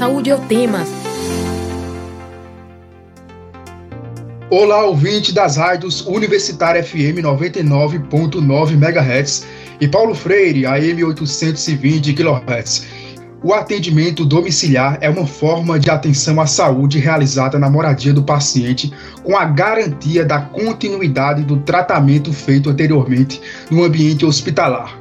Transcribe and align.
Saúde 0.00 0.30
é 0.30 0.34
o 0.34 0.38
tema. 0.38 0.82
Olá, 4.48 4.86
ouvinte 4.86 5.30
das 5.30 5.58
rádios 5.58 6.00
Universitária 6.06 6.82
FM 6.82 7.20
99.9 7.20 8.72
MHz 8.72 9.46
e 9.78 9.86
Paulo 9.86 10.14
Freire 10.14 10.64
AM 10.64 11.04
820 11.04 12.14
kHz. 12.14 12.86
O 13.44 13.52
atendimento 13.52 14.24
domiciliar 14.24 14.96
é 15.02 15.10
uma 15.10 15.26
forma 15.26 15.78
de 15.78 15.90
atenção 15.90 16.40
à 16.40 16.46
saúde 16.46 16.98
realizada 16.98 17.58
na 17.58 17.68
moradia 17.68 18.14
do 18.14 18.22
paciente, 18.22 18.90
com 19.22 19.36
a 19.36 19.44
garantia 19.44 20.24
da 20.24 20.40
continuidade 20.40 21.42
do 21.42 21.58
tratamento 21.58 22.32
feito 22.32 22.70
anteriormente 22.70 23.38
no 23.70 23.84
ambiente 23.84 24.24
hospitalar. 24.24 24.99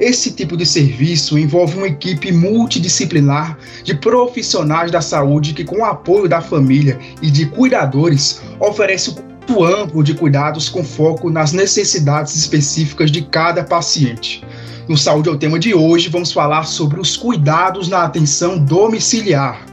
Esse 0.00 0.30
tipo 0.30 0.56
de 0.56 0.64
serviço 0.64 1.38
envolve 1.38 1.76
uma 1.76 1.86
equipe 1.86 2.32
multidisciplinar 2.32 3.58
de 3.84 3.94
profissionais 3.94 4.90
da 4.90 5.02
saúde 5.02 5.52
que, 5.52 5.62
com 5.62 5.80
o 5.80 5.84
apoio 5.84 6.26
da 6.26 6.40
família 6.40 6.98
e 7.20 7.30
de 7.30 7.44
cuidadores, 7.44 8.40
oferece 8.58 9.14
um 9.50 9.62
amplo 9.62 10.02
de 10.02 10.14
cuidados 10.14 10.70
com 10.70 10.82
foco 10.82 11.28
nas 11.28 11.52
necessidades 11.52 12.34
específicas 12.34 13.10
de 13.10 13.20
cada 13.20 13.62
paciente. 13.62 14.42
No 14.88 14.96
Saúde 14.96 15.28
é 15.28 15.32
o 15.32 15.38
tema 15.38 15.58
de 15.58 15.74
hoje, 15.74 16.08
vamos 16.08 16.32
falar 16.32 16.64
sobre 16.64 16.98
os 16.98 17.14
cuidados 17.14 17.88
na 17.88 18.02
atenção 18.04 18.58
domiciliar. 18.58 19.66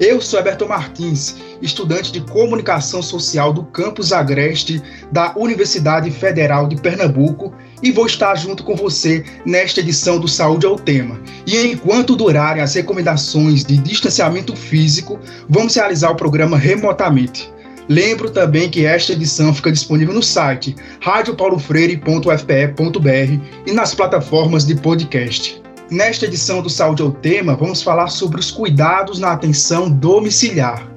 Eu 0.00 0.22
sou 0.22 0.40
Everton 0.40 0.68
Martins, 0.68 1.36
estudante 1.60 2.10
de 2.10 2.22
Comunicação 2.22 3.02
Social 3.02 3.52
do 3.52 3.64
Campus 3.64 4.10
Agreste 4.10 4.82
da 5.12 5.34
Universidade 5.36 6.10
Federal 6.10 6.66
de 6.66 6.76
Pernambuco 6.76 7.52
e 7.82 7.90
vou 7.90 8.06
estar 8.06 8.34
junto 8.36 8.64
com 8.64 8.74
você 8.74 9.22
nesta 9.44 9.80
edição 9.80 10.18
do 10.18 10.28
Saúde 10.28 10.64
ao 10.66 10.76
Tema. 10.76 11.20
E 11.46 11.58
enquanto 11.66 12.16
durarem 12.16 12.62
as 12.62 12.74
recomendações 12.74 13.64
de 13.64 13.76
distanciamento 13.78 14.56
físico, 14.56 15.18
vamos 15.48 15.74
realizar 15.74 16.10
o 16.10 16.16
programa 16.16 16.56
remotamente. 16.56 17.52
Lembro 17.88 18.30
também 18.30 18.70
que 18.70 18.86
esta 18.86 19.12
edição 19.12 19.52
fica 19.52 19.72
disponível 19.72 20.14
no 20.14 20.22
site 20.22 20.76
radiopaulofreire.fpe.br 21.00 23.44
e 23.66 23.72
nas 23.72 23.94
plataformas 23.94 24.64
de 24.64 24.76
podcast. 24.76 25.60
Nesta 25.90 26.26
edição 26.26 26.62
do 26.62 26.70
Saúde 26.70 27.02
ao 27.02 27.10
Tema, 27.10 27.56
vamos 27.56 27.82
falar 27.82 28.06
sobre 28.06 28.38
os 28.38 28.52
cuidados 28.52 29.18
na 29.18 29.32
atenção 29.32 29.90
domiciliar. 29.90 30.89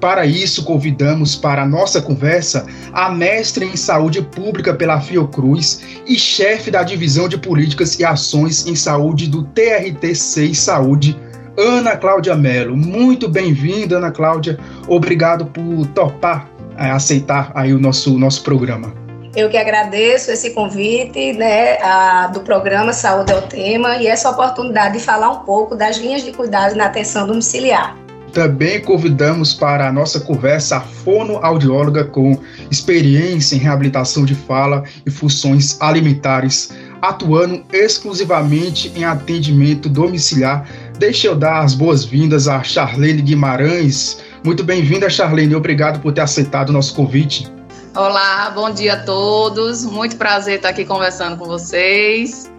Para 0.00 0.26
isso, 0.26 0.64
convidamos 0.64 1.34
para 1.34 1.62
a 1.62 1.66
nossa 1.66 2.02
conversa 2.02 2.66
a 2.92 3.10
mestre 3.10 3.64
em 3.64 3.76
saúde 3.76 4.20
pública 4.20 4.74
pela 4.74 5.00
Fiocruz 5.00 5.80
e 6.06 6.18
chefe 6.18 6.70
da 6.70 6.82
divisão 6.82 7.28
de 7.28 7.38
políticas 7.38 7.98
e 7.98 8.04
ações 8.04 8.66
em 8.66 8.76
saúde 8.76 9.26
do 9.26 9.44
TRT6 9.44 10.54
Saúde, 10.54 11.18
Ana 11.58 11.96
Cláudia 11.96 12.36
Mello. 12.36 12.76
Muito 12.76 13.28
bem-vinda, 13.28 13.96
Ana 13.96 14.10
Cláudia. 14.10 14.58
Obrigado 14.86 15.46
por 15.46 15.86
topar, 15.88 16.50
é, 16.76 16.90
aceitar 16.90 17.50
aí 17.54 17.72
o 17.72 17.78
nosso, 17.78 18.18
nosso 18.18 18.42
programa. 18.42 18.92
Eu 19.34 19.50
que 19.50 19.56
agradeço 19.56 20.30
esse 20.30 20.50
convite 20.50 21.32
né, 21.34 21.78
a, 21.82 22.26
do 22.28 22.40
programa 22.40 22.92
Saúde 22.92 23.32
é 23.32 23.36
o 23.36 23.42
Tema 23.42 23.96
e 23.96 24.06
essa 24.06 24.30
oportunidade 24.30 24.98
de 24.98 25.04
falar 25.04 25.30
um 25.30 25.40
pouco 25.40 25.74
das 25.74 25.98
linhas 25.98 26.22
de 26.22 26.32
cuidados 26.32 26.76
na 26.76 26.86
atenção 26.86 27.26
domiciliar. 27.26 28.05
Também 28.36 28.82
convidamos 28.82 29.54
para 29.54 29.88
a 29.88 29.90
nossa 29.90 30.20
conversa 30.20 30.76
a 30.76 30.80
fonoaudióloga 30.82 32.04
com 32.04 32.38
experiência 32.70 33.56
em 33.56 33.58
reabilitação 33.58 34.26
de 34.26 34.34
fala 34.34 34.84
e 35.06 35.10
funções 35.10 35.80
alimentares, 35.80 36.70
atuando 37.00 37.64
exclusivamente 37.72 38.92
em 38.94 39.04
atendimento 39.04 39.88
domiciliar. 39.88 40.68
Deixa 40.98 41.28
eu 41.28 41.34
dar 41.34 41.64
as 41.64 41.72
boas-vindas 41.72 42.46
a 42.46 42.62
Charlene 42.62 43.22
Guimarães. 43.22 44.18
Muito 44.44 44.62
bem-vinda, 44.62 45.08
Charlene. 45.08 45.56
Obrigado 45.56 46.00
por 46.00 46.12
ter 46.12 46.20
aceitado 46.20 46.68
o 46.68 46.72
nosso 46.74 46.94
convite. 46.94 47.50
Olá, 47.94 48.50
bom 48.50 48.70
dia 48.70 48.96
a 48.96 49.02
todos. 49.02 49.86
Muito 49.86 50.16
prazer 50.16 50.56
estar 50.56 50.68
aqui 50.68 50.84
conversando 50.84 51.38
com 51.38 51.46
vocês. 51.46 52.52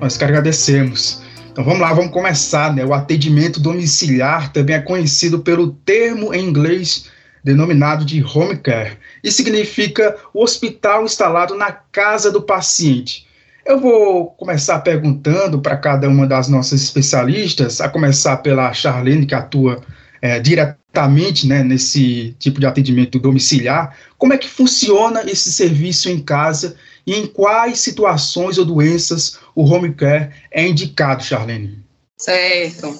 Nós 0.00 0.16
que 0.16 0.24
agradecemos. 0.24 1.20
Então 1.58 1.66
vamos 1.66 1.80
lá, 1.80 1.92
vamos 1.92 2.12
começar, 2.12 2.72
né? 2.72 2.84
O 2.84 2.94
atendimento 2.94 3.58
domiciliar 3.58 4.52
também 4.52 4.76
é 4.76 4.80
conhecido 4.80 5.40
pelo 5.40 5.72
termo 5.72 6.32
em 6.32 6.44
inglês 6.44 7.06
denominado 7.42 8.04
de 8.04 8.22
home 8.22 8.56
care. 8.56 8.96
e 9.24 9.32
significa 9.32 10.16
o 10.32 10.44
hospital 10.44 11.04
instalado 11.04 11.56
na 11.56 11.72
casa 11.72 12.30
do 12.30 12.40
paciente. 12.40 13.26
Eu 13.66 13.80
vou 13.80 14.26
começar 14.26 14.78
perguntando 14.78 15.60
para 15.60 15.76
cada 15.76 16.08
uma 16.08 16.28
das 16.28 16.46
nossas 16.46 16.80
especialistas, 16.80 17.80
a 17.80 17.88
começar 17.88 18.36
pela 18.36 18.72
Charlene, 18.72 19.26
que 19.26 19.34
atua 19.34 19.82
é, 20.22 20.38
diretamente 20.38 21.48
né, 21.48 21.64
nesse 21.64 22.36
tipo 22.38 22.60
de 22.60 22.66
atendimento 22.66 23.18
domiciliar, 23.18 23.96
como 24.16 24.32
é 24.32 24.38
que 24.38 24.48
funciona 24.48 25.28
esse 25.28 25.50
serviço 25.50 26.08
em 26.08 26.20
casa 26.20 26.76
e 27.04 27.14
em 27.14 27.26
quais 27.26 27.80
situações 27.80 28.58
ou 28.58 28.64
doenças 28.64 29.38
o 29.58 29.64
home 29.64 29.92
care 29.92 30.32
é 30.52 30.68
indicado, 30.68 31.24
Charlene? 31.24 31.82
Certo. 32.16 32.96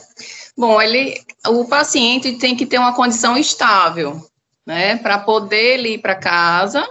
Bom, 0.56 0.82
ele, 0.82 1.16
o 1.46 1.64
paciente 1.66 2.32
tem 2.32 2.56
que 2.56 2.66
ter 2.66 2.78
uma 2.78 2.92
condição 2.92 3.38
estável, 3.38 4.20
né, 4.66 4.96
para 4.96 5.20
poder 5.20 5.78
ir 5.86 5.98
para 5.98 6.16
casa 6.16 6.84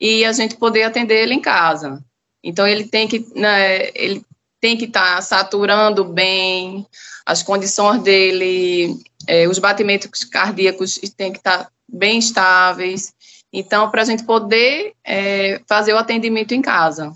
e 0.00 0.24
a 0.24 0.32
gente 0.32 0.56
poder 0.56 0.84
atender 0.84 1.22
ele 1.22 1.34
em 1.34 1.40
casa. 1.40 2.02
Então 2.42 2.66
ele 2.66 2.84
tem 2.84 3.06
que, 3.06 3.26
né, 3.34 3.90
ele 3.94 4.24
tem 4.58 4.74
que 4.74 4.86
estar 4.86 5.16
tá 5.16 5.20
saturando 5.20 6.02
bem, 6.02 6.86
as 7.26 7.42
condições 7.42 8.02
dele, 8.02 8.98
é, 9.26 9.46
os 9.46 9.58
batimentos 9.58 10.24
cardíacos 10.24 10.98
têm 11.14 11.30
que 11.30 11.38
estar 11.38 11.64
tá 11.64 11.70
bem 11.86 12.18
estáveis, 12.18 13.12
então, 13.52 13.88
para 13.88 14.02
a 14.02 14.04
gente 14.04 14.24
poder 14.24 14.94
é, 15.04 15.60
fazer 15.68 15.92
o 15.92 15.98
atendimento 15.98 16.52
em 16.52 16.60
casa. 16.60 17.12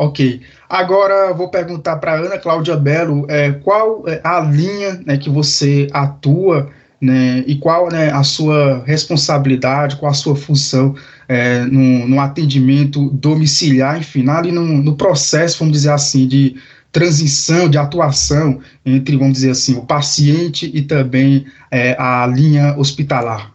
Ok. 0.00 0.40
Agora 0.66 1.30
vou 1.34 1.50
perguntar 1.50 1.96
para 1.96 2.14
Ana 2.14 2.38
Cláudia 2.38 2.74
Belo 2.74 3.26
é, 3.28 3.52
qual 3.52 4.02
é 4.08 4.18
a 4.24 4.40
linha 4.40 4.98
né, 5.04 5.18
que 5.18 5.28
você 5.28 5.88
atua 5.92 6.70
né, 6.98 7.44
e 7.46 7.56
qual 7.56 7.90
né, 7.90 8.10
a 8.10 8.22
sua 8.22 8.82
responsabilidade, 8.86 9.96
qual 9.96 10.10
a 10.10 10.14
sua 10.14 10.34
função 10.34 10.94
é, 11.28 11.66
no, 11.66 12.08
no, 12.08 12.18
atendimento 12.18 13.10
domiciliar, 13.10 13.98
enfim, 13.98 14.26
ali 14.30 14.50
no, 14.50 14.64
no, 14.64 14.96
processo, 14.96 15.58
vamos 15.58 15.74
dizer 15.74 15.92
assim, 15.92 16.26
de 16.26 16.56
transição, 16.90 17.68
de 17.68 17.76
atuação 17.76 18.58
entre, 18.86 19.18
vamos 19.18 19.34
dizer 19.34 19.50
assim, 19.50 19.76
o 19.76 19.82
paciente 19.82 20.70
e 20.72 20.80
também 20.80 21.44
é, 21.70 21.94
a 21.98 22.26
linha 22.26 22.74
hospitalar. 22.78 23.52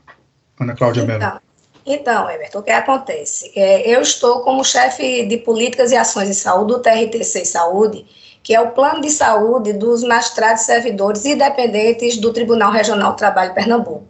Ana 0.60 0.76
Cláudia 0.76 1.02
então, 1.02 1.20
Mello. 1.20 1.45
Então, 1.86 2.28
Everton, 2.30 2.60
o 2.60 2.64
que 2.64 2.72
acontece? 2.72 3.52
É, 3.56 3.88
eu 3.88 4.02
estou 4.02 4.40
como 4.42 4.64
chefe 4.66 5.26
de 5.28 5.38
políticas 5.38 5.92
e 5.92 5.96
ações 5.96 6.28
de 6.28 6.34
saúde 6.34 6.74
do 6.74 6.80
TRTC 6.80 7.46
Saúde, 7.46 8.06
que 8.42 8.56
é 8.56 8.60
o 8.60 8.72
plano 8.72 9.02
de 9.02 9.12
saúde 9.12 9.72
dos 9.72 10.04
magistrados 10.04 10.64
servidores 10.64 11.26
independentes 11.26 12.18
do 12.18 12.34
Tribunal 12.34 12.72
Regional 12.72 13.12
do 13.12 13.18
Trabalho 13.18 13.54
Pernambuco. 13.54 14.04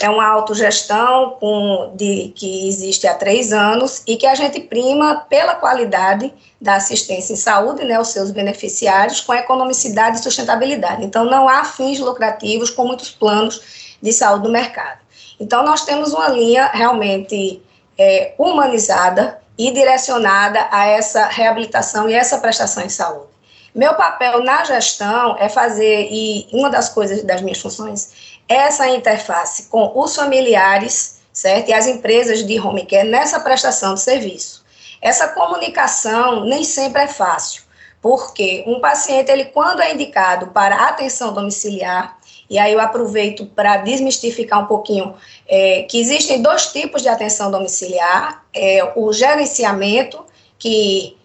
É 0.00 0.08
uma 0.08 0.28
autogestão 0.28 1.36
com, 1.40 1.92
de, 1.96 2.32
que 2.36 2.68
existe 2.68 3.06
há 3.06 3.14
três 3.14 3.52
anos 3.52 4.02
e 4.06 4.16
que 4.16 4.26
a 4.26 4.34
gente 4.34 4.60
prima 4.60 5.26
pela 5.28 5.54
qualidade 5.54 6.32
da 6.60 6.76
assistência 6.76 7.32
em 7.32 7.36
saúde, 7.36 7.84
né, 7.84 7.98
os 7.98 8.08
seus 8.08 8.30
beneficiários, 8.30 9.20
com 9.20 9.34
economicidade 9.34 10.18
e 10.18 10.22
sustentabilidade. 10.22 11.04
Então, 11.04 11.24
não 11.24 11.48
há 11.48 11.64
fins 11.64 11.98
lucrativos 11.98 12.70
com 12.70 12.84
muitos 12.86 13.10
planos 13.10 13.96
de 14.00 14.12
saúde 14.12 14.44
no 14.44 14.52
mercado. 14.52 15.07
Então, 15.40 15.62
nós 15.62 15.84
temos 15.84 16.12
uma 16.12 16.28
linha 16.28 16.66
realmente 16.72 17.62
é, 17.96 18.34
humanizada 18.38 19.40
e 19.56 19.70
direcionada 19.72 20.68
a 20.70 20.86
essa 20.86 21.26
reabilitação 21.26 22.08
e 22.08 22.14
essa 22.14 22.38
prestação 22.38 22.84
em 22.84 22.88
saúde. 22.88 23.28
Meu 23.74 23.94
papel 23.94 24.42
na 24.42 24.64
gestão 24.64 25.36
é 25.38 25.48
fazer, 25.48 26.08
e 26.10 26.48
uma 26.52 26.70
das 26.70 26.88
coisas 26.88 27.22
das 27.22 27.40
minhas 27.42 27.60
funções, 27.60 28.38
é 28.48 28.54
essa 28.54 28.88
interface 28.88 29.64
com 29.64 29.92
os 29.94 30.16
familiares, 30.16 31.20
certo? 31.32 31.68
E 31.68 31.74
as 31.74 31.86
empresas 31.86 32.44
de 32.44 32.58
home 32.58 32.86
care 32.86 33.08
nessa 33.08 33.38
prestação 33.38 33.94
de 33.94 34.00
serviço. 34.00 34.64
Essa 35.00 35.28
comunicação 35.28 36.44
nem 36.44 36.64
sempre 36.64 37.02
é 37.02 37.06
fácil, 37.06 37.62
porque 38.00 38.64
um 38.66 38.80
paciente, 38.80 39.30
ele 39.30 39.44
quando 39.44 39.80
é 39.80 39.94
indicado 39.94 40.48
para 40.48 40.88
atenção 40.88 41.32
domiciliar, 41.32 42.17
e 42.50 42.58
aí 42.58 42.72
eu 42.72 42.80
aproveito 42.80 43.44
para 43.46 43.78
desmistificar 43.78 44.62
um 44.62 44.66
pouquinho 44.66 45.14
é, 45.46 45.82
que 45.82 46.00
existem 46.00 46.40
dois 46.40 46.72
tipos 46.72 47.02
de 47.02 47.08
atenção 47.08 47.50
domiciliar: 47.50 48.44
é, 48.54 48.92
o 48.96 49.12
gerenciamento, 49.12 50.24
que 50.58 51.16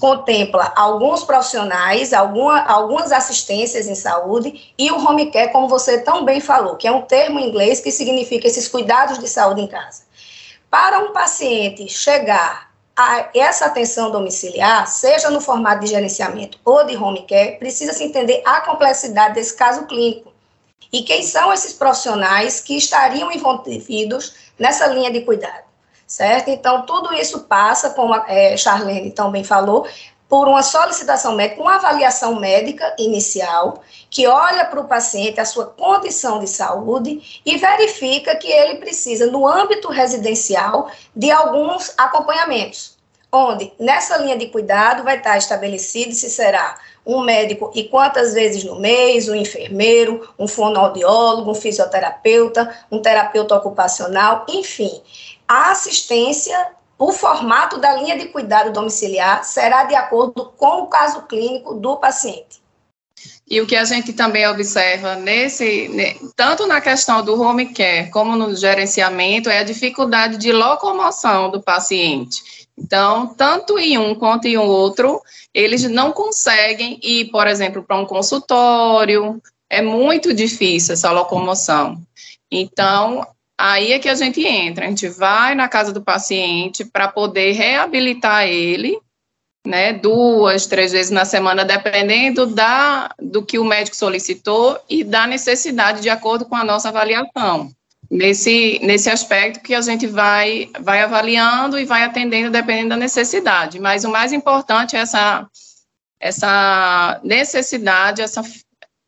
contempla 0.00 0.72
alguns 0.74 1.22
profissionais, 1.22 2.12
alguma, 2.12 2.60
algumas 2.62 3.12
assistências 3.12 3.86
em 3.86 3.94
saúde, 3.94 4.72
e 4.76 4.90
o 4.90 4.96
home 4.96 5.30
care, 5.30 5.52
como 5.52 5.68
você 5.68 6.00
tão 6.00 6.24
bem 6.24 6.40
falou, 6.40 6.76
que 6.76 6.88
é 6.88 6.92
um 6.92 7.02
termo 7.02 7.38
em 7.38 7.48
inglês 7.48 7.80
que 7.80 7.90
significa 7.90 8.46
esses 8.46 8.66
cuidados 8.66 9.18
de 9.18 9.28
saúde 9.28 9.60
em 9.60 9.66
casa. 9.66 10.02
Para 10.70 10.98
um 11.00 11.12
paciente 11.12 11.88
chegar 11.88 12.71
a 12.96 13.30
essa 13.34 13.66
atenção 13.66 14.10
domiciliar, 14.10 14.86
seja 14.86 15.30
no 15.30 15.40
formato 15.40 15.80
de 15.80 15.88
gerenciamento 15.88 16.58
ou 16.64 16.84
de 16.84 16.96
home 16.96 17.24
care, 17.26 17.58
precisa 17.58 17.92
se 17.92 18.04
entender 18.04 18.42
a 18.44 18.60
complexidade 18.60 19.34
desse 19.34 19.56
caso 19.56 19.86
clínico. 19.86 20.32
E 20.92 21.02
quem 21.02 21.22
são 21.22 21.52
esses 21.52 21.72
profissionais 21.72 22.60
que 22.60 22.76
estariam 22.76 23.32
envolvidos 23.32 24.34
nessa 24.58 24.86
linha 24.88 25.10
de 25.10 25.22
cuidado, 25.22 25.64
certo? 26.06 26.48
Então, 26.48 26.84
tudo 26.84 27.14
isso 27.14 27.40
passa, 27.44 27.90
como 27.90 28.12
a 28.12 28.26
é, 28.28 28.56
Charlene 28.58 29.10
também 29.10 29.42
falou, 29.42 29.86
por 30.32 30.48
uma 30.48 30.62
solicitação 30.62 31.34
médica, 31.34 31.60
uma 31.60 31.74
avaliação 31.74 32.40
médica 32.40 32.96
inicial, 32.98 33.82
que 34.08 34.26
olha 34.26 34.64
para 34.64 34.80
o 34.80 34.88
paciente 34.88 35.38
a 35.38 35.44
sua 35.44 35.66
condição 35.66 36.40
de 36.40 36.48
saúde 36.48 37.42
e 37.44 37.58
verifica 37.58 38.34
que 38.36 38.50
ele 38.50 38.78
precisa, 38.78 39.26
no 39.26 39.46
âmbito 39.46 39.90
residencial, 39.90 40.90
de 41.14 41.30
alguns 41.30 41.92
acompanhamentos, 41.98 42.96
onde 43.30 43.74
nessa 43.78 44.16
linha 44.16 44.38
de 44.38 44.46
cuidado 44.46 45.02
vai 45.02 45.18
estar 45.18 45.36
estabelecido 45.36 46.14
se 46.14 46.30
será 46.30 46.78
um 47.04 47.20
médico 47.20 47.70
e 47.74 47.84
quantas 47.84 48.32
vezes 48.32 48.64
no 48.64 48.80
mês, 48.80 49.28
um 49.28 49.34
enfermeiro, 49.34 50.26
um 50.38 50.48
fonoaudiólogo, 50.48 51.50
um 51.50 51.54
fisioterapeuta, 51.54 52.74
um 52.90 53.02
terapeuta 53.02 53.54
ocupacional, 53.54 54.46
enfim. 54.48 55.02
A 55.46 55.72
assistência 55.72 56.72
o 57.02 57.10
formato 57.10 57.78
da 57.78 57.96
linha 57.96 58.16
de 58.16 58.26
cuidado 58.26 58.72
domiciliar 58.72 59.42
será 59.44 59.82
de 59.82 59.94
acordo 59.96 60.52
com 60.56 60.82
o 60.82 60.86
caso 60.86 61.22
clínico 61.22 61.74
do 61.74 61.96
paciente. 61.96 62.62
E 63.50 63.60
o 63.60 63.66
que 63.66 63.74
a 63.74 63.84
gente 63.84 64.12
também 64.12 64.46
observa 64.46 65.16
nesse, 65.16 65.90
tanto 66.36 66.64
na 66.64 66.80
questão 66.80 67.24
do 67.24 67.40
home 67.40 67.74
care 67.74 68.08
como 68.10 68.36
no 68.36 68.54
gerenciamento, 68.54 69.50
é 69.50 69.58
a 69.58 69.64
dificuldade 69.64 70.36
de 70.36 70.52
locomoção 70.52 71.50
do 71.50 71.60
paciente. 71.60 72.68
Então, 72.78 73.34
tanto 73.34 73.80
em 73.80 73.98
um 73.98 74.14
quanto 74.14 74.46
em 74.46 74.56
outro, 74.56 75.20
eles 75.52 75.82
não 75.82 76.12
conseguem 76.12 77.00
ir, 77.02 77.30
por 77.32 77.48
exemplo, 77.48 77.82
para 77.82 77.98
um 77.98 78.06
consultório, 78.06 79.42
é 79.68 79.82
muito 79.82 80.32
difícil 80.32 80.92
essa 80.94 81.10
locomoção. 81.10 82.00
Então, 82.48 83.26
Aí 83.64 83.92
é 83.92 83.98
que 84.00 84.08
a 84.08 84.14
gente 84.16 84.44
entra, 84.44 84.84
a 84.84 84.88
gente 84.88 85.08
vai 85.08 85.54
na 85.54 85.68
casa 85.68 85.92
do 85.92 86.02
paciente 86.02 86.84
para 86.84 87.06
poder 87.06 87.52
reabilitar 87.52 88.48
ele, 88.48 88.98
né, 89.64 89.92
duas, 89.92 90.66
três 90.66 90.90
vezes 90.90 91.12
na 91.12 91.24
semana, 91.24 91.64
dependendo 91.64 92.44
da, 92.44 93.14
do 93.20 93.40
que 93.40 93.60
o 93.60 93.64
médico 93.64 93.96
solicitou 93.96 94.80
e 94.90 95.04
da 95.04 95.28
necessidade, 95.28 96.00
de 96.00 96.10
acordo 96.10 96.44
com 96.44 96.56
a 96.56 96.64
nossa 96.64 96.88
avaliação. 96.88 97.70
Nesse, 98.10 98.80
nesse 98.82 99.08
aspecto 99.08 99.60
que 99.60 99.76
a 99.76 99.80
gente 99.80 100.08
vai, 100.08 100.68
vai 100.80 101.00
avaliando 101.00 101.78
e 101.78 101.84
vai 101.84 102.02
atendendo 102.02 102.50
dependendo 102.50 102.88
da 102.88 102.96
necessidade. 102.96 103.78
Mas 103.78 104.02
o 104.02 104.10
mais 104.10 104.32
importante 104.32 104.96
é 104.96 104.98
essa, 104.98 105.46
essa 106.18 107.20
necessidade, 107.22 108.22
essa, 108.22 108.42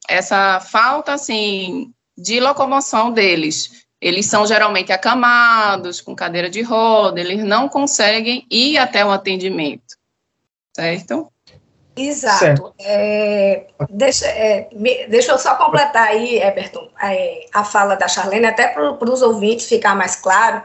essa 0.09 0.61
falta, 0.61 1.13
assim, 1.13 1.93
de 2.17 2.39
locomoção 2.39 3.11
deles 3.11 3.84
eles 4.05 4.27
são 4.27 4.47
geralmente 4.47 4.93
acamados, 4.93 6.03
com 6.03 6.15
cadeira 6.15 6.51
de 6.51 6.61
roda, 6.61 7.19
eles 7.19 7.43
não 7.43 7.71
conseguem 7.71 8.47
ir 8.51 8.77
até 8.77 9.03
o 9.03 9.11
atendimento, 9.11 9.97
certo? 10.77 11.33
Exato. 11.97 12.39
Certo. 12.39 12.75
É, 12.81 13.67
deixa, 13.89 14.27
é, 14.27 14.69
me, 14.75 15.07
deixa 15.07 15.33
eu 15.33 15.39
só 15.39 15.55
completar 15.55 16.09
aí, 16.09 16.37
Everton, 16.39 16.87
é, 17.03 17.47
a 17.55 17.65
fala 17.65 17.95
da 17.95 18.07
Charlene, 18.07 18.45
até 18.45 18.69
para 18.69 19.11
os 19.11 19.23
ouvintes 19.23 19.67
ficar 19.67 19.97
mais 19.97 20.17
claro. 20.17 20.63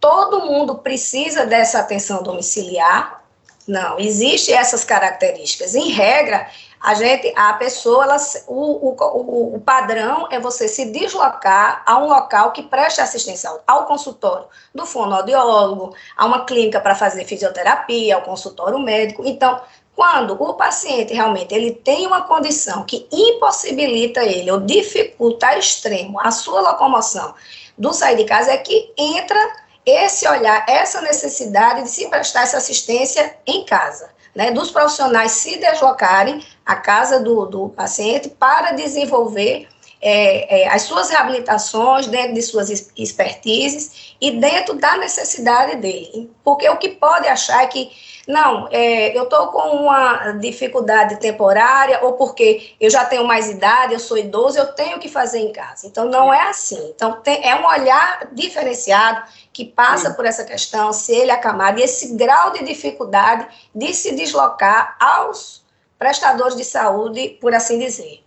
Todo 0.00 0.44
mundo 0.44 0.78
precisa 0.78 1.46
dessa 1.46 1.78
atenção 1.78 2.20
domiciliar? 2.20 3.22
Não, 3.68 3.96
existem 4.00 4.56
essas 4.56 4.82
características. 4.82 5.76
Em 5.76 5.90
regra, 5.90 6.48
a 6.82 6.94
gente, 6.94 7.32
a 7.36 7.52
pessoa, 7.52 8.02
ela, 8.02 8.16
o, 8.48 8.88
o, 8.88 9.54
o, 9.54 9.60
padrão 9.60 10.26
é 10.32 10.40
você 10.40 10.66
se 10.66 10.86
deslocar 10.86 11.80
a 11.86 11.96
um 11.98 12.08
local 12.08 12.50
que 12.50 12.64
preste 12.64 13.00
assistência 13.00 13.48
ao 13.64 13.86
consultório 13.86 14.46
do 14.74 14.84
fonoaudiólogo, 14.84 15.94
a 16.16 16.26
uma 16.26 16.44
clínica 16.44 16.80
para 16.80 16.96
fazer 16.96 17.24
fisioterapia, 17.24 18.16
ao 18.16 18.22
consultório 18.22 18.80
médico. 18.80 19.22
Então, 19.24 19.60
quando 19.94 20.32
o 20.32 20.54
paciente 20.54 21.14
realmente 21.14 21.54
ele 21.54 21.70
tem 21.70 22.04
uma 22.04 22.22
condição 22.22 22.82
que 22.84 23.06
impossibilita 23.12 24.24
ele 24.24 24.50
ou 24.50 24.58
dificulta 24.58 25.56
extremo 25.56 26.18
a 26.18 26.32
sua 26.32 26.60
locomoção 26.62 27.32
do 27.78 27.92
sair 27.92 28.16
de 28.16 28.24
casa, 28.24 28.50
é 28.50 28.56
que 28.56 28.92
entra 28.98 29.38
esse 29.86 30.26
olhar, 30.26 30.64
essa 30.68 31.00
necessidade 31.00 31.84
de 31.84 31.90
se 31.90 32.08
prestar 32.08 32.42
essa 32.42 32.56
assistência 32.56 33.36
em 33.46 33.64
casa 33.64 34.10
né, 34.34 34.50
dos 34.50 34.70
profissionais 34.70 35.32
se 35.32 35.58
deslocarem 35.58 36.44
à 36.64 36.76
casa 36.76 37.20
do, 37.20 37.46
do 37.46 37.68
paciente 37.68 38.28
para 38.28 38.72
desenvolver 38.72 39.68
é, 40.04 40.62
é, 40.62 40.68
as 40.68 40.82
suas 40.82 41.10
reabilitações 41.10 42.08
dentro 42.08 42.34
de 42.34 42.42
suas 42.42 42.68
expertises 42.96 44.16
e 44.20 44.32
dentro 44.32 44.74
da 44.74 44.96
necessidade 44.96 45.76
dele. 45.76 46.28
Porque 46.42 46.68
o 46.68 46.76
que 46.76 46.88
pode 46.88 47.28
achar 47.28 47.62
é 47.62 47.66
que, 47.68 47.88
não, 48.26 48.66
é, 48.72 49.16
eu 49.16 49.22
estou 49.22 49.46
com 49.48 49.76
uma 49.76 50.32
dificuldade 50.32 51.20
temporária, 51.20 52.00
ou 52.02 52.14
porque 52.14 52.74
eu 52.80 52.90
já 52.90 53.04
tenho 53.04 53.24
mais 53.24 53.48
idade, 53.48 53.92
eu 53.92 54.00
sou 54.00 54.18
idoso, 54.18 54.58
eu 54.58 54.72
tenho 54.72 54.98
que 54.98 55.08
fazer 55.08 55.38
em 55.38 55.52
casa. 55.52 55.86
Então, 55.86 56.06
não 56.06 56.34
é 56.34 56.48
assim. 56.48 56.92
Então, 56.92 57.20
tem, 57.20 57.48
é 57.48 57.54
um 57.54 57.64
olhar 57.64 58.28
diferenciado 58.32 59.22
que 59.52 59.64
passa 59.64 60.10
Sim. 60.10 60.16
por 60.16 60.26
essa 60.26 60.42
questão, 60.42 60.92
se 60.92 61.14
ele 61.14 61.30
é 61.30 61.34
acamado, 61.34 61.78
e 61.78 61.84
esse 61.84 62.16
grau 62.16 62.50
de 62.50 62.64
dificuldade 62.64 63.46
de 63.72 63.94
se 63.94 64.16
deslocar 64.16 64.96
aos 64.98 65.61
prestadores 66.02 66.56
de 66.56 66.64
saúde, 66.64 67.38
por 67.40 67.54
assim 67.54 67.78
dizer. 67.78 68.20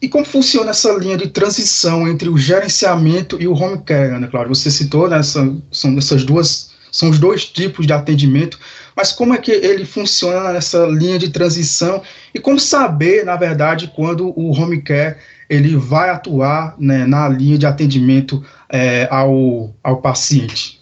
E 0.00 0.08
como 0.08 0.24
funciona 0.24 0.70
essa 0.70 0.90
linha 0.94 1.18
de 1.18 1.28
transição 1.28 2.08
entre 2.08 2.30
o 2.30 2.38
gerenciamento 2.38 3.36
e 3.38 3.46
o 3.46 3.52
home 3.52 3.82
care, 3.82 4.14
Ana 4.14 4.28
Cláudia? 4.28 4.54
Você 4.54 4.70
citou, 4.70 5.06
né, 5.06 5.22
são, 5.22 5.62
são 5.70 5.96
essas 5.98 6.24
duas, 6.24 6.70
são 6.90 7.10
os 7.10 7.18
dois 7.18 7.44
tipos 7.44 7.86
de 7.86 7.92
atendimento, 7.92 8.58
mas 8.96 9.12
como 9.12 9.34
é 9.34 9.38
que 9.38 9.50
ele 9.50 9.84
funciona 9.84 10.54
nessa 10.54 10.86
linha 10.86 11.18
de 11.18 11.28
transição 11.28 12.02
e 12.34 12.40
como 12.40 12.58
saber, 12.58 13.26
na 13.26 13.36
verdade, 13.36 13.92
quando 13.94 14.32
o 14.34 14.50
home 14.50 14.80
care 14.80 15.16
ele 15.50 15.76
vai 15.76 16.08
atuar 16.08 16.76
né, 16.78 17.04
na 17.04 17.28
linha 17.28 17.58
de 17.58 17.66
atendimento 17.66 18.42
é, 18.70 19.06
ao, 19.10 19.74
ao 19.84 20.00
paciente? 20.00 20.79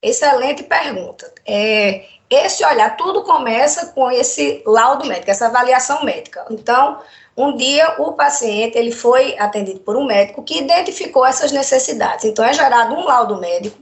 Excelente 0.00 0.62
pergunta. 0.62 1.32
É, 1.44 2.04
esse 2.30 2.64
olhar, 2.64 2.96
tudo 2.96 3.24
começa 3.24 3.86
com 3.86 4.10
esse 4.10 4.62
laudo 4.64 5.04
médico, 5.06 5.30
essa 5.30 5.46
avaliação 5.46 6.04
médica. 6.04 6.46
Então, 6.50 7.00
um 7.36 7.56
dia 7.56 7.96
o 7.98 8.12
paciente 8.12 8.78
ele 8.78 8.92
foi 8.92 9.36
atendido 9.38 9.80
por 9.80 9.96
um 9.96 10.04
médico 10.04 10.42
que 10.44 10.58
identificou 10.58 11.26
essas 11.26 11.50
necessidades. 11.50 12.24
Então, 12.24 12.44
é 12.44 12.52
gerado 12.52 12.94
um 12.94 13.04
laudo 13.04 13.38
médico 13.38 13.78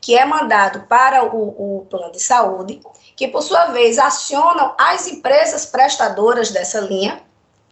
que 0.00 0.16
é 0.16 0.24
mandado 0.24 0.86
para 0.86 1.24
o, 1.24 1.80
o 1.80 1.86
plano 1.86 2.12
de 2.12 2.20
saúde, 2.20 2.80
que 3.16 3.26
por 3.26 3.42
sua 3.42 3.66
vez 3.66 3.98
acionam 3.98 4.72
as 4.78 5.08
empresas 5.08 5.66
prestadoras 5.66 6.50
dessa 6.50 6.78
linha 6.78 7.20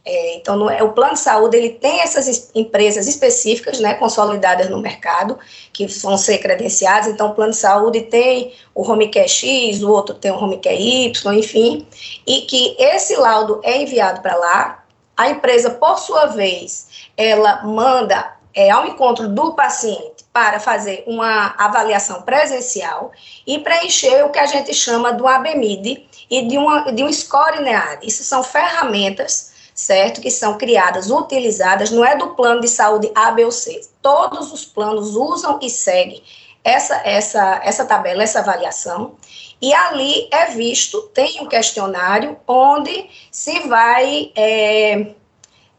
é, 0.06 0.36
então, 0.36 0.54
no, 0.56 0.66
o 0.84 0.92
plano 0.92 1.14
de 1.14 1.20
saúde 1.20 1.56
ele 1.56 1.70
tem 1.70 2.00
essas 2.00 2.50
empresas 2.54 3.06
específicas, 3.06 3.80
né, 3.80 3.94
consolidadas 3.94 4.68
no 4.68 4.78
mercado, 4.78 5.38
que 5.72 5.86
vão 5.86 6.18
ser 6.18 6.38
credenciadas. 6.38 7.08
Então, 7.08 7.30
o 7.30 7.34
plano 7.34 7.52
de 7.52 7.58
saúde 7.58 8.02
tem 8.02 8.52
o 8.74 8.86
home 8.88 9.08
care 9.08 9.28
X, 9.28 9.82
o 9.82 9.90
outro 9.90 10.14
tem 10.14 10.30
o 10.30 10.36
home 10.36 10.58
care 10.58 11.06
Y, 11.06 11.34
enfim, 11.38 11.86
e 12.26 12.42
que 12.42 12.76
esse 12.78 13.16
laudo 13.16 13.60
é 13.64 13.80
enviado 13.80 14.20
para 14.20 14.36
lá. 14.36 14.84
A 15.16 15.30
empresa, 15.30 15.70
por 15.70 15.98
sua 15.98 16.26
vez, 16.26 17.08
ela 17.16 17.62
manda 17.62 18.36
é, 18.52 18.70
ao 18.70 18.86
encontro 18.86 19.28
do 19.28 19.54
paciente 19.54 20.24
para 20.32 20.60
fazer 20.60 21.02
uma 21.06 21.54
avaliação 21.56 22.22
presencial 22.22 23.10
e 23.46 23.58
preencher 23.60 24.24
o 24.24 24.30
que 24.30 24.38
a 24.38 24.46
gente 24.46 24.74
chama 24.74 25.12
do 25.12 25.26
ABMID 25.26 26.06
e 26.28 26.46
de, 26.46 26.58
uma, 26.58 26.92
de 26.92 27.04
um 27.04 27.12
score 27.12 27.62
NEAD. 27.62 28.06
Isso 28.06 28.24
são 28.24 28.42
ferramentas 28.42 29.53
certo? 29.74 30.20
Que 30.20 30.30
são 30.30 30.56
criadas, 30.56 31.10
utilizadas, 31.10 31.90
não 31.90 32.04
é 32.04 32.16
do 32.16 32.34
plano 32.34 32.60
de 32.60 32.68
saúde 32.68 33.10
A, 33.14 33.32
B 33.32 33.44
ou 33.44 33.50
C. 33.50 33.80
Todos 34.00 34.52
os 34.52 34.64
planos 34.64 35.16
usam 35.16 35.58
e 35.60 35.68
seguem 35.68 36.22
essa, 36.62 36.96
essa, 37.04 37.60
essa 37.62 37.84
tabela, 37.84 38.22
essa 38.22 38.38
avaliação, 38.38 39.16
e 39.60 39.72
ali 39.74 40.28
é 40.30 40.46
visto, 40.46 41.02
tem 41.14 41.40
um 41.40 41.46
questionário 41.46 42.38
onde 42.46 43.08
se 43.30 43.60
vai 43.68 44.32
é, 44.34 45.14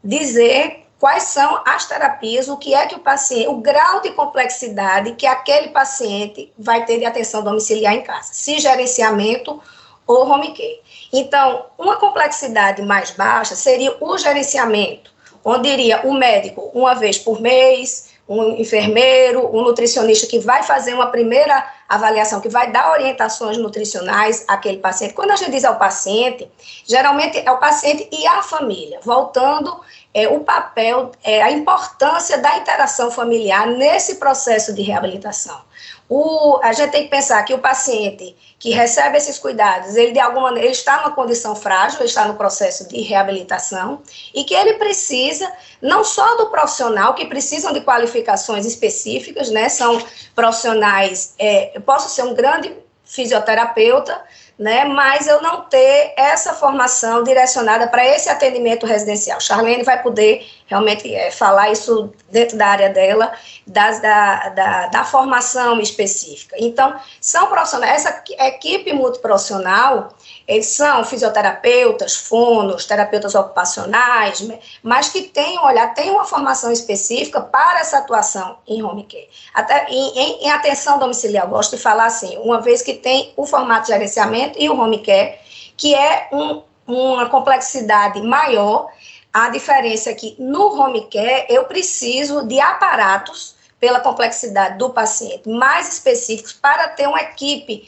dizer 0.03 0.85
quais 0.99 1.23
são 1.23 1.61
as 1.65 1.85
terapias, 1.85 2.47
o 2.47 2.57
que 2.57 2.73
é 2.73 2.85
que 2.85 2.95
o 2.95 2.99
paciente, 2.99 3.47
o 3.47 3.57
grau 3.57 4.01
de 4.01 4.11
complexidade 4.11 5.13
que 5.13 5.27
aquele 5.27 5.69
paciente 5.69 6.53
vai 6.57 6.85
ter 6.85 6.99
de 6.99 7.05
atenção 7.05 7.43
domiciliar 7.43 7.93
em 7.93 8.01
casa, 8.01 8.33
se 8.33 8.59
gerenciamento 8.59 9.61
ou 10.07 10.27
home 10.27 10.53
care. 10.53 10.81
Então, 11.17 11.67
uma 11.77 11.95
complexidade 11.95 12.81
mais 12.81 13.11
baixa 13.11 13.55
seria 13.55 13.95
o 14.01 14.17
gerenciamento, 14.17 15.13
onde 15.45 15.69
iria 15.69 16.01
o 16.01 16.13
médico 16.13 16.69
uma 16.73 16.93
vez 16.93 17.17
por 17.17 17.39
mês, 17.39 18.09
um 18.27 18.59
enfermeiro, 18.59 19.55
um 19.55 19.61
nutricionista 19.61 20.27
que 20.27 20.39
vai 20.39 20.61
fazer 20.63 20.93
uma 20.93 21.07
primeira 21.07 21.65
avaliação, 21.87 22.41
que 22.41 22.49
vai 22.49 22.69
dar 22.69 22.91
orientações 22.91 23.57
nutricionais 23.57 24.43
àquele 24.45 24.79
paciente. 24.79 25.13
Quando 25.13 25.31
a 25.31 25.37
gente 25.37 25.51
diz 25.51 25.63
ao 25.63 25.77
paciente, 25.77 26.51
geralmente 26.85 27.39
é 27.39 27.49
o 27.49 27.59
paciente 27.59 28.09
e 28.11 28.27
a 28.27 28.41
família, 28.41 28.99
voltando 29.01 29.79
é, 30.13 30.27
o 30.27 30.41
papel, 30.41 31.11
é, 31.23 31.41
a 31.41 31.49
importância 31.49 32.39
da 32.39 32.57
interação 32.57 33.09
familiar 33.09 33.67
nesse 33.67 34.15
processo 34.15 34.73
de 34.73 34.81
reabilitação. 34.81 35.61
O, 36.07 36.59
a 36.61 36.71
gente 36.71 36.91
tem 36.91 37.03
que 37.03 37.09
pensar 37.09 37.41
que 37.43 37.53
o 37.53 37.57
paciente 37.57 38.35
que 38.59 38.69
recebe 38.69 39.17
esses 39.17 39.39
cuidados, 39.39 39.95
ele 39.95 40.11
de 40.11 40.19
alguma 40.19 40.43
maneira 40.43 40.67
ele 40.67 40.75
está 40.75 40.97
numa 40.97 41.11
condição 41.11 41.55
frágil, 41.55 41.99
ele 41.99 42.09
está 42.09 42.27
no 42.27 42.35
processo 42.35 42.87
de 42.87 43.01
reabilitação 43.01 44.01
e 44.33 44.43
que 44.43 44.53
ele 44.53 44.73
precisa 44.75 45.51
não 45.81 46.03
só 46.03 46.37
do 46.37 46.47
profissional 46.47 47.15
que 47.15 47.25
precisam 47.25 47.73
de 47.73 47.81
qualificações 47.81 48.65
específicas, 48.65 49.49
né? 49.49 49.67
São 49.67 49.99
profissionais. 50.35 51.33
É, 51.39 51.75
eu 51.75 51.81
posso 51.81 52.09
ser 52.09 52.23
um 52.23 52.35
grande 52.35 52.71
fisioterapeuta, 53.03 54.19
né, 54.57 54.85
mas 54.85 55.27
eu 55.27 55.41
não 55.41 55.61
ter 55.63 56.13
essa 56.17 56.53
formação 56.53 57.23
direcionada 57.23 57.87
para 57.87 58.05
esse 58.05 58.29
atendimento 58.29 58.85
residencial. 58.85 59.39
Charlene 59.39 59.83
vai 59.83 60.01
poder 60.01 60.45
realmente 60.67 61.13
é, 61.13 61.29
falar 61.29 61.71
isso 61.71 62.11
dentro 62.29 62.57
da 62.57 62.67
área 62.67 62.89
dela, 62.89 63.31
das, 63.65 64.01
da, 64.01 64.49
da, 64.49 64.87
da, 64.87 65.03
formação 65.03 65.79
específica. 65.79 66.55
Então, 66.59 66.95
são 67.21 67.47
profissionais, 67.47 68.05
essa 68.05 68.23
equipe 68.47 68.91
multiprofissional, 68.93 70.09
eles 70.47 70.67
são 70.67 71.03
fisioterapeutas, 71.03 72.15
fonos, 72.15 72.85
terapeutas 72.85 73.35
ocupacionais, 73.35 74.47
mas 74.81 75.09
que 75.09 75.23
têm, 75.23 75.59
olha, 75.59 75.87
têm 75.87 76.11
uma 76.11 76.25
formação 76.25 76.71
específica 76.71 77.41
para 77.41 77.79
essa 77.79 77.99
atuação 77.99 78.57
em 78.67 78.81
home 78.83 79.03
care. 79.03 79.29
Até 79.53 79.87
em, 79.89 80.17
em, 80.17 80.45
em 80.45 80.51
atenção 80.51 80.99
domiciliar, 80.99 81.47
gosto 81.47 81.75
de 81.75 81.81
falar 81.81 82.05
assim, 82.05 82.37
uma 82.37 82.59
vez 82.61 82.81
que 82.81 82.93
tem 82.93 83.33
o 83.35 83.45
formato 83.45 83.87
de 83.87 83.93
gerenciamento 83.93 84.59
e 84.59 84.69
o 84.69 84.79
home 84.79 84.99
care, 85.03 85.35
que 85.77 85.93
é 85.93 86.29
um, 86.31 86.61
uma 86.87 87.27
complexidade 87.29 88.21
maior, 88.21 88.89
a 89.35 89.49
diferença 89.49 90.11
é 90.11 90.13
que 90.13 90.33
no 90.39 90.79
home 90.79 91.09
care 91.09 91.45
eu 91.49 91.65
preciso 91.65 92.47
de 92.47 92.57
aparatos 92.57 93.53
pela 93.77 93.99
complexidade 93.99 94.77
do 94.77 94.91
paciente 94.91 95.49
mais 95.49 95.91
específicos 95.91 96.53
para 96.53 96.87
ter 96.87 97.05
uma 97.05 97.21
equipe 97.21 97.85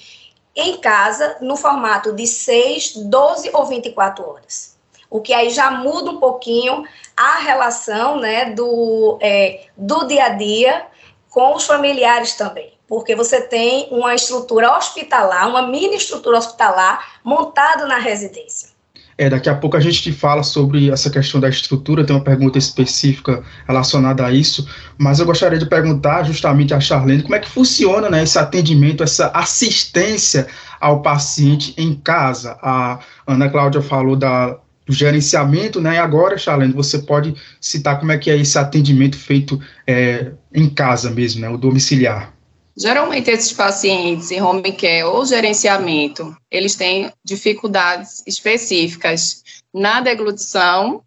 em 0.53 0.75
casa 0.75 1.37
no 1.39 1.55
formato 1.55 2.11
de 2.11 2.27
6, 2.27 2.97
12 2.97 3.51
ou 3.53 3.65
24 3.65 4.29
horas. 4.29 4.75
O 5.09 5.21
que 5.21 5.33
aí 5.33 5.49
já 5.49 5.71
muda 5.71 6.11
um 6.11 6.19
pouquinho 6.19 6.83
a 7.15 7.37
relação 7.37 8.19
né, 8.19 8.51
do, 8.51 9.17
é, 9.21 9.67
do 9.77 10.05
dia 10.05 10.25
a 10.25 10.29
dia 10.29 10.85
com 11.29 11.55
os 11.55 11.65
familiares 11.65 12.33
também. 12.33 12.73
Porque 12.85 13.15
você 13.15 13.39
tem 13.39 13.87
uma 13.89 14.13
estrutura 14.13 14.75
hospitalar, 14.75 15.47
uma 15.47 15.61
mini 15.61 15.95
estrutura 15.95 16.39
hospitalar 16.39 17.21
montada 17.23 17.85
na 17.85 17.99
residência. 17.99 18.75
É, 19.17 19.29
daqui 19.29 19.49
a 19.49 19.55
pouco 19.55 19.75
a 19.75 19.79
gente 19.79 20.11
fala 20.11 20.43
sobre 20.43 20.91
essa 20.91 21.09
questão 21.09 21.41
da 21.41 21.49
estrutura, 21.49 22.05
tem 22.05 22.15
uma 22.15 22.23
pergunta 22.23 22.59
específica 22.59 23.43
relacionada 23.67 24.23
a 24.23 24.31
isso, 24.31 24.69
mas 24.95 25.19
eu 25.19 25.25
gostaria 25.25 25.57
de 25.57 25.65
perguntar 25.65 26.23
justamente 26.23 26.71
a 26.71 26.79
Charlene 26.79 27.23
como 27.23 27.33
é 27.33 27.39
que 27.39 27.49
funciona 27.49 28.11
né, 28.11 28.21
esse 28.21 28.37
atendimento, 28.37 29.01
essa 29.01 29.31
assistência 29.33 30.45
ao 30.79 31.01
paciente 31.01 31.73
em 31.77 31.95
casa. 31.95 32.57
A 32.61 32.99
Ana 33.25 33.49
Cláudia 33.49 33.81
falou 33.81 34.15
da, 34.15 34.55
do 34.85 34.93
gerenciamento, 34.93 35.81
né? 35.81 35.95
E 35.95 35.97
agora, 35.97 36.37
Charlene, 36.37 36.73
você 36.73 36.99
pode 36.99 37.35
citar 37.59 37.99
como 37.99 38.11
é 38.11 38.17
que 38.17 38.29
é 38.29 38.37
esse 38.37 38.57
atendimento 38.59 39.17
feito 39.17 39.59
é, 39.85 40.31
em 40.53 40.69
casa 40.69 41.09
mesmo, 41.09 41.41
né? 41.41 41.49
O 41.49 41.57
domiciliar. 41.57 42.36
Geralmente, 42.79 43.31
esses 43.31 43.51
pacientes 43.51 44.29
em 44.29 44.39
home 44.39 44.71
care 44.71 45.03
ou 45.03 45.25
gerenciamento, 45.25 46.37
eles 46.51 46.75
têm 46.75 47.11
dificuldades 47.25 48.21
específicas 48.27 49.43
na 49.73 49.99
deglutição 49.99 51.01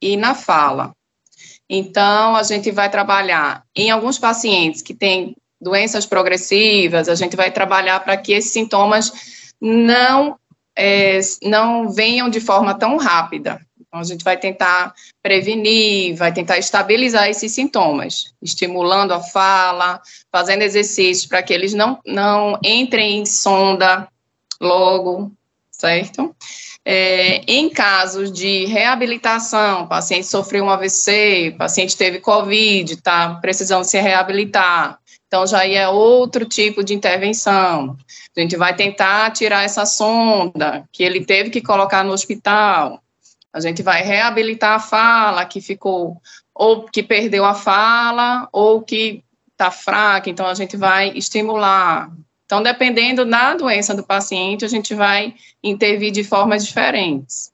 e 0.00 0.16
na 0.16 0.34
fala. 0.34 0.92
Então, 1.70 2.34
a 2.34 2.42
gente 2.42 2.72
vai 2.72 2.90
trabalhar 2.90 3.64
em 3.74 3.88
alguns 3.88 4.18
pacientes 4.18 4.82
que 4.82 4.92
têm 4.92 5.36
doenças 5.60 6.04
progressivas, 6.04 7.08
a 7.08 7.14
gente 7.14 7.36
vai 7.36 7.52
trabalhar 7.52 8.00
para 8.00 8.16
que 8.16 8.32
esses 8.32 8.50
sintomas 8.50 9.12
não, 9.60 10.36
é, 10.76 11.20
não 11.44 11.88
venham 11.88 12.28
de 12.28 12.40
forma 12.40 12.74
tão 12.74 12.96
rápida. 12.96 13.64
Então, 13.92 14.00
a 14.00 14.04
gente 14.04 14.24
vai 14.24 14.38
tentar 14.38 14.94
prevenir, 15.22 16.16
vai 16.16 16.32
tentar 16.32 16.56
estabilizar 16.56 17.28
esses 17.28 17.52
sintomas, 17.52 18.32
estimulando 18.40 19.12
a 19.12 19.20
fala, 19.20 20.00
fazendo 20.32 20.62
exercícios 20.62 21.26
para 21.26 21.42
que 21.42 21.52
eles 21.52 21.74
não, 21.74 22.00
não 22.06 22.58
entrem 22.64 23.18
em 23.18 23.26
sonda 23.26 24.08
logo, 24.58 25.30
certo? 25.70 26.34
É, 26.82 27.42
em 27.46 27.68
casos 27.68 28.32
de 28.32 28.64
reabilitação, 28.64 29.86
paciente 29.86 30.26
sofreu 30.26 30.64
um 30.64 30.70
AVC, 30.70 31.54
paciente 31.58 31.94
teve 31.94 32.18
COVID, 32.18 32.94
está 32.94 33.34
precisando 33.42 33.84
se 33.84 34.00
reabilitar, 34.00 34.98
então 35.26 35.46
já 35.46 35.66
é 35.66 35.86
outro 35.86 36.46
tipo 36.46 36.82
de 36.82 36.94
intervenção. 36.94 37.94
A 38.34 38.40
gente 38.40 38.56
vai 38.56 38.74
tentar 38.74 39.30
tirar 39.32 39.64
essa 39.64 39.84
sonda 39.84 40.88
que 40.90 41.02
ele 41.02 41.26
teve 41.26 41.50
que 41.50 41.60
colocar 41.60 42.02
no 42.02 42.12
hospital. 42.12 43.02
A 43.52 43.60
gente 43.60 43.82
vai 43.82 44.02
reabilitar 44.02 44.72
a 44.72 44.80
fala 44.80 45.44
que 45.44 45.60
ficou, 45.60 46.20
ou 46.54 46.84
que 46.84 47.02
perdeu 47.02 47.44
a 47.44 47.54
fala, 47.54 48.48
ou 48.52 48.82
que 48.82 49.22
está 49.52 49.70
fraca, 49.70 50.30
então 50.30 50.46
a 50.46 50.54
gente 50.54 50.76
vai 50.76 51.10
estimular. 51.16 52.10
Então, 52.46 52.62
dependendo 52.62 53.24
da 53.24 53.54
doença 53.54 53.94
do 53.94 54.02
paciente, 54.02 54.64
a 54.64 54.68
gente 54.68 54.94
vai 54.94 55.34
intervir 55.62 56.10
de 56.10 56.24
formas 56.24 56.66
diferentes. 56.66 57.50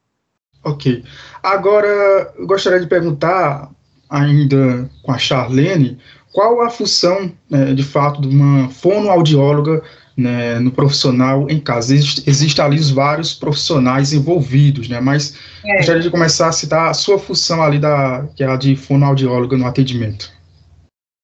Ok. 0.65 1.05
Agora, 1.43 2.35
eu 2.37 2.47
gostaria 2.47 2.81
de 2.81 2.87
perguntar, 2.87 3.71
ainda 4.09 4.91
com 5.03 5.13
a 5.13 5.19
Charlene, 5.19 5.99
qual 6.33 6.63
a 6.63 6.71
função, 6.71 7.33
né, 7.49 7.75
de 7.75 7.83
fato, 7.83 8.21
de 8.21 8.29
uma 8.29 8.69
fonoaudióloga 8.71 9.83
né, 10.19 10.59
no 10.59 10.73
profissional 10.73 11.49
em 11.49 11.61
casa. 11.61 11.95
Existem 11.95 12.25
existe 12.27 12.61
ali 12.61 12.77
os 12.77 12.91
vários 12.91 13.33
profissionais 13.33 14.13
envolvidos, 14.13 14.89
né? 14.89 15.01
Mas 15.01 15.39
é. 15.65 15.77
gostaria 15.77 16.03
de 16.03 16.11
começar 16.11 16.49
a 16.49 16.53
citar 16.53 16.91
a 16.91 16.95
sua 16.95 17.21
função 17.21 17.63
ali, 17.63 17.79
da, 17.79 18.27
que 18.35 18.43
é 18.43 18.49
a 18.49 18.57
de 18.57 18.75
fonoaudióloga 18.75 19.57
no 19.57 19.65
atendimento. 19.65 20.33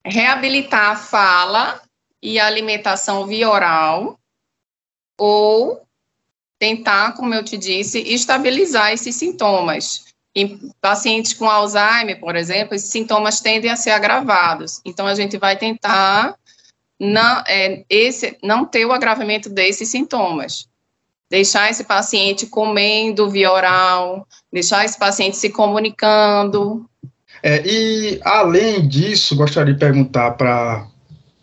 Reabilitar 0.06 0.92
a 0.92 0.96
fala 0.96 1.82
e 2.22 2.38
a 2.38 2.46
alimentação 2.46 3.26
via 3.26 3.50
oral, 3.50 4.16
ou 5.18 5.82
tentar, 6.60 7.12
como 7.14 7.34
eu 7.34 7.42
te 7.42 7.56
disse, 7.56 7.98
estabilizar 8.00 8.92
esses 8.92 9.16
sintomas. 9.16 10.04
Em 10.36 10.70
pacientes 10.80 11.32
com 11.32 11.48
Alzheimer, 11.48 12.18
por 12.20 12.36
exemplo, 12.36 12.74
esses 12.74 12.90
sintomas 12.90 13.40
tendem 13.40 13.70
a 13.70 13.76
ser 13.76 13.90
agravados. 13.90 14.80
Então, 14.84 15.06
a 15.06 15.14
gente 15.14 15.36
vai 15.36 15.56
tentar 15.56 16.36
não, 17.00 17.42
é, 17.46 17.84
esse, 17.88 18.36
não 18.42 18.64
ter 18.64 18.84
o 18.84 18.92
agravamento 18.92 19.48
desses 19.48 19.88
sintomas. 19.88 20.68
Deixar 21.30 21.70
esse 21.70 21.84
paciente 21.84 22.46
comendo 22.46 23.30
via 23.30 23.50
oral, 23.50 24.26
deixar 24.52 24.84
esse 24.84 24.98
paciente 24.98 25.36
se 25.36 25.50
comunicando. 25.50 26.84
É, 27.42 27.62
e, 27.66 28.20
além 28.22 28.86
disso, 28.86 29.34
gostaria 29.34 29.72
de 29.72 29.80
perguntar 29.80 30.32
para 30.32 30.86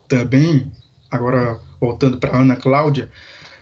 também, 0.08 0.72
agora 1.10 1.60
voltando 1.80 2.18
para 2.18 2.36
Ana 2.36 2.56
Cláudia, 2.56 3.10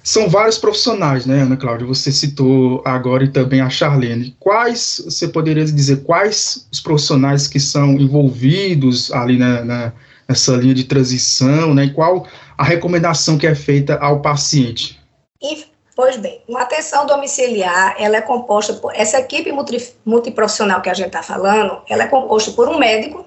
são 0.02 0.28
vários 0.28 0.56
profissionais, 0.56 1.26
né, 1.26 1.42
Ana 1.42 1.56
Cláudia? 1.56 1.87
Você 1.87 2.11
citou 2.11 2.82
agora 2.85 3.25
e 3.25 3.28
também 3.28 3.61
a 3.61 3.68
Charlene. 3.68 4.35
Quais, 4.38 5.02
você 5.04 5.28
poderia 5.28 5.64
dizer, 5.64 6.02
quais 6.04 6.66
os 6.73 6.80
profissionais 6.80 7.47
que 7.47 7.61
são 7.61 7.92
envolvidos 7.92 9.12
ali 9.12 9.37
na, 9.37 9.64
na 9.64 9.92
essa 10.31 10.53
linha 10.53 10.75
de 10.75 10.85
transição, 10.85 11.75
né? 11.75 11.85
E 11.87 11.93
qual 11.93 12.27
a 12.57 12.65
recomendação 12.65 13.37
que 13.37 13.47
é 13.47 13.55
feita 13.55 13.99
ao 13.99 14.21
paciente? 14.21 14.99
E, 15.43 15.65
pois 15.97 16.17
bem, 16.17 16.43
uma 16.49 16.63
atenção 16.63 17.05
domiciliar, 17.07 17.97
ela 17.99 18.17
é 18.17 18.21
composta 18.21 18.75
por 18.75 18.95
essa 18.95 19.19
equipe 19.19 19.51
multi, 19.51 19.93
multiprofissional 20.05 20.81
que 20.81 20.89
a 20.89 20.95
gente 20.95 21.09
está 21.09 21.23
falando, 21.23 21.83
ela 21.89 22.05
é 22.05 22.07
composta 22.07 22.53
por 22.53 22.69
um 22.69 22.79
médico, 22.79 23.25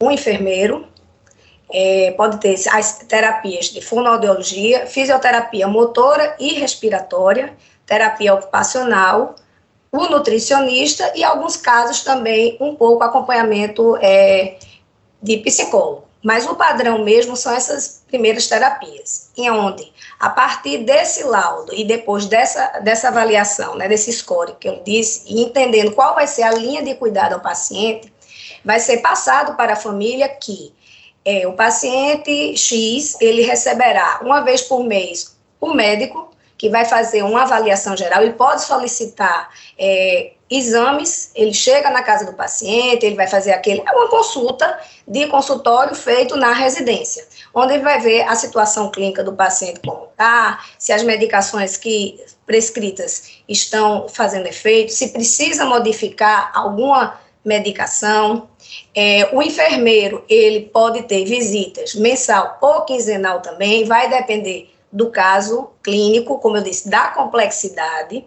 um 0.00 0.10
enfermeiro, 0.10 0.86
é, 1.72 2.12
pode 2.12 2.38
ter 2.38 2.54
as 2.70 2.98
terapias 2.98 3.66
de 3.66 3.80
fonoaudiologia, 3.80 4.86
fisioterapia 4.86 5.66
motora 5.66 6.36
e 6.38 6.54
respiratória, 6.54 7.54
terapia 7.86 8.34
ocupacional, 8.34 9.34
o 9.90 10.06
nutricionista 10.06 11.12
e, 11.16 11.24
alguns 11.24 11.56
casos, 11.56 12.02
também 12.02 12.56
um 12.60 12.74
pouco 12.76 13.02
acompanhamento 13.02 13.96
é, 14.00 14.58
de 15.22 15.38
psicólogo. 15.38 16.01
Mas 16.22 16.46
o 16.46 16.54
padrão 16.54 17.02
mesmo 17.02 17.36
são 17.36 17.52
essas 17.52 18.04
primeiras 18.06 18.46
terapias, 18.46 19.30
em 19.36 19.50
onde, 19.50 19.92
a 20.20 20.30
partir 20.30 20.78
desse 20.78 21.24
laudo 21.24 21.74
e 21.74 21.84
depois 21.84 22.26
dessa, 22.26 22.78
dessa 22.80 23.08
avaliação, 23.08 23.74
né, 23.74 23.88
desse 23.88 24.12
score 24.12 24.54
que 24.60 24.68
eu 24.68 24.82
disse, 24.84 25.24
e 25.26 25.42
entendendo 25.42 25.92
qual 25.92 26.14
vai 26.14 26.26
ser 26.28 26.44
a 26.44 26.52
linha 26.52 26.82
de 26.82 26.94
cuidado 26.94 27.32
ao 27.32 27.40
paciente, 27.40 28.12
vai 28.64 28.78
ser 28.78 28.98
passado 28.98 29.56
para 29.56 29.72
a 29.72 29.76
família 29.76 30.28
que 30.28 30.72
é, 31.24 31.46
o 31.46 31.54
paciente 31.54 32.56
X, 32.56 33.16
ele 33.20 33.42
receberá 33.42 34.20
uma 34.22 34.40
vez 34.40 34.62
por 34.62 34.84
mês 34.84 35.36
o 35.60 35.72
médico, 35.72 36.30
que 36.58 36.68
vai 36.68 36.84
fazer 36.84 37.24
uma 37.24 37.42
avaliação 37.42 37.96
geral, 37.96 38.22
ele 38.22 38.34
pode 38.34 38.62
solicitar 38.62 39.50
é, 39.76 40.32
exames, 40.58 41.30
ele 41.34 41.54
chega 41.54 41.90
na 41.90 42.02
casa 42.02 42.24
do 42.24 42.34
paciente, 42.34 43.06
ele 43.06 43.16
vai 43.16 43.26
fazer 43.26 43.52
aquele, 43.52 43.82
é 43.86 43.92
uma 43.92 44.08
consulta 44.08 44.78
de 45.06 45.26
consultório 45.26 45.94
feito 45.94 46.36
na 46.36 46.52
residência, 46.52 47.26
onde 47.54 47.74
ele 47.74 47.82
vai 47.82 48.00
ver 48.00 48.22
a 48.22 48.34
situação 48.34 48.90
clínica 48.90 49.24
do 49.24 49.32
paciente 49.32 49.80
como 49.84 50.08
está, 50.10 50.60
se 50.78 50.92
as 50.92 51.02
medicações 51.02 51.76
que 51.76 52.22
prescritas 52.46 53.38
estão 53.48 54.08
fazendo 54.08 54.46
efeito, 54.46 54.92
se 54.92 55.08
precisa 55.08 55.64
modificar 55.64 56.50
alguma 56.54 57.20
medicação. 57.44 58.48
É, 58.94 59.28
o 59.32 59.42
enfermeiro, 59.42 60.24
ele 60.28 60.60
pode 60.60 61.02
ter 61.02 61.24
visitas 61.24 61.94
mensal 61.94 62.58
ou 62.60 62.82
quinzenal 62.82 63.40
também, 63.40 63.84
vai 63.84 64.08
depender 64.08 64.72
do 64.92 65.10
caso 65.10 65.70
clínico, 65.82 66.38
como 66.38 66.58
eu 66.58 66.62
disse, 66.62 66.88
da 66.88 67.08
complexidade. 67.08 68.24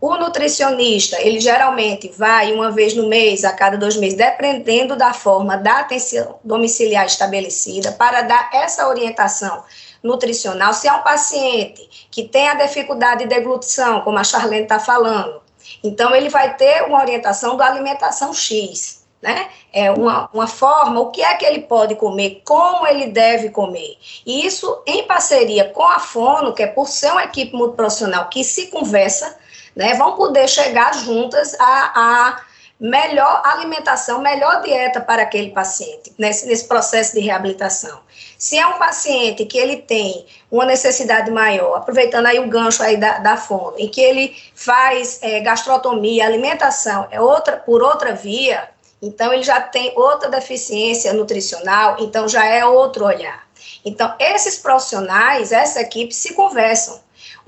O 0.00 0.16
nutricionista, 0.16 1.20
ele 1.20 1.40
geralmente 1.40 2.08
vai 2.16 2.52
uma 2.52 2.70
vez 2.70 2.94
no 2.94 3.08
mês, 3.08 3.44
a 3.44 3.52
cada 3.52 3.76
dois 3.76 3.96
meses, 3.96 4.16
dependendo 4.16 4.96
da 4.96 5.12
forma 5.12 5.56
da 5.56 5.80
atenção 5.80 6.38
domiciliar 6.42 7.04
estabelecida, 7.04 7.92
para 7.92 8.22
dar 8.22 8.50
essa 8.52 8.88
orientação 8.88 9.62
nutricional. 10.02 10.72
Se 10.72 10.88
é 10.88 10.92
um 10.92 11.02
paciente 11.02 12.08
que 12.10 12.22
tem 12.22 12.48
a 12.48 12.54
dificuldade 12.54 13.24
de 13.24 13.28
deglutição, 13.28 14.00
como 14.00 14.18
a 14.18 14.24
Charlene 14.24 14.62
está 14.62 14.78
falando, 14.78 15.42
então 15.84 16.14
ele 16.14 16.30
vai 16.30 16.56
ter 16.56 16.84
uma 16.84 17.00
orientação 17.00 17.56
da 17.56 17.66
alimentação 17.66 18.32
X 18.32 19.00
né? 19.22 19.50
É 19.72 19.90
uma, 19.90 20.28
uma 20.32 20.46
forma, 20.46 21.00
o 21.00 21.10
que 21.10 21.22
é 21.22 21.34
que 21.34 21.44
ele 21.44 21.60
pode 21.60 21.94
comer, 21.94 22.42
como 22.44 22.86
ele 22.86 23.08
deve 23.08 23.50
comer. 23.50 23.98
E 24.24 24.46
isso 24.46 24.82
em 24.86 25.04
parceria 25.04 25.68
com 25.68 25.84
a 25.84 25.98
Fono, 25.98 26.54
que 26.54 26.62
é 26.62 26.66
por 26.66 26.88
ser 26.88 27.12
uma 27.12 27.24
equipe 27.24 27.54
multiprofissional 27.54 28.28
que 28.28 28.42
se 28.42 28.68
conversa, 28.68 29.38
né? 29.74 29.94
Vão 29.94 30.16
poder 30.16 30.48
chegar 30.48 30.94
juntas 30.94 31.54
a, 31.58 31.92
a 31.94 32.40
melhor 32.78 33.42
alimentação, 33.44 34.20
melhor 34.20 34.62
dieta 34.62 35.00
para 35.00 35.22
aquele 35.22 35.50
paciente, 35.50 36.12
nesse, 36.18 36.46
nesse 36.46 36.66
processo 36.66 37.14
de 37.14 37.20
reabilitação. 37.20 38.00
Se 38.38 38.58
é 38.58 38.66
um 38.66 38.78
paciente 38.78 39.44
que 39.44 39.58
ele 39.58 39.76
tem 39.76 40.24
uma 40.50 40.64
necessidade 40.64 41.30
maior, 41.30 41.76
aproveitando 41.76 42.26
aí 42.26 42.38
o 42.38 42.48
gancho 42.48 42.82
aí 42.82 42.96
da, 42.96 43.18
da 43.18 43.36
fome, 43.36 43.82
em 43.82 43.88
que 43.88 44.00
ele 44.00 44.34
faz 44.54 45.18
é, 45.22 45.40
gastrotomia, 45.40 46.24
alimentação 46.24 47.06
é 47.10 47.20
outra 47.20 47.56
por 47.56 47.82
outra 47.82 48.14
via, 48.14 48.68
então, 49.02 49.32
ele 49.32 49.42
já 49.42 49.60
tem 49.60 49.92
outra 49.96 50.28
deficiência 50.28 51.12
nutricional, 51.12 51.96
então 52.00 52.28
já 52.28 52.44
é 52.44 52.64
outro 52.64 53.06
olhar. 53.06 53.48
Então, 53.84 54.14
esses 54.18 54.58
profissionais, 54.58 55.52
essa 55.52 55.80
equipe 55.80 56.14
se 56.14 56.34
conversam. 56.34 57.00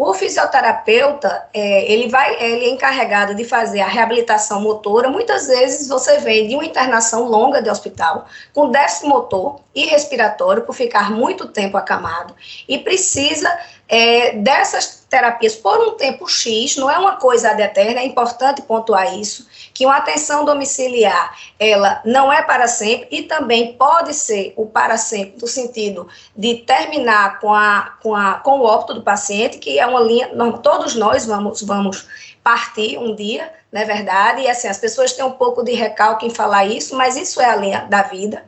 O 0.05 0.13
fisioterapeuta, 0.15 1.47
é, 1.55 1.93
ele 1.93 2.09
vai, 2.09 2.35
ele 2.43 2.65
é 2.65 2.71
encarregado 2.71 3.37
de 3.37 3.45
fazer 3.45 3.81
a 3.81 3.87
reabilitação 3.87 4.61
motora. 4.61 5.09
Muitas 5.09 5.47
vezes 5.47 5.87
você 5.87 6.19
vem 6.19 6.49
de 6.49 6.57
uma 6.57 6.65
internação 6.65 7.29
longa 7.29 7.63
de 7.63 7.71
hospital, 7.71 8.27
com 8.53 8.69
déficit 8.69 9.07
motor 9.07 9.61
e 9.73 9.87
respiratório, 9.87 10.65
por 10.65 10.75
ficar 10.75 11.13
muito 11.13 11.47
tempo 11.47 11.77
acamado, 11.77 12.35
e 12.69 12.79
precisa 12.79 13.49
é, 13.89 14.33
dessas 14.33 15.02
terapias 15.13 15.55
por 15.55 15.79
um 15.79 15.91
tempo 15.91 16.27
X, 16.27 16.79
não 16.79 16.91
é 16.91 16.97
uma 16.99 17.17
coisa 17.17 17.51
ad 17.51 17.63
eterna, 17.63 18.01
é 18.01 18.07
importante 18.07 18.63
pontuar 18.63 19.15
isso, 19.15 19.47
que 19.75 19.85
uma 19.85 19.99
atenção 19.99 20.43
domiciliar, 20.43 21.37
ela 21.61 22.01
não 22.03 22.33
é 22.33 22.41
para 22.43 22.67
sempre 22.67 23.09
e 23.11 23.23
também 23.25 23.75
pode 23.75 24.15
ser 24.15 24.55
o 24.57 24.65
para 24.65 24.97
sempre, 24.97 25.39
no 25.39 25.47
sentido 25.47 26.09
de 26.35 26.55
terminar 26.55 27.41
com, 27.41 27.53
a, 27.53 27.93
com, 28.03 28.17
a, 28.17 28.37
com 28.37 28.61
o 28.61 28.65
óbito 28.65 28.95
do 28.95 29.03
paciente, 29.03 29.59
que 29.59 29.79
é 29.79 29.85
uma 29.85 30.01
linha, 30.01 30.31
todos 30.63 30.95
nós 30.95 31.27
vamos, 31.27 31.61
vamos 31.61 32.09
partir 32.43 32.97
um 32.97 33.15
dia, 33.15 33.53
não 33.71 33.83
é 33.83 33.85
verdade? 33.85 34.41
E 34.41 34.49
assim, 34.49 34.67
as 34.67 34.79
pessoas 34.79 35.13
têm 35.13 35.27
um 35.27 35.33
pouco 35.33 35.63
de 35.63 35.73
recalque 35.73 36.27
em 36.27 36.31
falar 36.31 36.65
isso, 36.65 36.97
mas 36.97 37.17
isso 37.17 37.39
é 37.39 37.51
a 37.51 37.57
linha 37.57 37.87
da 37.91 38.03
vida. 38.03 38.43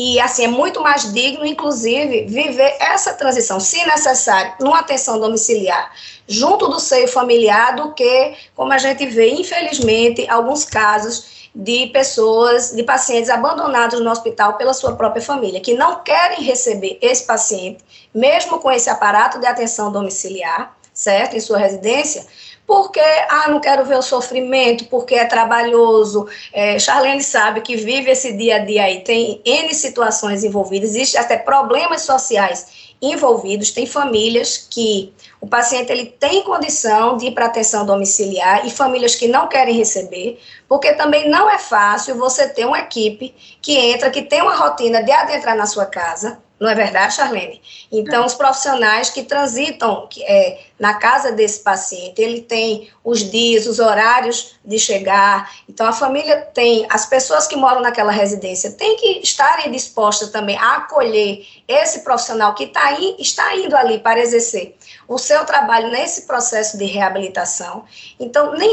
E, 0.00 0.20
assim, 0.20 0.44
é 0.44 0.46
muito 0.46 0.80
mais 0.80 1.12
digno, 1.12 1.44
inclusive, 1.44 2.26
viver 2.26 2.76
essa 2.78 3.14
transição, 3.14 3.58
se 3.58 3.84
necessário, 3.84 4.54
numa 4.60 4.78
atenção 4.78 5.18
domiciliar, 5.18 5.92
junto 6.24 6.68
do 6.68 6.78
seio 6.78 7.08
familiar, 7.08 7.74
do 7.74 7.92
que, 7.94 8.36
como 8.54 8.72
a 8.72 8.78
gente 8.78 9.04
vê, 9.06 9.28
infelizmente, 9.30 10.24
alguns 10.30 10.64
casos 10.64 11.48
de 11.52 11.88
pessoas, 11.88 12.70
de 12.70 12.84
pacientes 12.84 13.28
abandonados 13.28 13.98
no 13.98 14.08
hospital 14.08 14.56
pela 14.56 14.72
sua 14.72 14.94
própria 14.94 15.20
família, 15.20 15.60
que 15.60 15.74
não 15.74 15.96
querem 16.04 16.44
receber 16.44 16.96
esse 17.02 17.26
paciente, 17.26 17.84
mesmo 18.14 18.60
com 18.60 18.70
esse 18.70 18.88
aparato 18.88 19.40
de 19.40 19.46
atenção 19.46 19.90
domiciliar, 19.90 20.78
certo, 20.94 21.34
em 21.36 21.40
sua 21.40 21.58
residência, 21.58 22.24
porque, 22.68 23.00
ah, 23.00 23.46
não 23.48 23.60
quero 23.60 23.82
ver 23.86 23.96
o 23.96 24.02
sofrimento, 24.02 24.84
porque 24.84 25.14
é 25.14 25.24
trabalhoso. 25.24 26.28
É, 26.52 26.78
Charlene 26.78 27.22
sabe 27.22 27.62
que 27.62 27.74
vive 27.76 28.10
esse 28.10 28.34
dia 28.34 28.56
a 28.56 28.58
dia 28.58 28.84
aí, 28.84 29.00
tem 29.00 29.40
N 29.42 29.72
situações 29.72 30.44
envolvidas, 30.44 30.90
existem 30.90 31.18
até 31.18 31.38
problemas 31.38 32.02
sociais 32.02 32.92
envolvidos, 33.00 33.70
tem 33.70 33.86
famílias 33.86 34.68
que 34.70 35.14
o 35.40 35.46
paciente 35.46 35.90
ele 35.90 36.04
tem 36.04 36.42
condição 36.42 37.16
de 37.16 37.28
ir 37.28 37.30
para 37.30 37.46
atenção 37.46 37.86
domiciliar 37.86 38.66
e 38.66 38.70
famílias 38.70 39.14
que 39.14 39.28
não 39.28 39.48
querem 39.48 39.74
receber, 39.74 40.38
porque 40.68 40.92
também 40.92 41.26
não 41.26 41.48
é 41.48 41.58
fácil 41.58 42.16
você 42.16 42.46
ter 42.48 42.66
uma 42.66 42.80
equipe 42.80 43.34
que 43.62 43.78
entra, 43.78 44.10
que 44.10 44.20
tem 44.20 44.42
uma 44.42 44.54
rotina 44.54 45.02
de 45.02 45.10
adentrar 45.10 45.56
na 45.56 45.64
sua 45.64 45.86
casa, 45.86 46.38
não 46.60 46.68
é 46.68 46.74
verdade, 46.74 47.14
Charlene? 47.14 47.62
Então, 47.90 48.26
os 48.26 48.34
profissionais 48.34 49.10
que 49.10 49.22
transitam 49.22 50.08
é, 50.20 50.58
na 50.78 50.94
casa 50.94 51.30
desse 51.30 51.60
paciente, 51.60 52.20
ele 52.20 52.40
tem 52.40 52.90
os 53.04 53.20
dias, 53.30 53.66
os 53.66 53.78
horários 53.78 54.56
de 54.64 54.78
chegar. 54.78 55.50
Então, 55.68 55.86
a 55.86 55.92
família 55.92 56.40
tem, 56.52 56.84
as 56.90 57.06
pessoas 57.06 57.46
que 57.46 57.54
moram 57.54 57.80
naquela 57.80 58.10
residência 58.10 58.72
têm 58.72 58.96
que 58.96 59.20
estarem 59.20 59.70
dispostas 59.70 60.30
também 60.30 60.56
a 60.56 60.76
acolher 60.76 61.46
esse 61.68 62.00
profissional 62.00 62.54
que 62.54 62.66
tá 62.66 62.92
in, 62.92 63.16
está 63.20 63.56
indo 63.56 63.76
ali 63.76 63.98
para 63.98 64.18
exercer 64.18 64.76
o 65.06 65.16
seu 65.16 65.44
trabalho 65.44 65.90
nesse 65.90 66.26
processo 66.26 66.76
de 66.76 66.86
reabilitação. 66.86 67.84
Então, 68.18 68.54
nem 68.54 68.72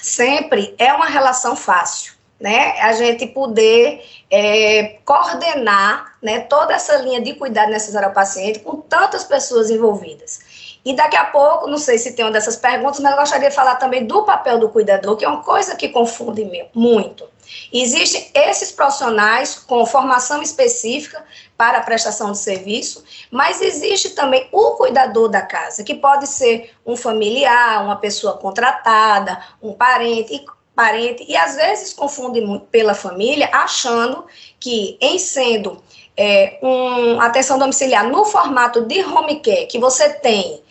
sempre 0.00 0.74
é 0.78 0.94
uma 0.94 1.06
relação 1.06 1.54
fácil 1.54 2.17
né, 2.40 2.80
a 2.80 2.92
gente 2.92 3.26
poder 3.26 4.04
é, 4.30 4.98
coordenar 5.04 6.16
né, 6.22 6.40
toda 6.40 6.72
essa 6.72 6.96
linha 6.96 7.20
de 7.20 7.34
cuidado 7.34 7.70
necessário 7.70 8.08
ao 8.08 8.14
paciente 8.14 8.60
com 8.60 8.76
tantas 8.76 9.24
pessoas 9.24 9.70
envolvidas. 9.70 10.40
E 10.84 10.94
daqui 10.94 11.16
a 11.16 11.24
pouco, 11.24 11.66
não 11.66 11.78
sei 11.78 11.98
se 11.98 12.12
tem 12.12 12.24
uma 12.24 12.30
dessas 12.30 12.56
perguntas, 12.56 13.00
mas 13.00 13.12
eu 13.12 13.18
gostaria 13.18 13.48
de 13.50 13.54
falar 13.54 13.76
também 13.76 14.06
do 14.06 14.22
papel 14.22 14.58
do 14.58 14.68
cuidador, 14.68 15.16
que 15.16 15.24
é 15.24 15.28
uma 15.28 15.42
coisa 15.42 15.74
que 15.74 15.88
confunde 15.88 16.48
muito. 16.72 17.24
Existem 17.72 18.30
esses 18.34 18.70
profissionais 18.70 19.58
com 19.58 19.84
formação 19.86 20.42
específica 20.42 21.24
para 21.56 21.78
a 21.78 21.82
prestação 21.82 22.32
de 22.32 22.38
serviço, 22.38 23.02
mas 23.30 23.60
existe 23.60 24.10
também 24.10 24.48
o 24.52 24.72
cuidador 24.72 25.28
da 25.28 25.42
casa, 25.42 25.82
que 25.82 25.94
pode 25.94 26.26
ser 26.26 26.72
um 26.86 26.96
familiar, 26.96 27.82
uma 27.82 27.96
pessoa 27.96 28.36
contratada, 28.36 29.42
um 29.62 29.72
parente, 29.72 30.44
parente, 30.78 31.24
e 31.26 31.36
às 31.36 31.56
vezes 31.56 31.92
confunde 31.92 32.40
muito 32.40 32.66
pela 32.66 32.94
família, 32.94 33.50
achando 33.52 34.24
que, 34.60 34.96
em 35.00 35.18
sendo 35.18 35.82
é, 36.16 36.56
um, 36.62 37.20
atenção 37.20 37.58
domiciliar 37.58 38.08
no 38.08 38.24
formato 38.24 38.82
de 38.82 39.02
home 39.02 39.40
care, 39.40 39.66
que 39.66 39.76
você 39.76 40.08
tem 40.10 40.62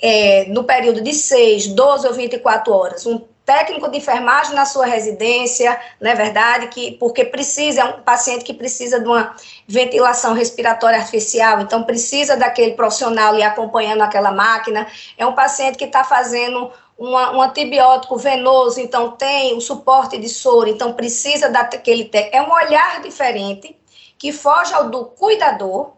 é, 0.00 0.44
no 0.50 0.62
período 0.62 1.00
de 1.00 1.12
6, 1.12 1.66
12 1.66 2.06
ou 2.06 2.14
24 2.14 2.72
horas, 2.72 3.06
um 3.06 3.20
técnico 3.44 3.90
de 3.90 3.98
enfermagem 3.98 4.54
na 4.54 4.64
sua 4.64 4.86
residência, 4.86 5.76
não 6.00 6.08
é 6.08 6.14
verdade? 6.14 6.68
Que, 6.68 6.92
porque 6.92 7.24
precisa, 7.24 7.80
é 7.80 7.84
um 7.86 8.02
paciente 8.02 8.44
que 8.44 8.54
precisa 8.54 9.00
de 9.00 9.06
uma 9.06 9.34
ventilação 9.66 10.32
respiratória 10.32 10.96
artificial, 10.96 11.60
então 11.60 11.82
precisa 11.82 12.36
daquele 12.36 12.74
profissional 12.74 13.32
ali 13.32 13.42
acompanhando 13.42 14.02
aquela 14.02 14.30
máquina. 14.30 14.86
É 15.18 15.26
um 15.26 15.32
paciente 15.32 15.76
que 15.76 15.86
está 15.86 16.04
fazendo 16.04 16.70
uma, 17.00 17.34
um 17.34 17.40
antibiótico 17.40 18.18
venoso, 18.18 18.78
então 18.78 19.12
tem 19.12 19.56
o 19.56 19.60
suporte 19.60 20.18
de 20.18 20.28
soro, 20.28 20.68
então 20.68 20.92
precisa 20.92 21.48
daquele 21.48 22.04
técnico. 22.04 22.36
É 22.36 22.42
um 22.42 22.52
olhar 22.52 23.00
diferente 23.00 23.74
que 24.18 24.30
foge 24.30 24.74
ao 24.74 24.90
do 24.90 25.06
cuidador 25.06 25.92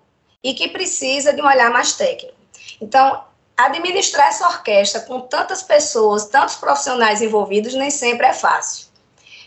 e 0.44 0.54
que 0.54 0.68
precisa 0.68 1.32
de 1.32 1.42
um 1.42 1.46
olhar 1.46 1.72
mais 1.72 1.96
técnico. 1.96 2.36
Então, 2.80 3.20
administrar 3.56 4.28
essa 4.28 4.46
orquestra 4.46 5.00
com 5.00 5.20
tantas 5.22 5.60
pessoas, 5.60 6.26
tantos 6.26 6.54
profissionais 6.54 7.20
envolvidos, 7.20 7.74
nem 7.74 7.90
sempre 7.90 8.28
é 8.28 8.32
fácil. 8.32 8.86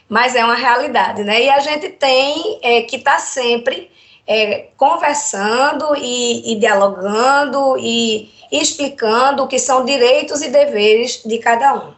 Mas 0.10 0.36
é 0.36 0.44
uma 0.44 0.56
realidade, 0.56 1.24
né? 1.24 1.42
E 1.42 1.50
a 1.50 1.60
gente 1.60 1.88
tem 1.88 2.60
é, 2.62 2.82
que 2.82 2.98
estar 2.98 3.14
tá 3.14 3.20
sempre 3.20 3.90
é, 4.28 4.68
conversando 4.76 5.96
e, 5.96 6.52
e 6.52 6.60
dialogando 6.60 7.78
e 7.78 8.30
explicando 8.62 9.44
o 9.44 9.48
que 9.48 9.60
são 9.60 9.86
direitos 9.86 10.42
e 10.42 10.50
deveres 10.50 11.22
de 11.26 11.38
cada 11.40 11.74
um. 11.76 11.94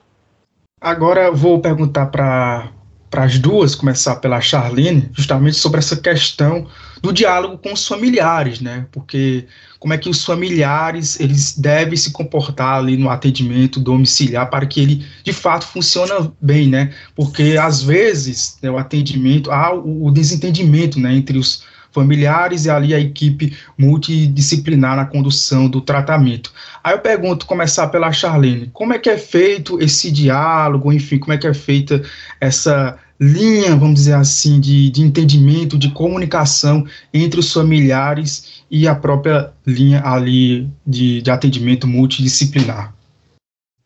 Agora 0.80 1.32
vou 1.32 1.60
perguntar 1.60 2.08
para 2.08 2.72
para 3.10 3.24
as 3.24 3.40
duas, 3.40 3.74
começar 3.74 4.18
pela 4.18 4.42
Charlene, 4.42 5.10
justamente 5.14 5.58
sobre 5.58 5.80
essa 5.80 5.96
questão 5.96 6.68
do 7.02 7.14
diálogo 7.14 7.58
com 7.58 7.72
os 7.72 7.88
familiares, 7.88 8.60
né? 8.60 8.86
Porque 8.92 9.46
como 9.80 9.94
é 9.94 9.98
que 9.98 10.10
os 10.10 10.26
familiares 10.26 11.20
eles 11.20 11.58
devem 11.58 11.96
se 11.96 12.12
comportar 12.12 12.80
ali 12.80 12.98
no 12.98 13.10
atendimento 13.10 13.80
domiciliar 13.80 14.50
para 14.50 14.66
que 14.66 14.82
ele 14.82 15.06
de 15.24 15.32
fato 15.32 15.66
funcione 15.66 16.32
bem, 16.42 16.68
né? 16.68 16.94
Porque 17.16 17.56
às 17.60 17.82
vezes 17.82 18.58
né, 18.62 18.70
o 18.70 18.78
atendimento 18.78 19.52
há 19.52 19.74
o, 19.74 20.12
desentendimento, 20.12 21.00
né, 21.00 21.16
entre 21.16 21.38
os 21.38 21.64
familiares 21.98 22.66
e 22.66 22.70
ali 22.70 22.94
a 22.94 23.00
equipe 23.00 23.58
multidisciplinar 23.76 24.96
na 24.96 25.06
condução 25.06 25.68
do 25.68 25.82
tratamento. 25.82 26.54
Aí 26.84 26.94
eu 26.94 27.00
pergunto, 27.00 27.48
começar 27.48 27.88
pela 27.88 28.12
Charlene, 28.12 28.70
como 28.72 28.94
é 28.94 29.00
que 29.00 29.10
é 29.10 29.18
feito 29.18 29.82
esse 29.82 30.12
diálogo, 30.12 30.94
enfim, 30.94 31.18
como 31.18 31.34
é 31.34 31.40
que 31.40 31.48
é 31.48 31.54
feita 31.56 32.04
essa 32.40 33.00
linha, 33.20 33.76
vamos 33.76 33.96
dizer 33.96 34.14
assim, 34.14 34.60
de, 34.60 34.92
de 34.92 35.02
entendimento, 35.02 35.76
de 35.76 35.90
comunicação 35.90 36.86
entre 37.12 37.40
os 37.40 37.52
familiares 37.52 38.62
e 38.70 38.88
a 38.88 38.94
própria 38.94 39.52
linha 39.66 40.04
ali 40.06 40.70
de, 40.86 41.24
de 41.24 41.32
atendimento 41.32 41.88
multidisciplinar? 41.88 42.94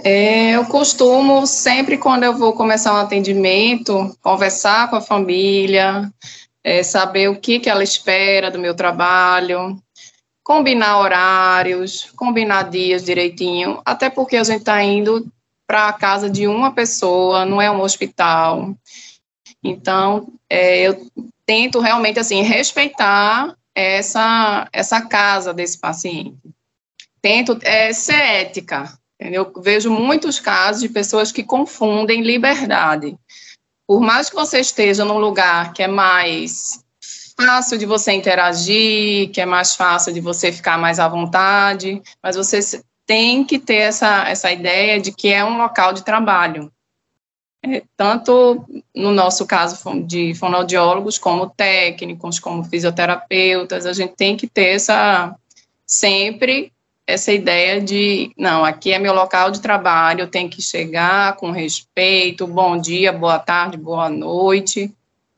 É, 0.04 0.52
eu 0.52 0.66
costumo, 0.66 1.48
sempre 1.48 1.98
quando 1.98 2.24
eu 2.24 2.38
vou 2.38 2.54
começar 2.54 2.94
um 2.94 2.98
atendimento, 2.98 4.14
conversar 4.22 4.90
com 4.90 4.98
a 4.98 5.02
família, 5.02 6.12
é, 6.64 6.84
saber 6.84 7.30
o 7.30 7.40
que, 7.40 7.60
que 7.60 7.70
ela 7.70 7.84
espera 7.84 8.52
do 8.52 8.60
meu 8.60 8.76
trabalho, 8.76 9.82
combinar 10.44 11.00
horários, 11.00 12.12
combinar 12.16 12.70
dias 12.70 13.04
direitinho, 13.04 13.82
até 13.86 14.10
porque 14.10 14.38
a 14.38 14.44
gente 14.44 14.60
está 14.60 14.82
indo 14.84 15.28
para 15.66 15.88
a 15.88 15.94
casa 15.94 16.30
de 16.30 16.48
uma 16.48 16.74
pessoa, 16.74 17.46
não 17.46 17.62
é 17.62 17.72
um 17.72 17.82
hospital. 17.82 18.76
Então, 19.64 20.28
é, 20.50 20.82
eu 20.82 21.08
tento 21.46 21.80
realmente 21.80 22.20
assim 22.20 22.42
respeitar 22.42 23.56
essa 23.74 24.68
essa 24.74 25.02
casa 25.02 25.54
desse 25.54 25.80
paciente. 25.80 26.38
Tento 27.22 27.58
é, 27.62 27.94
ser 27.94 28.16
ética. 28.16 28.92
Eu 29.20 29.54
vejo 29.62 29.92
muitos 29.92 30.40
casos 30.40 30.82
de 30.82 30.90
pessoas 30.90 31.32
que 31.32 31.44
confundem 31.44 32.22
liberdade. 32.22 33.16
Por 33.92 34.00
mais 34.00 34.30
que 34.30 34.36
você 34.38 34.62
esteja 34.62 35.04
num 35.04 35.18
lugar 35.18 35.74
que 35.74 35.84
é 35.84 35.88
mais 35.88 36.82
fácil 37.36 37.78
de 37.78 37.86
você 37.86 38.14
interagir, 38.14 39.30
que 39.32 39.42
é 39.42 39.46
mais 39.46 39.76
fácil 39.76 40.14
de 40.14 40.22
você 40.22 40.50
ficar 40.50 40.78
mais 40.78 40.98
à 40.98 41.10
vontade, 41.10 42.02
mas 42.24 42.38
você 42.38 42.82
tem 43.06 43.44
que 43.44 43.60
ter 43.60 43.80
essa, 43.80 44.30
essa 44.30 44.50
ideia 44.50 44.98
de 44.98 45.12
que 45.12 45.28
é 45.28 45.44
um 45.44 45.58
local 45.58 45.92
de 45.92 46.06
trabalho. 46.06 46.72
É, 47.62 47.84
tanto 47.98 48.66
no 48.96 49.12
nosso 49.12 49.46
caso 49.46 50.02
de 50.04 50.34
fonoaudiólogos, 50.36 51.18
como 51.18 51.50
técnicos, 51.50 52.40
como 52.40 52.64
fisioterapeutas, 52.64 53.86
a 53.86 53.92
gente 53.92 54.16
tem 54.16 54.38
que 54.38 54.48
ter 54.48 54.70
essa 54.70 55.36
sempre 55.86 56.71
essa 57.06 57.32
ideia 57.32 57.82
de 57.82 58.32
não, 58.38 58.64
aqui 58.64 58.92
é 58.92 59.00
meu 59.00 59.14
local 59.14 59.52
de 59.52 59.62
trabalho, 59.62 60.22
eu 60.22 60.28
tenho 60.28 60.50
que 60.50 60.62
chegar 60.62 61.36
com 61.36 61.52
respeito, 61.52 62.48
bom 62.48 62.78
dia, 62.78 63.12
boa 63.12 63.40
tarde, 63.40 63.78
boa 63.78 64.10
noite, 64.10 64.92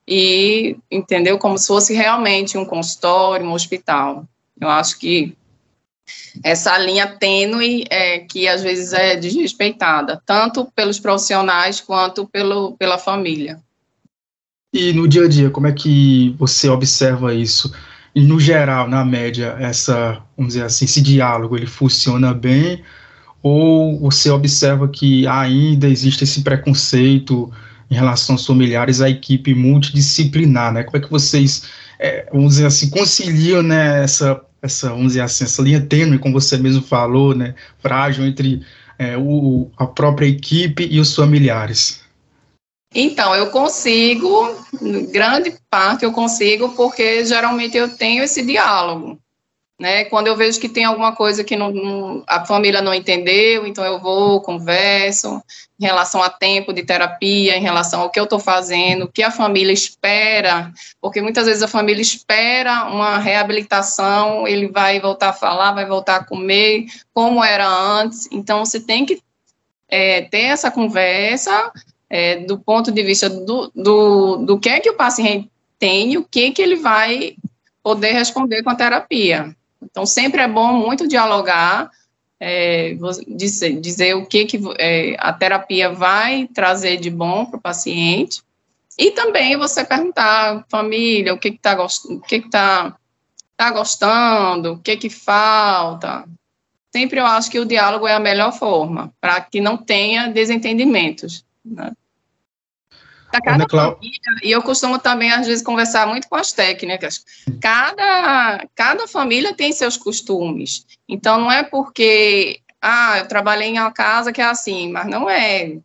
e 0.07 0.75
entendeu 0.91 1.37
como 1.37 1.57
se 1.57 1.67
fosse 1.67 1.93
realmente 1.93 2.57
um 2.57 2.65
consultório, 2.65 3.45
um 3.45 3.53
hospital. 3.53 4.25
Eu 4.59 4.69
acho 4.69 4.99
que 4.99 5.35
essa 6.43 6.77
linha 6.77 7.07
tênue 7.07 7.85
é, 7.89 8.19
que 8.19 8.47
às 8.47 8.61
vezes 8.61 8.93
é 8.93 9.15
desrespeitada, 9.15 10.21
tanto 10.25 10.65
pelos 10.75 10.99
profissionais 10.99 11.79
quanto 11.79 12.27
pelo, 12.27 12.73
pela 12.73 12.97
família. 12.97 13.59
E 14.73 14.91
no 14.91 15.07
dia 15.07 15.25
a 15.25 15.27
dia, 15.27 15.49
como 15.49 15.67
é 15.67 15.71
que 15.71 16.35
você 16.37 16.67
observa 16.67 17.33
isso? 17.33 17.71
E 18.15 18.21
no 18.21 18.39
geral, 18.39 18.87
na 18.87 19.03
média, 19.03 19.55
essa, 19.59 20.21
vamos 20.37 20.53
dizer 20.53 20.65
assim, 20.65 20.85
esse 20.85 21.01
diálogo, 21.01 21.57
ele 21.57 21.65
funciona 21.65 22.33
bem? 22.33 22.83
Ou 23.41 23.99
você 23.99 24.29
observa 24.29 24.87
que 24.87 25.27
ainda 25.27 25.87
existe 25.87 26.23
esse 26.23 26.41
preconceito 26.41 27.51
em 27.89 27.95
relação 27.95 28.35
aos 28.35 28.45
familiares 28.45 29.01
à 29.01 29.09
equipe 29.09 29.53
multidisciplinar, 29.53 30.71
né? 30.71 30.83
Como 30.83 30.97
é 30.97 30.99
que 30.99 31.09
vocês, 31.09 31.63
é, 31.99 32.27
vamos 32.31 32.53
dizer 32.53 32.67
assim, 32.67 32.89
conciliam 32.89 33.63
né, 33.63 34.03
essa 34.03 34.39
essa, 34.63 34.89
vamos 34.89 35.07
dizer 35.07 35.21
assim, 35.21 35.43
essa 35.43 35.61
linha 35.61 35.81
tênue, 35.81 36.17
como 36.17 36.39
você 36.39 36.57
mesmo 36.57 36.81
falou, 36.81 37.35
né, 37.35 37.53
frágil 37.79 38.25
entre 38.25 38.65
é, 38.97 39.17
o, 39.17 39.69
a 39.77 39.85
própria 39.85 40.25
equipe 40.25 40.87
e 40.89 41.01
os 41.01 41.13
familiares? 41.13 42.01
Então, 42.93 43.35
eu 43.35 43.49
consigo, 43.49 44.55
grande 45.11 45.55
parte 45.69 46.05
eu 46.05 46.11
consigo, 46.11 46.69
porque 46.69 47.25
geralmente 47.25 47.75
eu 47.75 47.95
tenho 47.95 48.23
esse 48.23 48.43
diálogo. 48.43 49.19
Né? 49.79 50.05
Quando 50.05 50.27
eu 50.27 50.37
vejo 50.37 50.59
que 50.59 50.69
tem 50.69 50.85
alguma 50.85 51.15
coisa 51.15 51.43
que 51.43 51.55
não, 51.55 51.71
não, 51.71 52.23
a 52.27 52.45
família 52.45 52.81
não 52.81 52.93
entendeu, 52.93 53.65
então 53.65 53.83
eu 53.83 53.99
vou, 53.99 54.39
converso 54.39 55.41
em 55.79 55.85
relação 55.85 56.21
a 56.21 56.29
tempo 56.29 56.71
de 56.71 56.83
terapia, 56.83 57.57
em 57.57 57.61
relação 57.61 58.01
ao 58.01 58.09
que 58.09 58.19
eu 58.19 58.25
estou 58.25 58.39
fazendo, 58.39 59.05
o 59.05 59.11
que 59.11 59.23
a 59.23 59.31
família 59.31 59.73
espera, 59.73 60.71
porque 61.01 61.21
muitas 61.21 61.47
vezes 61.47 61.63
a 61.63 61.67
família 61.67 62.01
espera 62.01 62.85
uma 62.85 63.17
reabilitação, 63.17 64.47
ele 64.47 64.67
vai 64.67 65.01
voltar 65.01 65.29
a 65.29 65.33
falar, 65.33 65.73
vai 65.73 65.85
voltar 65.85 66.17
a 66.17 66.23
comer, 66.23 66.85
como 67.11 67.43
era 67.43 67.67
antes, 67.67 68.29
então 68.31 68.63
você 68.63 68.79
tem 68.79 69.05
que 69.05 69.21
é, 69.89 70.21
ter 70.21 70.43
essa 70.43 70.71
conversa 70.71 71.71
é, 72.13 72.35
do 72.35 72.59
ponto 72.59 72.91
de 72.91 73.01
vista 73.01 73.27
do, 73.27 73.71
do, 73.73 74.37
do 74.37 74.59
que 74.59 74.69
é 74.69 74.79
que 74.79 74.91
o 74.91 74.95
paciente 74.95 75.49
tem 75.79 76.13
e 76.13 76.17
o 76.19 76.23
que, 76.23 76.51
que 76.51 76.61
ele 76.61 76.75
vai 76.75 77.35
poder 77.81 78.11
responder 78.11 78.61
com 78.61 78.69
a 78.69 78.75
terapia. 78.75 79.55
Então, 79.81 80.05
sempre 80.05 80.43
é 80.43 80.47
bom 80.47 80.73
muito 80.73 81.07
dialogar, 81.07 81.89
é, 82.39 82.95
dizer, 83.27 83.81
dizer, 83.81 84.13
o 84.13 84.27
que, 84.27 84.45
que 84.45 84.61
é, 84.77 85.15
a 85.17 85.33
terapia 85.33 85.89
vai 85.89 86.47
trazer 86.53 86.97
de 86.97 87.09
bom 87.09 87.47
para 87.47 87.57
o 87.57 87.61
paciente, 87.61 88.43
e 88.95 89.09
também 89.09 89.57
você 89.57 89.83
perguntar, 89.83 90.63
família, 90.69 91.33
o 91.33 91.39
que 91.39 91.47
está 91.47 91.75
o 91.83 92.19
que 92.19 92.41
que 92.41 92.49
tá, 92.51 92.95
tá 93.57 93.71
gostando, 93.71 94.73
o 94.73 94.77
que 94.77 94.95
que 94.97 95.09
falta. 95.09 96.25
Sempre 96.91 97.19
eu 97.19 97.25
acho 97.25 97.49
que 97.49 97.59
o 97.59 97.65
diálogo 97.65 98.07
é 98.07 98.13
a 98.13 98.19
melhor 98.19 98.53
forma, 98.53 99.11
para 99.19 99.41
que 99.41 99.59
não 99.59 99.75
tenha 99.75 100.27
desentendimentos. 100.27 101.43
Né? 101.65 101.91
Cada 103.41 103.67
família, 103.67 104.19
e 104.43 104.51
eu 104.51 104.61
costumo 104.61 104.99
também, 104.99 105.31
às 105.31 105.47
vezes, 105.47 105.63
conversar 105.63 106.07
muito 106.07 106.27
com 106.27 106.35
as 106.35 106.51
técnicas. 106.51 107.25
Cada, 107.61 108.65
cada 108.75 109.07
família 109.07 109.53
tem 109.53 109.71
seus 109.71 109.97
costumes. 109.97 110.85
Então, 111.07 111.39
não 111.39 111.51
é 111.51 111.63
porque, 111.63 112.59
ah, 112.81 113.19
eu 113.19 113.27
trabalhei 113.27 113.69
em 113.69 113.79
uma 113.79 113.91
casa 113.91 114.31
que 114.31 114.41
é 114.41 114.45
assim, 114.45 114.91
mas 114.91 115.07
não 115.07 115.29
é. 115.29 115.77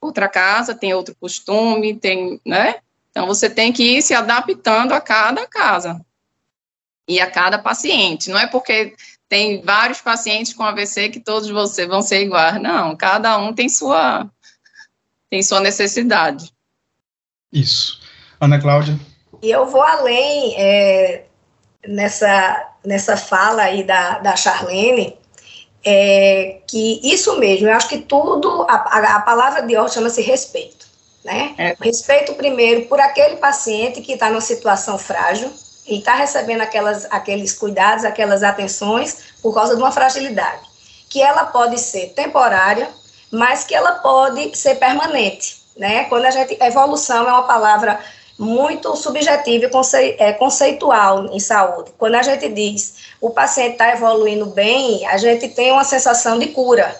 Outra 0.00 0.28
casa 0.28 0.74
tem 0.74 0.94
outro 0.94 1.14
costume, 1.18 1.96
tem, 1.96 2.40
né? 2.44 2.76
Então, 3.10 3.26
você 3.26 3.48
tem 3.48 3.72
que 3.72 3.98
ir 3.98 4.02
se 4.02 4.12
adaptando 4.12 4.92
a 4.92 5.00
cada 5.00 5.46
casa 5.46 6.04
e 7.08 7.20
a 7.20 7.30
cada 7.30 7.58
paciente. 7.58 8.30
Não 8.30 8.38
é 8.38 8.46
porque 8.46 8.94
tem 9.28 9.62
vários 9.62 10.00
pacientes 10.00 10.52
com 10.52 10.62
AVC 10.62 11.08
que 11.08 11.20
todos 11.20 11.48
vocês 11.48 11.88
vão 11.88 12.02
ser 12.02 12.22
iguais. 12.22 12.60
Não, 12.60 12.96
cada 12.96 13.36
um 13.38 13.52
tem 13.52 13.68
sua, 13.68 14.30
tem 15.30 15.42
sua 15.42 15.60
necessidade. 15.60 16.52
Isso. 17.54 18.00
Ana 18.40 18.60
Cláudia? 18.60 18.98
E 19.40 19.50
eu 19.50 19.66
vou 19.66 19.82
além 19.82 20.54
é, 20.58 21.22
nessa, 21.86 22.68
nessa 22.84 23.16
fala 23.16 23.62
aí 23.62 23.84
da, 23.84 24.18
da 24.18 24.34
Charlene, 24.34 25.16
é, 25.84 26.60
que 26.66 27.00
isso 27.04 27.38
mesmo, 27.38 27.68
eu 27.68 27.74
acho 27.74 27.88
que 27.88 27.98
tudo, 27.98 28.66
a, 28.68 29.16
a, 29.16 29.20
palavra 29.20 29.62
de 29.62 29.76
ordem 29.76 29.94
chama-se 29.94 30.22
respeito, 30.22 30.86
né? 31.22 31.54
É. 31.58 31.76
Respeito 31.80 32.34
primeiro 32.34 32.86
por 32.86 32.98
aquele 32.98 33.36
paciente 33.36 34.00
que 34.00 34.14
está 34.14 34.30
numa 34.30 34.40
situação 34.40 34.98
frágil, 34.98 35.52
e 35.86 35.98
está 35.98 36.14
recebendo 36.14 36.62
aquelas, 36.62 37.04
aqueles 37.10 37.52
cuidados, 37.52 38.06
aquelas 38.06 38.42
atenções 38.42 39.34
por 39.42 39.54
causa 39.54 39.76
de 39.76 39.82
uma 39.82 39.92
fragilidade, 39.92 40.62
que 41.10 41.20
ela 41.20 41.44
pode 41.44 41.78
ser 41.78 42.14
temporária, 42.14 42.88
mas 43.30 43.64
que 43.64 43.74
ela 43.74 43.92
pode 43.96 44.56
ser 44.56 44.76
permanente 44.76 45.63
né? 45.76 46.04
Quando 46.04 46.24
a 46.24 46.30
gente 46.30 46.56
evolução 46.62 47.28
é 47.28 47.32
uma 47.32 47.42
palavra 47.44 48.00
muito 48.38 48.94
subjetiva 48.96 49.66
e 49.66 49.68
conce, 49.68 50.16
é, 50.18 50.32
conceitual 50.32 51.26
em 51.26 51.38
saúde. 51.38 51.92
Quando 51.96 52.16
a 52.16 52.22
gente 52.22 52.48
diz 52.48 53.14
o 53.20 53.30
paciente 53.30 53.72
está 53.72 53.90
evoluindo 53.90 54.46
bem, 54.46 55.06
a 55.06 55.16
gente 55.16 55.48
tem 55.48 55.72
uma 55.72 55.84
sensação 55.84 56.38
de 56.38 56.48
cura. 56.48 56.94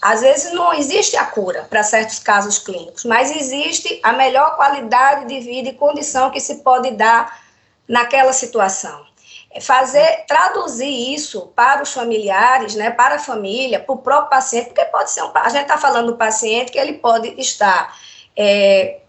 Às 0.00 0.20
vezes 0.20 0.52
não 0.52 0.72
existe 0.72 1.16
a 1.16 1.24
cura 1.24 1.66
para 1.68 1.82
certos 1.82 2.20
casos 2.20 2.58
clínicos, 2.58 3.04
mas 3.04 3.34
existe 3.34 3.98
a 4.02 4.12
melhor 4.12 4.54
qualidade 4.54 5.26
de 5.26 5.40
vida 5.40 5.70
e 5.70 5.74
condição 5.74 6.30
que 6.30 6.40
se 6.40 6.56
pode 6.56 6.92
dar 6.92 7.42
naquela 7.88 8.32
situação. 8.32 9.07
Fazer, 9.60 10.24
traduzir 10.26 11.14
isso 11.14 11.52
para 11.54 11.82
os 11.82 11.92
familiares, 11.92 12.74
né, 12.74 12.90
para 12.90 13.16
a 13.16 13.18
família, 13.18 13.80
para 13.80 13.94
o 13.94 13.98
próprio 13.98 14.30
paciente, 14.30 14.66
porque 14.66 14.84
pode 14.86 15.10
ser 15.10 15.22
um, 15.22 15.30
a 15.34 15.48
gente 15.48 15.62
está 15.62 15.78
falando 15.78 16.08
do 16.08 16.16
paciente 16.16 16.72
que 16.72 16.78
ele 16.78 16.94
pode 16.94 17.28
estar 17.40 17.96
é, 18.36 19.00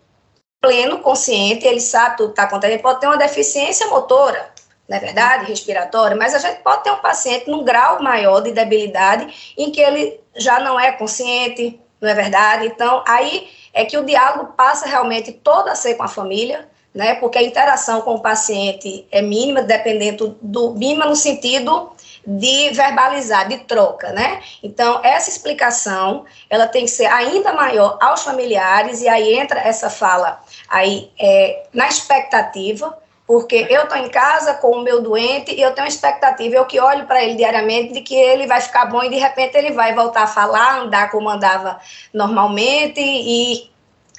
pleno, 0.62 1.00
consciente, 1.00 1.66
ele 1.66 1.80
sabe 1.80 2.18
tudo 2.18 2.28
que 2.28 2.34
está 2.34 2.44
acontecendo, 2.44 2.74
ele 2.74 2.84
pode 2.84 3.00
ter 3.00 3.08
uma 3.08 3.18
deficiência 3.18 3.88
motora, 3.88 4.52
não 4.88 4.98
é 4.98 5.00
verdade, 5.00 5.46
respiratória, 5.46 6.18
mas 6.18 6.34
a 6.34 6.40
gente 6.40 6.62
pode 6.62 6.84
ter 6.84 6.92
um 6.92 6.98
paciente 6.98 7.50
num 7.50 7.64
grau 7.64 8.02
maior 8.02 8.42
de 8.42 8.52
debilidade 8.52 9.54
em 9.58 9.72
que 9.72 9.80
ele 9.80 10.20
já 10.36 10.60
não 10.60 10.80
é 10.80 10.92
consciente, 10.92 11.80
não 12.02 12.10
é 12.10 12.14
verdade? 12.14 12.66
Então, 12.66 13.04
aí 13.08 13.50
é 13.74 13.86
que 13.86 13.98
o 13.98 14.06
diálogo 14.06 14.54
passa 14.54 14.88
realmente 14.88 15.32
todo 15.32 15.68
a 15.68 15.76
ser 15.76 15.96
com 15.96 16.04
a 16.04 16.08
família, 16.08 16.68
né? 16.94 17.16
Porque 17.16 17.38
a 17.38 17.44
interação 17.44 18.02
com 18.02 18.16
o 18.16 18.22
paciente 18.22 19.08
é 19.12 19.22
mínima, 19.22 19.62
dependendo 19.62 20.38
do 20.42 20.72
mínima 20.72 21.06
no 21.06 21.16
sentido 21.16 21.92
de 22.26 22.70
verbalizar, 22.72 23.48
de 23.48 23.58
troca, 23.60 24.12
né? 24.12 24.42
Então, 24.62 25.00
essa 25.04 25.30
explicação, 25.30 26.26
ela 26.50 26.68
tem 26.68 26.86
que 26.86 26.92
ser 26.92 27.06
ainda 27.06 27.54
maior 27.54 27.98
aos 28.02 28.24
familiares, 28.24 29.02
e 29.02 29.08
aí 29.08 29.34
entra 29.36 29.60
essa 29.60 29.90
fala 29.90 30.42
aí 30.68 31.12
é, 31.20 31.64
na 31.74 31.88
expectativa, 31.88 32.98
porque 33.26 33.68
eu 33.70 33.84
estou 33.84 33.98
em 33.98 34.10
casa 34.10 34.56
com 34.56 34.72
o 34.72 34.82
meu 34.82 35.02
doente 35.02 35.54
e 35.54 35.62
eu 35.62 35.72
tenho 35.72 35.86
uma 35.86 35.94
expectativa, 35.94 36.56
eu 36.56 36.66
que 36.66 36.80
olho 36.80 37.06
para 37.06 37.24
ele 37.24 37.36
diariamente 37.36 37.94
de 37.94 38.02
que 38.02 38.16
ele 38.16 38.48
vai 38.48 38.60
ficar 38.60 38.86
bom 38.86 39.04
e 39.04 39.10
de 39.10 39.18
repente 39.18 39.56
ele 39.56 39.72
vai 39.72 39.94
voltar 39.94 40.24
a 40.24 40.28
falar, 40.28 40.80
andar 40.80 41.12
como 41.12 41.30
andava 41.30 41.80
normalmente 42.12 43.00
e 43.00 43.70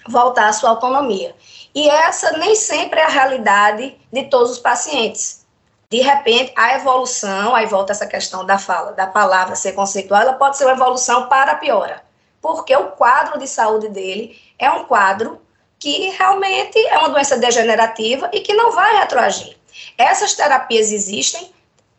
voltar 0.08 0.48
à 0.48 0.52
sua 0.52 0.70
autonomia. 0.70 1.34
E 1.74 1.88
essa 1.88 2.36
nem 2.38 2.54
sempre 2.54 3.00
é 3.00 3.04
a 3.04 3.08
realidade 3.08 3.96
de 4.12 4.24
todos 4.24 4.50
os 4.52 4.58
pacientes. 4.58 5.46
De 5.90 6.00
repente, 6.00 6.52
a 6.56 6.74
evolução, 6.74 7.54
aí 7.54 7.66
volta 7.66 7.92
essa 7.92 8.06
questão 8.06 8.44
da 8.44 8.58
fala, 8.58 8.92
da 8.92 9.06
palavra 9.06 9.56
ser 9.56 9.72
conceitual, 9.72 10.22
ela 10.22 10.34
pode 10.34 10.56
ser 10.56 10.64
uma 10.64 10.74
evolução 10.74 11.28
para 11.28 11.56
piora. 11.56 12.02
Porque 12.40 12.74
o 12.74 12.92
quadro 12.92 13.38
de 13.38 13.46
saúde 13.46 13.88
dele 13.88 14.40
é 14.58 14.70
um 14.70 14.84
quadro 14.84 15.40
que 15.78 16.10
realmente 16.10 16.78
é 16.86 16.98
uma 16.98 17.08
doença 17.08 17.38
degenerativa 17.38 18.30
e 18.32 18.40
que 18.40 18.54
não 18.54 18.72
vai 18.72 18.98
retroagir. 18.98 19.56
Essas 19.96 20.34
terapias 20.34 20.92
existem 20.92 21.52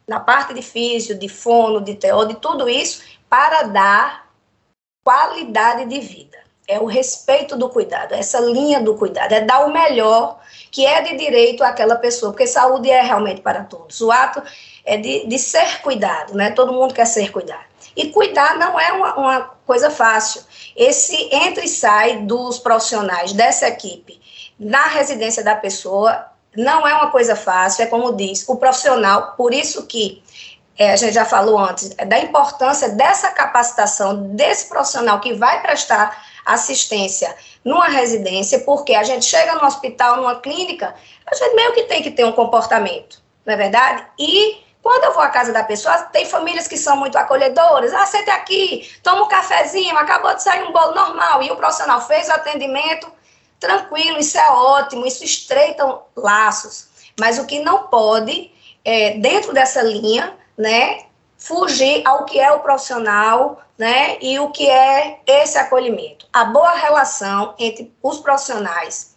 na 0.08 0.20
parte 0.20 0.54
de 0.54 0.62
físio, 0.62 1.18
de 1.18 1.28
fono, 1.28 1.82
de 1.82 1.96
TO, 1.96 2.26
de 2.26 2.36
tudo 2.36 2.70
isso, 2.70 3.02
para 3.30 3.64
dar 3.64 4.30
qualidade 5.04 5.86
de 5.86 6.00
vida 6.00 6.31
é 6.72 6.80
o 6.80 6.86
respeito 6.86 7.58
do 7.58 7.70
cuidado, 7.70 8.14
essa 8.14 8.40
linha 8.40 8.80
do 8.80 8.96
cuidado, 8.96 9.34
é 9.34 9.42
dar 9.42 9.66
o 9.66 9.72
melhor 9.72 10.40
que 10.72 10.86
é 10.86 11.02
de 11.02 11.18
direito 11.18 11.64
àquela 11.64 11.96
pessoa, 11.98 12.32
porque 12.32 12.48
saúde 12.48 12.90
é 12.90 13.02
realmente 13.02 13.42
para 13.42 13.64
todos. 13.66 14.00
O 14.00 14.12
ato 14.12 14.42
é 14.86 14.96
de, 14.96 15.28
de 15.28 15.38
ser 15.38 15.82
cuidado, 15.82 16.34
né? 16.34 16.52
Todo 16.52 16.72
mundo 16.72 16.94
quer 16.94 17.06
ser 17.06 17.32
cuidado. 17.32 17.66
E 17.94 18.08
cuidar 18.08 18.58
não 18.58 18.80
é 18.80 18.94
uma, 18.94 19.16
uma 19.16 19.42
coisa 19.66 19.90
fácil. 19.92 20.42
Esse 20.76 21.30
entra 21.36 21.66
e 21.66 21.68
sai 21.68 22.20
dos 22.20 22.58
profissionais 22.58 23.34
dessa 23.34 23.68
equipe 23.68 24.22
na 24.62 24.86
residência 24.86 25.44
da 25.44 25.56
pessoa 25.56 26.28
não 26.56 26.88
é 26.88 26.94
uma 26.94 27.10
coisa 27.10 27.36
fácil, 27.36 27.84
é 27.84 27.88
como 27.88 28.14
diz 28.14 28.48
o 28.48 28.58
profissional, 28.58 29.34
por 29.36 29.54
isso 29.54 29.88
que 29.88 30.22
é, 30.78 30.92
a 30.92 30.96
gente 30.96 31.14
já 31.14 31.26
falou 31.26 31.58
antes, 31.58 31.92
é 31.98 32.06
da 32.06 32.20
importância 32.20 32.90
dessa 32.90 33.32
capacitação 33.32 34.36
desse 34.36 34.68
profissional 34.70 35.20
que 35.20 35.34
vai 35.34 35.62
prestar 35.62 36.31
assistência 36.46 37.36
numa 37.64 37.88
residência, 37.88 38.60
porque 38.60 38.94
a 38.94 39.04
gente 39.04 39.26
chega 39.26 39.56
no 39.56 39.66
hospital, 39.66 40.18
numa 40.18 40.40
clínica, 40.40 40.96
a 41.26 41.36
gente 41.36 41.56
meio 41.56 41.74
que 41.74 41.84
tem 41.84 42.02
que 42.02 42.12
ter 42.12 42.26
um 42.26 42.32
comportamento, 42.32 43.22
não 43.46 43.54
é 43.54 43.58
verdade? 43.58 44.06
E 44.18 44.62
quando 44.82 45.04
eu 45.04 45.14
vou 45.14 45.22
à 45.22 45.30
casa 45.30 45.54
da 45.54 45.64
pessoa, 45.64 45.96
tem 46.04 46.26
famílias 46.26 46.68
que 46.68 46.76
são 46.76 46.98
muito 46.98 47.16
acolhedoras. 47.16 47.94
Ah, 47.94 48.06
senta 48.06 48.34
aqui, 48.34 48.90
toma 49.04 49.24
um 49.24 49.28
cafezinho, 49.28 49.96
acabou 49.96 50.34
de 50.34 50.42
sair 50.42 50.64
um 50.64 50.72
bolo 50.72 50.96
normal. 50.96 51.44
E 51.44 51.52
o 51.52 51.56
profissional 51.56 52.02
fez 52.02 52.28
o 52.30 52.34
atendimento 52.34 53.12
tranquilo, 53.60 54.18
isso 54.18 54.40
é 54.40 54.50
ótimo, 54.50 55.06
isso 55.06 55.24
estreita 55.24 56.00
laços. 56.16 56.88
Mas 57.20 57.38
o 57.38 57.46
que 57.46 57.60
não 57.60 57.84
pode, 57.84 58.52
é, 58.84 59.12
dentro 59.12 59.54
dessa 59.54 59.84
linha, 59.84 60.36
né, 60.58 61.06
fugir 61.42 62.04
ao 62.06 62.24
que 62.24 62.40
é 62.40 62.52
o 62.52 62.60
profissional, 62.60 63.60
né, 63.76 64.20
e 64.22 64.40
o 64.40 64.52
que 64.52 64.70
é 64.70 65.20
esse 65.26 65.58
acolhimento. 65.58 66.28
A 66.32 66.46
boa 66.46 66.76
relação 66.76 67.56
entre 67.58 67.92
os 68.02 68.20
profissionais, 68.20 69.16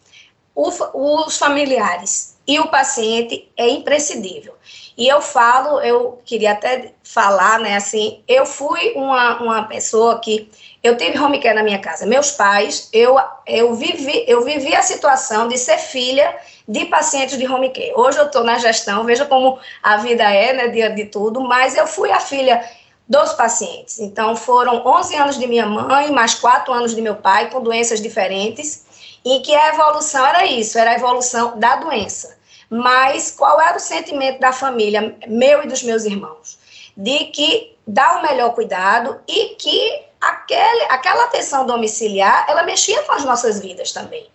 os 0.57 1.37
familiares 1.37 2.34
e 2.47 2.59
o 2.61 2.69
paciente 2.69 3.51
é 3.57 3.69
imprescindível. 3.69 4.55
E 4.97 5.09
eu 5.09 5.21
falo, 5.21 5.81
eu 5.81 6.21
queria 6.25 6.53
até 6.53 6.93
falar, 7.03 7.59
né, 7.59 7.77
assim, 7.77 8.23
eu 8.29 8.47
fui 8.47 8.93
uma, 8.95 9.41
uma 9.43 9.63
pessoa 9.65 10.21
que 10.21 10.49
eu 10.83 10.97
tive 10.97 11.19
home 11.19 11.41
care 11.41 11.55
na 11.55 11.63
minha 11.63 11.79
casa. 11.79 12.07
Meus 12.07 12.31
pais, 12.31 12.89
eu, 12.93 13.19
eu, 13.47 13.75
vivi, 13.75 14.25
eu 14.29 14.45
vivi 14.45 14.75
a 14.75 14.83
situação 14.83 15.49
de 15.49 15.59
ser 15.59 15.79
filha 15.79 16.37
de 16.69 16.85
pacientes 16.87 17.37
de 17.37 17.47
home 17.47 17.71
care. 17.71 17.93
Hoje 17.97 18.19
eu 18.19 18.27
estou 18.27 18.45
na 18.45 18.59
gestão, 18.59 19.05
veja 19.05 19.25
como 19.25 19.59
a 19.83 19.97
vida 19.97 20.23
é, 20.25 20.53
né, 20.53 20.69
dia 20.69 20.91
de 20.91 21.07
tudo, 21.07 21.41
mas 21.41 21.77
eu 21.77 21.87
fui 21.87 22.13
a 22.13 22.21
filha 22.21 22.63
dos 23.09 23.33
pacientes. 23.33 23.99
Então, 23.99 24.35
foram 24.37 24.87
11 24.87 25.17
anos 25.17 25.39
de 25.39 25.47
minha 25.47 25.67
mãe, 25.67 26.11
mais 26.11 26.35
4 26.35 26.73
anos 26.73 26.95
de 26.95 27.03
meu 27.03 27.17
pai, 27.17 27.51
com 27.51 27.61
doenças 27.61 28.01
diferentes, 28.01 28.84
em 29.25 29.41
que 29.43 29.55
a 29.55 29.69
evolução 29.69 30.25
era 30.27 30.45
isso, 30.45 30.79
era 30.79 30.91
a 30.91 30.95
evolução 30.95 31.59
da 31.59 31.77
doença. 31.77 32.37
Mas 32.69 33.31
qual 33.31 33.61
era 33.61 33.77
o 33.77 33.81
sentimento 33.81 34.41
da 34.41 34.53
família, 34.53 35.17
meu 35.27 35.63
e 35.63 35.69
dos 35.69 35.83
meus 35.83 36.05
irmãos? 36.05 36.59
De 36.97 37.27
que 37.27 37.77
dá 37.87 38.19
o 38.19 38.23
melhor 38.23 38.55
cuidado 38.55 39.21
e 39.29 39.55
que 39.57 40.03
aquele, 40.21 40.85
aquela 40.91 41.25
atenção 41.25 41.67
domiciliar, 41.67 42.47
ela 42.49 42.63
mexia 42.63 43.03
com 43.03 43.13
as 43.13 43.25
nossas 43.25 43.61
vidas 43.61 43.93
também 43.93 44.29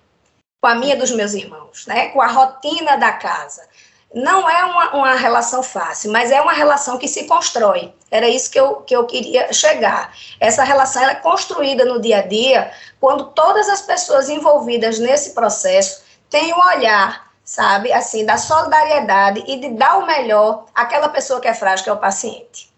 com 0.61 0.67
a 0.67 0.75
minha 0.75 0.95
dos 0.95 1.11
meus 1.11 1.33
irmãos, 1.33 1.87
né? 1.87 2.09
com 2.09 2.21
a 2.21 2.27
rotina 2.27 2.97
da 2.97 3.13
casa. 3.13 3.67
Não 4.13 4.49
é 4.49 4.65
uma, 4.65 4.95
uma 4.95 5.13
relação 5.13 5.61
fácil, 5.61 6.11
mas 6.11 6.31
é 6.31 6.41
uma 6.41 6.53
relação 6.53 6.97
que 6.97 7.07
se 7.07 7.25
constrói. 7.25 7.93
Era 8.09 8.27
isso 8.27 8.49
que 8.49 8.59
eu, 8.59 8.77
que 8.77 8.95
eu 8.95 9.05
queria 9.05 9.53
chegar. 9.53 10.13
Essa 10.39 10.63
relação 10.63 11.03
é 11.03 11.15
construída 11.15 11.85
no 11.85 12.01
dia 12.01 12.19
a 12.19 12.21
dia 12.21 12.71
quando 12.99 13.25
todas 13.25 13.69
as 13.69 13.81
pessoas 13.81 14.27
envolvidas 14.27 14.97
nesse 14.97 15.35
processo 15.35 16.01
têm 16.29 16.53
um 16.53 16.59
olhar, 16.59 17.29
sabe, 17.43 17.93
assim, 17.93 18.25
da 18.25 18.37
solidariedade 18.37 19.43
e 19.47 19.57
de 19.57 19.69
dar 19.69 19.97
o 19.99 20.07
melhor 20.07 20.65
àquela 20.73 21.09
pessoa 21.09 21.39
que 21.39 21.47
é 21.47 21.53
frágil, 21.53 21.83
que 21.83 21.89
é 21.89 21.93
o 21.93 21.97
paciente 21.97 22.69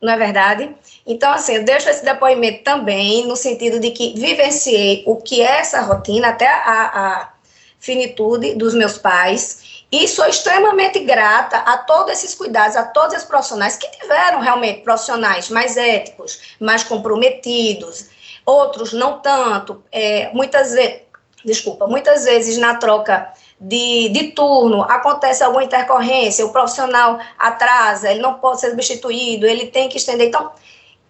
não 0.00 0.14
é 0.14 0.16
verdade? 0.16 0.74
Então, 1.06 1.30
assim, 1.30 1.56
eu 1.56 1.64
deixo 1.64 1.88
esse 1.88 2.04
depoimento 2.04 2.64
também 2.64 3.26
no 3.26 3.36
sentido 3.36 3.78
de 3.78 3.90
que 3.90 4.14
vivenciei 4.18 5.02
o 5.06 5.16
que 5.16 5.42
é 5.42 5.58
essa 5.58 5.82
rotina, 5.82 6.28
até 6.28 6.48
a, 6.48 6.62
a 6.64 7.32
finitude 7.78 8.54
dos 8.54 8.74
meus 8.74 8.96
pais, 8.96 9.69
e 9.92 10.06
sou 10.06 10.26
extremamente 10.26 11.00
grata 11.00 11.58
a 11.58 11.78
todos 11.78 12.12
esses 12.12 12.34
cuidados, 12.34 12.76
a 12.76 12.84
todos 12.84 13.14
esses 13.14 13.26
profissionais 13.26 13.76
que 13.76 13.90
tiveram 13.90 14.40
realmente 14.40 14.82
profissionais 14.82 15.50
mais 15.50 15.76
éticos, 15.76 16.56
mais 16.60 16.84
comprometidos, 16.84 18.06
outros 18.46 18.92
não 18.92 19.18
tanto, 19.18 19.82
é, 19.90 20.30
muitas 20.32 20.72
vezes, 20.72 21.00
desculpa, 21.44 21.86
muitas 21.88 22.24
vezes 22.24 22.56
na 22.56 22.76
troca 22.76 23.32
de, 23.60 24.08
de 24.10 24.28
turno, 24.28 24.82
acontece 24.82 25.42
alguma 25.42 25.64
intercorrência, 25.64 26.46
o 26.46 26.52
profissional 26.52 27.18
atrasa, 27.38 28.10
ele 28.10 28.20
não 28.20 28.34
pode 28.34 28.60
ser 28.60 28.70
substituído, 28.70 29.44
ele 29.44 29.66
tem 29.66 29.88
que 29.88 29.98
estender. 29.98 30.28
Então, 30.28 30.52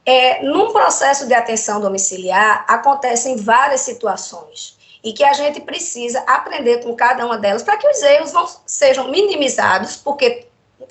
é, 0.06 0.42
num 0.42 0.72
processo 0.72 1.26
de 1.26 1.34
atenção 1.34 1.80
domiciliar, 1.80 2.64
acontecem 2.66 3.36
várias 3.36 3.82
situações 3.82 4.79
e 5.02 5.12
que 5.12 5.24
a 5.24 5.32
gente 5.32 5.60
precisa 5.60 6.20
aprender 6.26 6.82
com 6.82 6.94
cada 6.94 7.24
uma 7.24 7.38
delas 7.38 7.62
para 7.62 7.76
que 7.76 7.88
os 7.88 8.02
erros 8.02 8.32
não 8.32 8.48
sejam 8.66 9.08
minimizados, 9.08 9.96
porque 9.96 10.46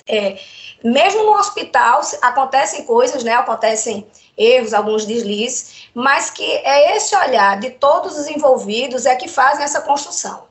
é, 0.06 0.38
mesmo 0.82 1.22
no 1.24 1.32
hospital 1.32 2.00
acontecem 2.22 2.84
coisas, 2.84 3.22
né, 3.22 3.34
acontecem 3.34 4.06
erros, 4.36 4.72
alguns 4.72 5.04
deslizes, 5.04 5.88
mas 5.94 6.30
que 6.30 6.42
é 6.42 6.96
esse 6.96 7.14
olhar 7.14 7.60
de 7.60 7.70
todos 7.70 8.18
os 8.18 8.26
envolvidos 8.26 9.06
é 9.06 9.14
que 9.14 9.28
fazem 9.28 9.64
essa 9.64 9.80
construção. 9.82 10.48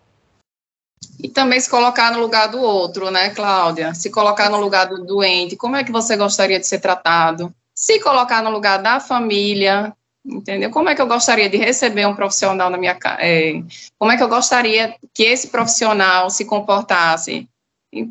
E 1.22 1.28
também 1.28 1.60
se 1.60 1.70
colocar 1.70 2.14
no 2.14 2.20
lugar 2.20 2.48
do 2.48 2.62
outro, 2.62 3.12
né, 3.12 3.32
Cláudia? 3.32 3.94
Se 3.94 4.10
colocar 4.10 4.50
no 4.50 4.58
lugar 4.58 4.88
do 4.88 5.04
doente, 5.04 5.58
como 5.58 5.76
é 5.76 5.84
que 5.84 5.92
você 5.92 6.16
gostaria 6.16 6.60
de 6.60 6.66
ser 6.66 6.80
tratado? 6.80 7.54
Se 7.76 8.00
colocar 8.00 8.42
no 8.42 8.50
lugar 8.50 8.82
da 8.82 9.00
família, 9.00 9.94
entendeu? 10.30 10.70
Como 10.70 10.90
é 10.90 10.96
que 10.96 11.02
eu 11.02 11.08
gostaria 11.08 11.50
de 11.50 11.58
receber 11.58 12.06
um 12.06 12.16
profissional 12.16 12.70
na 12.70 12.78
minha 12.78 12.96
casa? 12.96 13.22
É, 13.22 13.62
como 13.98 14.12
é 14.12 14.18
que 14.18 14.24
eu 14.24 14.30
gostaria 14.30 14.96
que 15.14 15.24
esse 15.24 15.48
profissional 15.48 16.30
se 16.30 16.46
comportasse? 16.46 17.48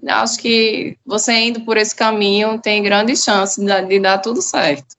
Acho 0.09 0.38
que 0.38 0.96
você 1.07 1.33
indo 1.33 1.61
por 1.61 1.76
esse 1.76 1.94
caminho 1.94 2.59
tem 2.59 2.83
grande 2.83 3.16
chance 3.16 3.64
de, 3.64 3.83
de 3.87 4.00
dar 4.00 4.18
tudo 4.18 4.42
certo. 4.42 4.96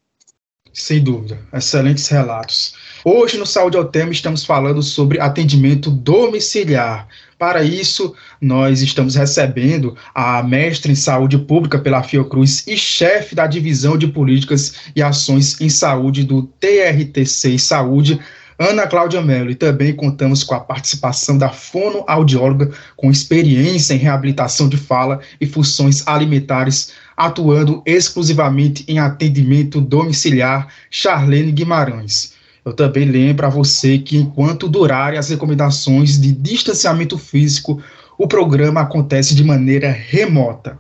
Sem 0.74 1.04
dúvida, 1.04 1.40
excelentes 1.54 2.08
relatos. 2.08 2.74
Hoje 3.04 3.38
no 3.38 3.46
Saúde 3.46 3.76
ao 3.76 3.86
Tema 3.86 4.12
estamos 4.12 4.46
falando 4.46 4.82
sobre 4.82 5.20
atendimento 5.20 5.90
domiciliar. 5.90 7.08
Para 7.40 7.64
isso, 7.64 8.14
nós 8.42 8.82
estamos 8.82 9.16
recebendo 9.16 9.96
a 10.14 10.44
mestre 10.44 10.92
em 10.92 10.96
saúde 10.96 11.38
pública 11.38 11.80
pela 11.80 12.04
Fiocruz 12.04 12.68
e 12.68 12.76
chefe 12.76 13.34
da 13.34 13.48
divisão 13.48 13.98
de 13.98 14.10
políticas 14.10 14.74
e 14.94 15.02
ações 15.02 15.60
em 15.62 15.70
saúde 15.70 16.26
do 16.26 16.44
TRTC 16.60 17.58
Saúde, 17.58 18.20
Ana 18.60 18.88
Cláudia 18.88 19.22
Mello, 19.22 19.50
e 19.50 19.56
também 19.56 19.96
contamos 19.96 20.44
com 20.44 20.54
a 20.54 20.60
participação 20.60 21.38
da 21.38 21.48
fonoaudióloga 21.48 22.72
com 22.98 23.10
experiência 23.10 23.94
em 23.94 23.98
reabilitação 23.98 24.68
de 24.68 24.76
fala 24.76 25.22
e 25.40 25.46
funções 25.46 26.06
alimentares, 26.06 26.92
atuando 27.16 27.82
exclusivamente 27.86 28.84
em 28.86 29.00
atendimento 29.00 29.80
domiciliar, 29.80 30.68
Charlene 30.92 31.54
Guimarães. 31.54 32.38
Eu 32.70 32.74
também 32.74 33.06
lembro 33.06 33.48
a 33.48 33.50
você 33.50 33.98
que, 33.98 34.16
enquanto 34.16 34.70
durarem 34.70 35.18
as 35.18 35.30
recomendações 35.30 36.22
de 36.22 36.32
distanciamento 36.32 37.18
físico, 37.18 37.82
o 38.16 38.28
programa 38.28 38.82
acontece 38.82 39.34
de 39.34 39.44
maneira 39.44 39.90
remota. 39.90 40.78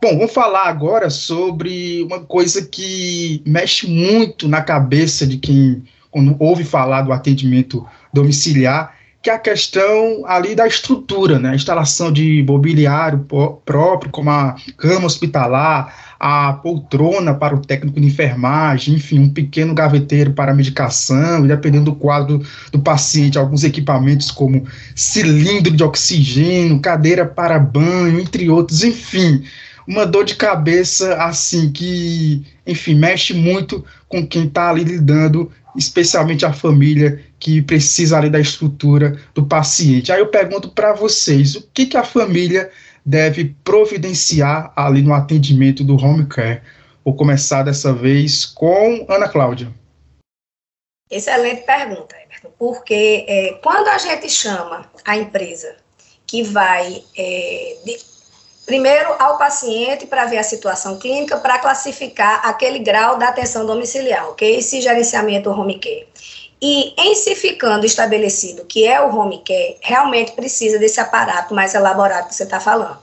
Bom, 0.00 0.16
vamos 0.16 0.32
falar 0.32 0.68
agora 0.68 1.10
sobre 1.10 2.04
uma 2.04 2.20
coisa 2.20 2.64
que 2.64 3.42
mexe 3.44 3.88
muito 3.88 4.46
na 4.46 4.62
cabeça 4.62 5.26
de 5.26 5.38
quem 5.38 5.82
quando 6.08 6.36
ouve 6.38 6.62
falar 6.62 7.02
do 7.02 7.12
atendimento 7.12 7.84
domiciliar, 8.12 8.94
que 9.24 9.30
é 9.30 9.32
a 9.32 9.38
questão 9.38 10.22
ali 10.26 10.54
da 10.54 10.66
estrutura, 10.66 11.38
né? 11.38 11.52
A 11.52 11.54
instalação 11.54 12.12
de 12.12 12.44
mobiliário 12.46 13.26
próprio, 13.64 14.10
como 14.10 14.28
a 14.28 14.54
cama 14.76 15.06
hospitalar, 15.06 16.14
a 16.20 16.52
poltrona 16.52 17.32
para 17.32 17.54
o 17.54 17.60
técnico 17.60 17.98
de 17.98 18.06
enfermagem, 18.06 18.96
enfim, 18.96 19.18
um 19.18 19.30
pequeno 19.30 19.72
gaveteiro 19.72 20.34
para 20.34 20.52
a 20.52 20.54
medicação, 20.54 21.42
e 21.42 21.48
dependendo 21.48 21.86
do 21.86 21.94
quadro 21.94 22.42
do 22.70 22.78
paciente, 22.78 23.38
alguns 23.38 23.64
equipamentos 23.64 24.30
como 24.30 24.66
cilindro 24.94 25.74
de 25.74 25.82
oxigênio, 25.82 26.78
cadeira 26.80 27.24
para 27.24 27.58
banho, 27.58 28.20
entre 28.20 28.50
outros, 28.50 28.84
enfim, 28.84 29.42
uma 29.88 30.04
dor 30.04 30.26
de 30.26 30.34
cabeça 30.34 31.14
assim 31.14 31.72
que, 31.72 32.44
enfim, 32.66 32.94
mexe 32.94 33.32
muito 33.32 33.82
com 34.06 34.26
quem 34.26 34.44
está 34.44 34.68
ali 34.68 34.84
lidando 34.84 35.50
especialmente 35.76 36.46
a 36.46 36.52
família 36.52 37.20
que 37.44 37.60
precisa 37.60 38.16
ali 38.16 38.30
da 38.30 38.40
estrutura 38.40 39.20
do 39.34 39.44
paciente. 39.44 40.10
Aí 40.10 40.18
eu 40.18 40.28
pergunto 40.28 40.70
para 40.70 40.94
vocês, 40.94 41.54
o 41.54 41.68
que, 41.74 41.84
que 41.84 41.96
a 41.98 42.02
família 42.02 42.70
deve 43.04 43.54
providenciar 43.62 44.72
ali 44.74 45.02
no 45.02 45.12
atendimento 45.12 45.84
do 45.84 45.94
home 45.94 46.24
care? 46.24 46.62
Vou 47.04 47.14
começar 47.14 47.62
dessa 47.62 47.92
vez 47.92 48.46
com 48.46 49.04
Ana 49.10 49.28
Cláudia. 49.28 49.70
Excelente 51.10 51.66
pergunta, 51.66 52.16
Everton, 52.16 52.50
porque 52.58 53.26
é, 53.28 53.58
quando 53.62 53.88
a 53.88 53.98
gente 53.98 54.30
chama 54.30 54.90
a 55.04 55.14
empresa 55.14 55.76
que 56.26 56.42
vai 56.44 57.04
é, 57.14 57.76
de, 57.84 57.98
primeiro 58.64 59.16
ao 59.18 59.36
paciente 59.36 60.06
para 60.06 60.24
ver 60.24 60.38
a 60.38 60.42
situação 60.42 60.98
clínica, 60.98 61.36
para 61.36 61.58
classificar 61.58 62.40
aquele 62.48 62.78
grau 62.78 63.18
da 63.18 63.28
atenção 63.28 63.66
domiciliar, 63.66 64.30
ok? 64.30 64.56
Esse 64.56 64.80
gerenciamento 64.80 65.50
home 65.50 65.78
care. 65.78 66.08
E 66.66 66.94
em 66.96 67.14
se 67.14 67.36
ficando 67.36 67.84
estabelecido 67.84 68.64
que 68.64 68.86
é 68.86 68.98
o 68.98 69.14
home 69.14 69.42
care, 69.44 69.76
realmente 69.82 70.32
precisa 70.32 70.78
desse 70.78 70.98
aparato 70.98 71.54
mais 71.54 71.74
elaborado 71.74 72.28
que 72.28 72.34
você 72.34 72.44
está 72.44 72.58
falando. 72.58 72.96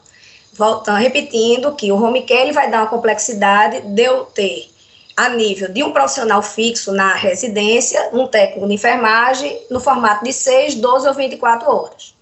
Voltando, 0.52 0.98
repetindo 0.98 1.76
que 1.76 1.92
o 1.92 2.04
home 2.04 2.24
care 2.24 2.42
ele 2.42 2.54
vai 2.54 2.72
dar 2.72 2.80
uma 2.80 2.88
complexidade 2.88 3.82
de 3.82 4.02
eu 4.02 4.26
ter 4.26 4.68
a 5.16 5.30
nível 5.30 5.72
de 5.72 5.84
um 5.84 5.92
profissional 5.92 6.42
fixo 6.42 6.92
na 6.92 7.14
residência, 7.14 8.10
um 8.12 8.26
técnico 8.26 8.68
de 8.68 8.74
enfermagem, 8.74 9.62
no 9.70 9.80
formato 9.80 10.26
de 10.26 10.34
6, 10.34 10.74
12 10.74 11.08
ou 11.08 11.14
24 11.14 11.70
horas. 11.70 12.16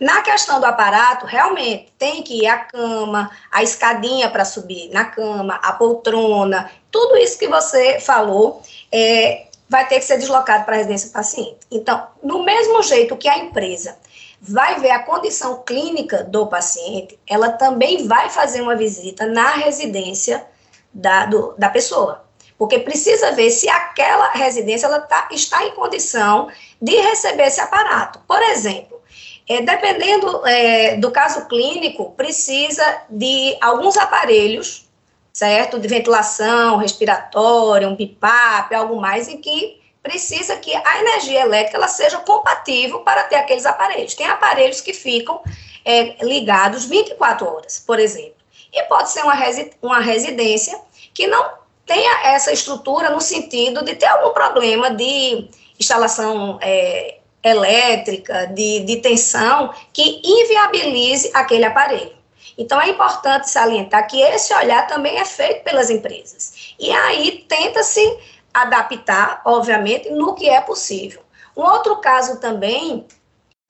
Na 0.00 0.22
questão 0.22 0.58
do 0.58 0.66
aparato, 0.66 1.24
realmente 1.24 1.86
tem 1.96 2.20
que 2.20 2.42
ir 2.42 2.48
a 2.48 2.58
cama, 2.58 3.30
a 3.52 3.62
escadinha 3.62 4.28
para 4.28 4.44
subir 4.44 4.90
na 4.90 5.04
cama, 5.04 5.54
a 5.62 5.72
poltrona, 5.72 6.68
tudo 6.90 7.16
isso 7.16 7.38
que 7.38 7.46
você 7.46 8.00
falou 8.00 8.60
é, 8.90 9.43
vai 9.68 9.86
ter 9.88 9.98
que 9.98 10.04
ser 10.04 10.18
deslocado 10.18 10.64
para 10.64 10.74
a 10.74 10.78
residência 10.78 11.08
do 11.08 11.12
paciente. 11.12 11.58
Então, 11.70 12.06
no 12.22 12.44
mesmo 12.44 12.82
jeito 12.82 13.16
que 13.16 13.28
a 13.28 13.38
empresa 13.38 13.96
vai 14.40 14.78
ver 14.78 14.90
a 14.90 14.98
condição 14.98 15.62
clínica 15.62 16.22
do 16.22 16.46
paciente, 16.46 17.18
ela 17.26 17.50
também 17.50 18.06
vai 18.06 18.28
fazer 18.28 18.60
uma 18.60 18.76
visita 18.76 19.26
na 19.26 19.52
residência 19.52 20.44
da, 20.92 21.26
do, 21.26 21.54
da 21.56 21.70
pessoa. 21.70 22.24
Porque 22.56 22.78
precisa 22.78 23.32
ver 23.32 23.50
se 23.50 23.68
aquela 23.68 24.30
residência 24.32 24.86
ela 24.86 25.00
tá, 25.00 25.28
está 25.32 25.64
em 25.64 25.72
condição 25.72 26.48
de 26.80 26.94
receber 26.96 27.46
esse 27.46 27.60
aparato. 27.60 28.20
Por 28.28 28.40
exemplo, 28.42 29.00
é, 29.48 29.60
dependendo 29.60 30.46
é, 30.46 30.96
do 30.96 31.10
caso 31.10 31.46
clínico, 31.46 32.12
precisa 32.12 33.02
de 33.10 33.56
alguns 33.60 33.96
aparelhos, 33.96 34.88
certo? 35.34 35.80
De 35.80 35.88
ventilação 35.88 36.76
respiratória, 36.76 37.88
um 37.88 37.96
BIPAP, 37.96 38.72
algo 38.72 39.00
mais, 39.00 39.28
em 39.28 39.36
que 39.38 39.82
precisa 40.00 40.56
que 40.56 40.72
a 40.72 41.00
energia 41.00 41.40
elétrica 41.40 41.76
ela 41.76 41.88
seja 41.88 42.18
compatível 42.18 43.00
para 43.00 43.24
ter 43.24 43.36
aqueles 43.36 43.66
aparelhos. 43.66 44.14
Tem 44.14 44.26
aparelhos 44.26 44.80
que 44.80 44.92
ficam 44.92 45.42
é, 45.84 46.24
ligados 46.24 46.84
24 46.84 47.46
horas, 47.46 47.82
por 47.84 47.98
exemplo. 47.98 48.34
E 48.72 48.82
pode 48.84 49.10
ser 49.10 49.22
uma, 49.24 49.34
resi 49.34 49.72
uma 49.82 49.98
residência 50.00 50.78
que 51.12 51.26
não 51.26 51.52
tenha 51.84 52.28
essa 52.28 52.52
estrutura 52.52 53.10
no 53.10 53.20
sentido 53.20 53.84
de 53.84 53.94
ter 53.94 54.06
algum 54.06 54.32
problema 54.32 54.90
de 54.90 55.48
instalação 55.78 56.58
é, 56.62 57.18
elétrica, 57.42 58.46
de, 58.46 58.80
de 58.80 58.96
tensão, 58.96 59.72
que 59.92 60.20
inviabilize 60.24 61.30
aquele 61.34 61.64
aparelho. 61.64 62.23
Então, 62.56 62.80
é 62.80 62.88
importante 62.88 63.50
salientar 63.50 64.06
que 64.06 64.20
esse 64.20 64.54
olhar 64.54 64.86
também 64.86 65.18
é 65.18 65.24
feito 65.24 65.64
pelas 65.64 65.90
empresas. 65.90 66.74
E 66.78 66.90
aí 66.90 67.44
tenta-se 67.48 68.18
adaptar, 68.52 69.42
obviamente, 69.44 70.10
no 70.10 70.34
que 70.34 70.48
é 70.48 70.60
possível. 70.60 71.22
Um 71.56 71.62
outro 71.62 71.96
caso 71.96 72.40
também 72.40 73.06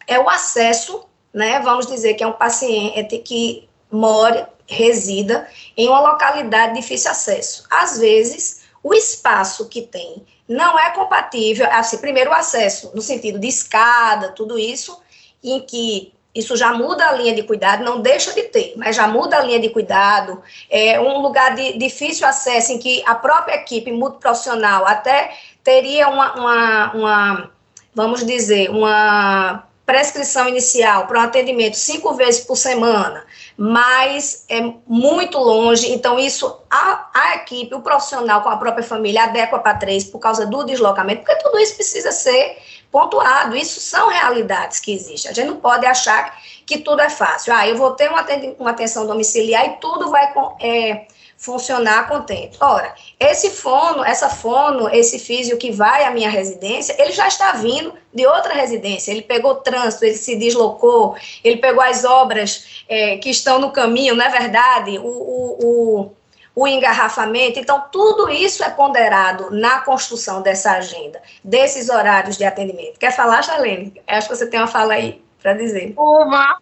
é 0.06 0.18
o 0.18 0.28
acesso, 0.28 1.04
né? 1.32 1.60
Vamos 1.60 1.86
dizer 1.86 2.14
que 2.14 2.22
é 2.22 2.26
um 2.26 2.32
paciente 2.32 3.18
que 3.18 3.68
mora, 3.90 4.50
resida 4.66 5.46
em 5.76 5.88
uma 5.88 6.00
localidade 6.00 6.74
de 6.74 6.80
difícil 6.80 7.10
acesso. 7.10 7.66
Às 7.70 7.98
vezes, 7.98 8.62
o 8.82 8.94
espaço 8.94 9.68
que 9.68 9.82
tem 9.82 10.24
não 10.48 10.78
é 10.78 10.90
compatível, 10.90 11.66
assim, 11.70 11.98
primeiro 11.98 12.30
o 12.30 12.34
acesso, 12.34 12.90
no 12.94 13.02
sentido 13.02 13.38
de 13.38 13.48
escada, 13.48 14.32
tudo 14.32 14.58
isso, 14.58 15.00
em 15.42 15.60
que 15.60 16.13
isso 16.34 16.56
já 16.56 16.72
muda 16.72 17.08
a 17.08 17.12
linha 17.12 17.34
de 17.34 17.42
cuidado, 17.42 17.84
não 17.84 18.00
deixa 18.00 18.32
de 18.32 18.42
ter, 18.44 18.74
mas 18.76 18.96
já 18.96 19.06
muda 19.06 19.38
a 19.38 19.42
linha 19.42 19.60
de 19.60 19.68
cuidado, 19.68 20.42
é 20.68 21.00
um 21.00 21.18
lugar 21.18 21.54
de 21.54 21.78
difícil 21.78 22.26
acesso 22.26 22.72
em 22.72 22.78
que 22.78 23.02
a 23.06 23.14
própria 23.14 23.54
equipe 23.54 23.92
multiprofissional 23.92 24.86
até 24.86 25.32
teria 25.62 26.08
uma, 26.08 26.34
uma, 26.34 26.92
uma 26.94 27.50
vamos 27.94 28.26
dizer, 28.26 28.70
uma 28.70 29.64
prescrição 29.86 30.48
inicial 30.48 31.06
para 31.06 31.20
um 31.20 31.22
atendimento 31.22 31.76
cinco 31.76 32.14
vezes 32.14 32.44
por 32.44 32.56
semana, 32.56 33.24
mas 33.56 34.44
é 34.48 34.60
muito 34.86 35.38
longe, 35.38 35.92
então 35.92 36.18
isso 36.18 36.58
a, 36.70 37.08
a 37.12 37.34
equipe, 37.36 37.74
o 37.74 37.82
profissional 37.82 38.42
com 38.42 38.48
a 38.48 38.56
própria 38.56 38.82
família 38.82 39.24
adequa 39.24 39.58
para 39.58 39.76
três 39.76 40.04
por 40.04 40.18
causa 40.18 40.46
do 40.46 40.64
deslocamento, 40.64 41.22
porque 41.22 41.42
tudo 41.42 41.58
isso 41.58 41.74
precisa 41.74 42.10
ser 42.12 42.56
pontuado, 42.90 43.56
isso 43.56 43.80
são 43.80 44.08
realidades 44.08 44.78
que 44.78 44.94
existem. 44.94 45.30
A 45.30 45.34
gente 45.34 45.48
não 45.48 45.56
pode 45.56 45.84
achar 45.84 46.38
que 46.64 46.78
tudo 46.78 47.02
é 47.02 47.10
fácil. 47.10 47.52
Ah, 47.52 47.66
eu 47.66 47.76
vou 47.76 47.90
ter 47.90 48.08
uma, 48.08 48.24
uma 48.58 48.70
atenção 48.70 49.04
domiciliar 49.04 49.66
e 49.66 49.70
tudo 49.80 50.10
vai 50.10 50.32
é, 50.60 51.06
funcionar 51.36 52.08
contente. 52.08 52.56
Ora, 52.60 52.94
esse 53.18 53.50
fono, 53.50 54.04
essa 54.04 54.28
fono, 54.28 54.88
esse 54.88 55.18
físio 55.18 55.58
que 55.58 55.70
vai 55.70 56.04
à 56.04 56.10
minha 56.10 56.30
residência, 56.30 56.94
ele 56.98 57.12
já 57.12 57.28
está 57.28 57.52
vindo 57.52 57.92
de 58.12 58.26
outra 58.26 58.54
residência. 58.54 59.10
Ele 59.10 59.22
pegou 59.22 59.56
trânsito, 59.56 60.04
ele 60.04 60.14
se 60.14 60.36
deslocou, 60.36 61.16
ele 61.42 61.56
pegou 61.58 61.82
as 61.82 62.04
obras 62.04 62.84
é, 62.88 63.16
que 63.18 63.30
estão 63.30 63.58
no 63.58 63.72
caminho, 63.72 64.14
não 64.14 64.24
é 64.24 64.28
verdade? 64.30 64.98
O, 64.98 65.02
o, 65.02 65.58
o, 65.62 66.12
o 66.54 66.68
engarrafamento. 66.68 67.58
Então, 67.58 67.84
tudo 67.90 68.30
isso 68.30 68.62
é 68.64 68.70
ponderado 68.70 69.50
na 69.50 69.80
construção 69.80 70.40
dessa 70.40 70.72
agenda, 70.72 71.20
desses 71.42 71.88
horários 71.88 72.36
de 72.36 72.44
atendimento. 72.44 72.98
Quer 72.98 73.12
falar, 73.12 73.42
Charlene? 73.42 73.92
Acho 74.06 74.28
que 74.28 74.36
você 74.36 74.46
tem 74.46 74.60
uma 74.60 74.66
fala 74.66 74.94
aí 74.94 75.22
para 75.42 75.52
dizer. 75.54 75.92
Uma 75.96 76.58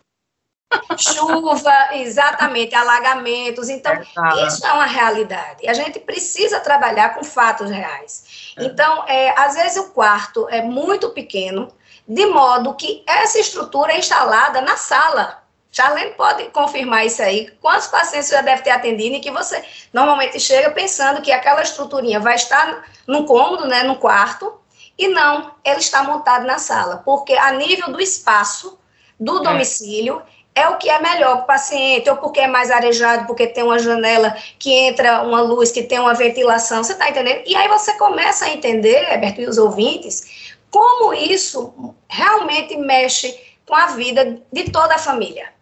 Chuva, 0.97 1.89
exatamente, 1.93 2.75
alagamentos. 2.75 3.69
Então, 3.69 3.93
é 3.93 4.47
isso 4.47 4.67
é 4.67 4.73
uma 4.73 4.87
realidade. 4.87 5.69
A 5.69 5.75
gente 5.75 5.99
precisa 5.99 6.61
trabalhar 6.61 7.15
com 7.15 7.25
fatos 7.25 7.71
reais. 7.71 8.53
É. 8.57 8.65
Então, 8.65 9.05
é, 9.07 9.39
às 9.39 9.55
vezes 9.55 9.79
o 9.79 9.91
quarto 9.91 10.49
é 10.49 10.63
muito 10.63 11.11
pequeno, 11.11 11.73
de 12.07 12.27
modo 12.27 12.75
que 12.75 13.03
essa 13.07 13.39
estrutura 13.39 13.93
é 13.93 13.99
instalada 13.99 14.61
na 14.61 14.77
sala. 14.77 15.43
Charlene 15.71 16.13
pode 16.13 16.45
confirmar 16.51 17.07
isso 17.07 17.23
aí. 17.23 17.51
Quantos 17.61 17.87
pacientes 17.87 18.29
você 18.29 18.35
já 18.35 18.43
deve 18.43 18.63
ter 18.63 18.71
atendido 18.71 19.17
e 19.17 19.21
que 19.21 19.31
você 19.31 19.65
normalmente 19.93 20.39
chega 20.39 20.71
pensando 20.71 21.23
que 21.23 21.33
aquela 21.33 21.63
estruturinha 21.63 22.21
vai 22.21 22.35
estar 22.35 22.85
no 23.07 23.25
cômodo, 23.25 23.67
né, 23.67 23.83
no 23.83 23.97
quarto, 23.97 24.61
e 24.99 25.09
não, 25.09 25.55
ele 25.65 25.79
está 25.79 26.03
montado 26.03 26.47
na 26.47 26.59
sala, 26.59 26.99
porque 26.99 27.33
a 27.33 27.53
nível 27.53 27.91
do 27.91 28.01
espaço 28.01 28.79
do 29.19 29.39
é. 29.39 29.43
domicílio, 29.43 30.21
é 30.21 30.42
o 30.69 30.77
que 30.77 30.91
é 30.91 31.01
melhor 31.01 31.37
para 31.37 31.45
o 31.45 31.47
paciente, 31.47 32.11
ou 32.11 32.17
porque 32.17 32.41
é 32.41 32.47
mais 32.47 32.71
arejado, 32.71 33.27
porque 33.27 33.47
tem 33.47 33.65
uma 33.65 33.79
janela 33.79 34.37
que 34.59 34.71
entra 34.71 35.23
uma 35.23 35.41
luz, 35.41 35.73
que 35.73 35.83
tem 35.83 35.99
uma 35.99 36.13
ventilação, 36.13 36.85
você 36.85 36.93
está 36.93 37.09
entendendo? 37.09 37.43
E 37.47 37.57
aí 37.57 37.69
você 37.69 37.95
começa 37.95 38.45
a 38.45 38.51
entender, 38.51 39.11
Heberto, 39.11 39.41
e 39.41 39.47
os 39.47 39.57
ouvintes, 39.57 40.55
como 40.71 41.15
isso 41.15 41.95
realmente 42.09 42.77
mexe 42.77 43.39
com 43.67 43.75
a 43.75 43.87
vida 43.87 44.43
de 44.53 44.71
toda 44.71 44.95
a 44.95 44.99
família. 44.99 45.53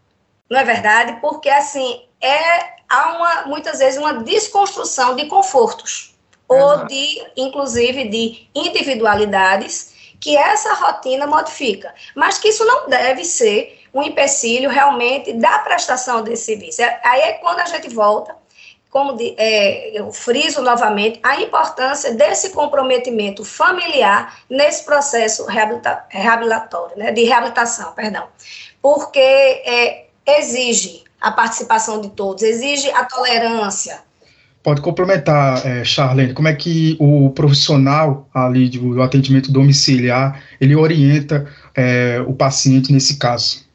Não 0.49 0.59
é 0.59 0.65
verdade? 0.65 1.19
Porque, 1.21 1.49
assim, 1.49 2.03
é, 2.21 2.75
há 2.89 3.13
uma, 3.17 3.43
muitas 3.47 3.79
vezes 3.79 3.99
uma 3.99 4.15
desconstrução 4.15 5.15
de 5.15 5.27
confortos, 5.27 6.17
ou 6.49 6.85
de, 6.87 7.25
inclusive, 7.37 8.09
de 8.09 8.49
individualidades 8.53 9.95
que 10.21 10.37
essa 10.37 10.75
rotina 10.75 11.27
modifica, 11.27 11.95
mas 12.15 12.39
que 12.39 12.49
isso 12.49 12.65
não 12.65 12.89
deve 12.89 13.25
ser 13.25 13.80
um 13.93 14.03
empecilho 14.03 14.71
realmente 14.71 15.33
da 15.33 15.59
prestação 15.61 16.23
desse 16.23 16.45
serviço. 16.45 16.83
É, 16.83 17.01
aí 17.05 17.21
é 17.21 17.33
quando 17.35 17.61
a 17.61 17.67
gente 17.67 17.89
volta 17.89 18.35
como 18.91 19.17
de, 19.17 19.35
é, 19.39 19.97
eu 19.99 20.13
friso 20.13 20.61
novamente, 20.61 21.21
a 21.23 21.41
importância 21.41 22.13
desse 22.13 22.51
comprometimento 22.51 23.45
familiar 23.45 24.41
nesse 24.51 24.85
processo 24.85 25.47
reabilita, 25.47 26.05
reabilitatório, 26.09 26.99
né, 26.99 27.13
de 27.13 27.23
reabilitação, 27.23 27.93
perdão, 27.93 28.27
porque 28.83 29.21
é, 29.21 30.07
exige 30.27 31.05
a 31.21 31.31
participação 31.31 32.01
de 32.01 32.11
todos, 32.11 32.43
exige 32.43 32.91
a 32.91 33.05
tolerância. 33.05 34.03
Pode 34.63 34.83
complementar, 34.83 35.65
é, 35.67 35.85
Charlene, 35.85 36.35
como 36.35 36.49
é 36.49 36.55
que 36.55 36.97
o 37.01 37.31
profissional 37.31 38.29
ali 38.35 38.69
do 38.69 39.01
atendimento 39.01 39.51
domiciliar, 39.51 40.43
ele 40.61 40.77
orienta 40.77 41.47
é, 41.75 42.23
o 42.27 42.35
paciente 42.35 42.93
nesse 42.93 43.17
caso? 43.19 43.70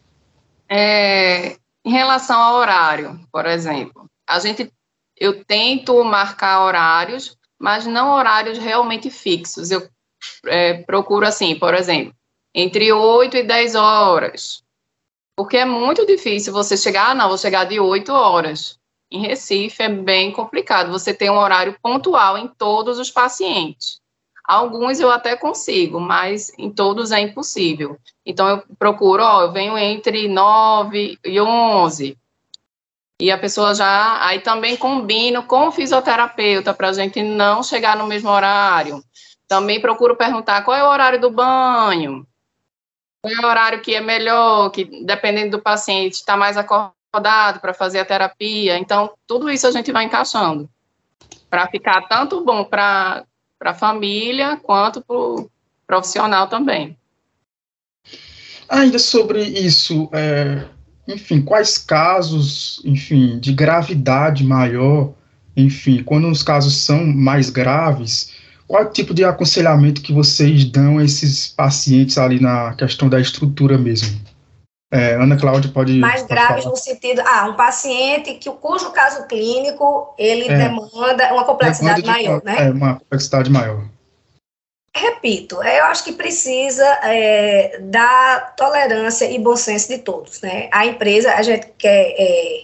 É, 0.70 1.58
em 1.84 1.92
relação 1.92 2.40
ao 2.40 2.56
horário, 2.56 3.20
por 3.32 3.46
exemplo, 3.46 4.10
a 4.28 4.40
gente 4.40 4.72
eu 5.18 5.46
tento 5.46 6.04
marcar 6.04 6.66
horários, 6.66 7.38
mas 7.58 7.86
não 7.86 8.12
horários 8.12 8.58
realmente 8.58 9.10
fixos. 9.10 9.72
Eu 9.72 9.88
é, 10.46 10.74
procuro 10.84 11.26
assim, 11.26 11.58
por 11.58 11.74
exemplo, 11.74 12.14
entre 12.54 12.92
8 12.92 13.38
e 13.38 13.44
10 13.44 13.76
horas. 13.76 14.64
Porque 15.36 15.58
é 15.58 15.66
muito 15.66 16.06
difícil 16.06 16.54
você 16.54 16.78
chegar, 16.78 17.12
ah, 17.12 17.16
não, 17.16 17.30
vou 17.30 17.38
chegar 17.38 17.66
de 17.66 17.80
8 17.80 18.12
horas. 18.12 18.78
Em 19.12 19.22
Recife 19.22 19.84
é 19.84 19.90
bem 19.90 20.32
complicado. 20.32 20.92
Você 20.92 21.14
tem 21.14 21.30
um 21.30 21.38
horário 21.38 21.78
pontual 21.82 22.38
em 22.38 22.48
todos 22.48 23.00
os 23.00 23.12
pacientes. 23.12 24.02
Alguns 24.48 25.00
eu 25.00 25.10
até 25.10 25.36
consigo, 25.36 26.00
mas 26.00 26.52
em 26.58 26.70
todos 26.70 27.12
é 27.12 27.20
impossível. 27.20 27.98
Então 28.26 28.48
eu 28.48 28.64
procuro, 28.78 29.24
ó, 29.24 29.42
eu 29.44 29.52
venho 29.52 29.78
entre 29.78 30.28
9 30.28 31.18
e 31.26 31.42
11 31.42 32.18
e 33.20 33.32
a 33.32 33.38
pessoa 33.38 33.74
já. 33.74 34.24
Aí 34.26 34.40
também 34.40 34.78
combino 34.78 35.44
com 35.44 35.68
o 35.68 35.72
fisioterapeuta 35.72 36.74
para 36.74 36.90
a 36.90 36.94
gente 36.94 37.24
não 37.24 37.64
chegar 37.64 37.98
no 37.98 38.06
mesmo 38.06 38.30
horário. 38.30 39.04
Também 39.48 39.82
procuro 39.82 40.16
perguntar 40.16 40.64
qual 40.64 40.78
é 40.78 40.84
o 40.84 40.90
horário 40.90 41.20
do 41.20 41.30
banho, 41.30 42.26
qual 43.22 43.34
é 43.34 43.46
o 43.46 43.50
horário 43.50 43.82
que 43.82 43.96
é 43.96 44.02
melhor, 44.02 44.70
que 44.70 44.86
dependendo 45.06 45.58
do 45.58 45.64
paciente 45.64 46.14
está 46.14 46.36
mais 46.36 46.58
acordado 46.58 47.60
para 47.60 47.74
fazer 47.74 48.00
a 48.00 48.06
terapia. 48.06 48.78
Então, 48.78 49.12
tudo 49.28 49.50
isso 49.50 49.68
a 49.68 49.72
gente 49.72 49.92
vai 49.92 50.04
encaixando 50.06 50.70
para 51.50 51.68
ficar 51.68 52.08
tanto 52.08 52.44
bom 52.44 52.64
para 52.64 53.24
a 53.72 53.76
família 53.76 54.58
quanto 54.58 55.02
para 55.02 55.16
o 55.16 55.50
profissional 55.86 56.48
também. 56.48 56.98
Ainda 58.68 58.98
sobre 58.98 59.44
isso, 59.44 60.10
é, 60.12 60.66
enfim, 61.08 61.42
quais 61.42 61.78
casos, 61.78 62.82
enfim, 62.84 63.40
de 63.40 63.54
gravidade 63.54 64.44
maior, 64.44 65.14
enfim, 65.56 66.04
quando 66.04 66.28
os 66.30 66.42
casos 66.42 66.76
são 66.78 67.06
mais 67.06 67.50
graves, 67.50 68.32
qual 68.68 68.84
é 68.84 68.86
tipo 68.88 69.14
de 69.14 69.24
aconselhamento 69.24 70.02
que 70.02 70.12
vocês 70.12 70.66
dão 70.66 70.98
a 70.98 71.04
esses 71.04 71.48
pacientes 71.48 72.18
ali 72.18 72.40
na 72.40 72.74
questão 72.74 73.08
da 73.08 73.20
estrutura 73.20 73.78
mesmo? 73.78 74.20
É, 74.92 75.16
Ana 75.16 75.36
Cláudia 75.36 75.72
pode. 75.72 75.98
Mais 75.98 76.24
graves 76.24 76.66
no 76.66 76.76
sentido. 76.76 77.22
Ah, 77.26 77.48
um 77.50 77.56
paciente 77.56 78.36
que, 78.36 78.50
cujo 78.50 78.92
caso 78.92 79.28
clínico 79.28 80.14
ele 80.18 80.48
é, 80.48 80.58
demanda 80.58 81.34
uma 81.34 81.44
complexidade 81.44 82.02
demanda 82.02 82.20
de, 82.20 82.28
maior, 82.28 82.42
né? 82.44 82.68
É, 82.68 82.72
uma 82.72 83.00
complexidade 83.00 83.52
maior. 83.52 83.84
Repito, 84.96 85.62
eu 85.62 85.86
acho 85.86 86.06
que 86.06 86.14
precisa 86.14 86.86
é, 87.04 87.80
da 87.82 88.54
tolerância 88.56 89.30
e 89.30 89.38
bom 89.38 89.58
senso 89.58 89.90
de 89.90 89.98
todos. 89.98 90.40
Né? 90.40 90.70
A 90.72 90.86
empresa, 90.86 91.34
a 91.34 91.42
gente 91.42 91.68
quer 91.78 92.16
é, 92.18 92.62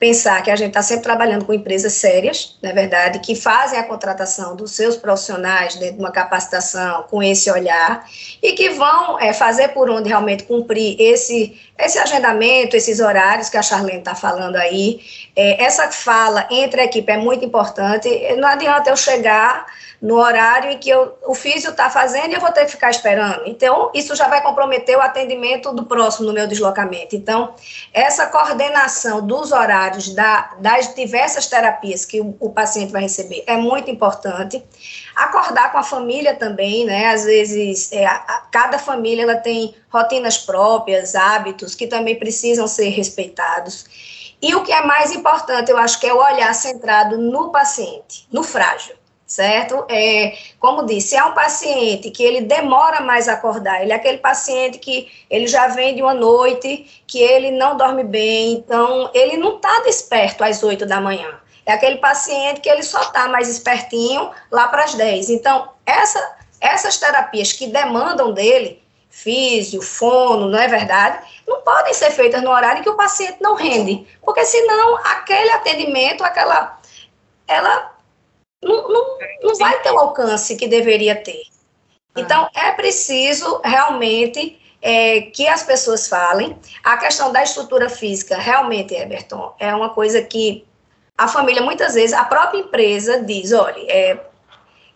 pensar 0.00 0.42
que 0.42 0.50
a 0.50 0.56
gente 0.56 0.68
está 0.68 0.80
sempre 0.80 1.02
trabalhando 1.02 1.44
com 1.44 1.52
empresas 1.52 1.92
sérias, 1.92 2.56
na 2.62 2.70
é 2.70 2.72
verdade, 2.72 3.18
que 3.18 3.34
fazem 3.34 3.78
a 3.78 3.82
contratação 3.82 4.56
dos 4.56 4.72
seus 4.72 4.96
profissionais 4.96 5.74
dentro 5.74 5.96
de 5.96 6.00
uma 6.00 6.10
capacitação 6.10 7.02
com 7.02 7.22
esse 7.22 7.50
olhar 7.50 8.08
e 8.42 8.52
que 8.52 8.70
vão 8.70 9.20
é, 9.20 9.34
fazer 9.34 9.68
por 9.68 9.90
onde 9.90 10.08
realmente 10.08 10.44
cumprir 10.44 10.98
esse, 10.98 11.54
esse 11.78 11.98
agendamento, 11.98 12.74
esses 12.74 12.98
horários 12.98 13.50
que 13.50 13.58
a 13.58 13.62
Charlene 13.62 13.98
está 13.98 14.14
falando 14.14 14.56
aí. 14.56 15.00
É, 15.42 15.64
essa 15.64 15.90
fala 15.90 16.46
entre 16.50 16.82
a 16.82 16.84
equipe 16.84 17.10
é 17.10 17.16
muito 17.16 17.42
importante. 17.42 18.10
Não 18.36 18.46
adianta 18.46 18.90
eu 18.90 18.96
chegar 18.96 19.64
no 20.00 20.16
horário 20.16 20.70
em 20.70 20.76
que 20.76 20.90
eu, 20.90 21.16
o 21.26 21.34
físio 21.34 21.70
está 21.70 21.88
fazendo 21.88 22.30
e 22.30 22.34
eu 22.34 22.40
vou 22.40 22.52
ter 22.52 22.66
que 22.66 22.72
ficar 22.72 22.90
esperando. 22.90 23.44
Então, 23.46 23.90
isso 23.94 24.14
já 24.14 24.28
vai 24.28 24.42
comprometer 24.42 24.98
o 24.98 25.00
atendimento 25.00 25.72
do 25.72 25.84
próximo 25.84 26.26
no 26.26 26.34
meu 26.34 26.46
deslocamento. 26.46 27.16
Então, 27.16 27.54
essa 27.90 28.26
coordenação 28.26 29.26
dos 29.26 29.50
horários 29.50 30.10
da, 30.10 30.56
das 30.58 30.94
diversas 30.94 31.46
terapias 31.46 32.04
que 32.04 32.20
o, 32.20 32.36
o 32.38 32.50
paciente 32.50 32.92
vai 32.92 33.00
receber 33.00 33.42
é 33.46 33.56
muito 33.56 33.90
importante. 33.90 34.62
Acordar 35.16 35.72
com 35.72 35.78
a 35.78 35.82
família 35.82 36.34
também, 36.34 36.84
né? 36.84 37.06
Às 37.14 37.24
vezes, 37.24 37.90
é, 37.92 38.04
a, 38.04 38.42
cada 38.50 38.78
família 38.78 39.22
ela 39.22 39.36
tem 39.36 39.74
rotinas 39.90 40.36
próprias, 40.36 41.14
hábitos 41.14 41.74
que 41.74 41.86
também 41.86 42.18
precisam 42.18 42.68
ser 42.68 42.90
respeitados. 42.90 44.19
E 44.42 44.54
o 44.54 44.62
que 44.62 44.72
é 44.72 44.84
mais 44.84 45.12
importante, 45.12 45.70
eu 45.70 45.76
acho 45.76 46.00
que 46.00 46.06
é 46.06 46.14
o 46.14 46.18
olhar 46.18 46.54
centrado 46.54 47.18
no 47.18 47.50
paciente, 47.50 48.26
no 48.32 48.42
frágil 48.42 49.00
certo? 49.30 49.84
É, 49.88 50.36
como 50.58 50.84
disse, 50.84 51.14
é 51.14 51.24
um 51.24 51.32
paciente 51.32 52.10
que 52.10 52.20
ele 52.20 52.40
demora 52.40 53.00
mais 53.00 53.28
a 53.28 53.34
acordar, 53.34 53.80
ele 53.80 53.92
é 53.92 53.94
aquele 53.94 54.18
paciente 54.18 54.78
que 54.78 55.08
ele 55.30 55.46
já 55.46 55.68
vem 55.68 55.94
de 55.94 56.02
uma 56.02 56.12
noite, 56.12 57.02
que 57.06 57.20
ele 57.20 57.52
não 57.52 57.76
dorme 57.76 58.02
bem, 58.02 58.54
então 58.54 59.08
ele 59.14 59.36
não 59.36 59.54
está 59.54 59.82
desperto 59.84 60.42
às 60.42 60.62
8 60.64 60.84
da 60.84 61.00
manhã. 61.00 61.38
É 61.64 61.72
aquele 61.72 61.98
paciente 61.98 62.60
que 62.60 62.68
ele 62.68 62.82
só 62.82 63.00
está 63.02 63.28
mais 63.28 63.48
espertinho 63.48 64.32
lá 64.50 64.66
para 64.66 64.82
as 64.82 64.94
10. 64.94 65.30
Então, 65.30 65.68
essa, 65.86 66.36
essas 66.60 66.96
terapias 66.96 67.52
que 67.52 67.68
demandam 67.68 68.32
dele, 68.32 68.82
físio, 69.10 69.82
fono, 69.82 70.48
não 70.48 70.58
é 70.58 70.68
verdade? 70.68 71.26
Não 71.46 71.60
podem 71.62 71.92
ser 71.92 72.10
feitas 72.12 72.42
no 72.42 72.50
horário 72.50 72.80
em 72.80 72.82
que 72.82 72.88
o 72.88 72.96
paciente 72.96 73.38
não 73.40 73.54
rende, 73.54 74.06
porque 74.22 74.44
senão 74.44 74.96
aquele 74.98 75.50
atendimento, 75.50 76.22
aquela, 76.22 76.78
ela 77.46 77.92
não, 78.62 78.88
não, 78.88 79.18
não 79.42 79.54
vai 79.56 79.80
ter 79.82 79.90
o 79.90 79.98
alcance 79.98 80.56
que 80.56 80.68
deveria 80.68 81.16
ter. 81.16 81.42
Então, 82.16 82.48
é 82.54 82.72
preciso 82.72 83.60
realmente 83.64 84.60
é, 84.82 85.22
que 85.22 85.46
as 85.46 85.62
pessoas 85.62 86.08
falem. 86.08 86.58
A 86.82 86.96
questão 86.96 87.32
da 87.32 87.42
estrutura 87.42 87.88
física, 87.88 88.36
realmente, 88.36 88.94
Everton, 88.94 89.54
é 89.58 89.74
uma 89.74 89.90
coisa 89.90 90.22
que 90.22 90.66
a 91.16 91.28
família, 91.28 91.62
muitas 91.62 91.94
vezes, 91.94 92.12
a 92.12 92.24
própria 92.24 92.60
empresa 92.60 93.22
diz: 93.22 93.52
olha, 93.52 93.80
é, 93.88 94.18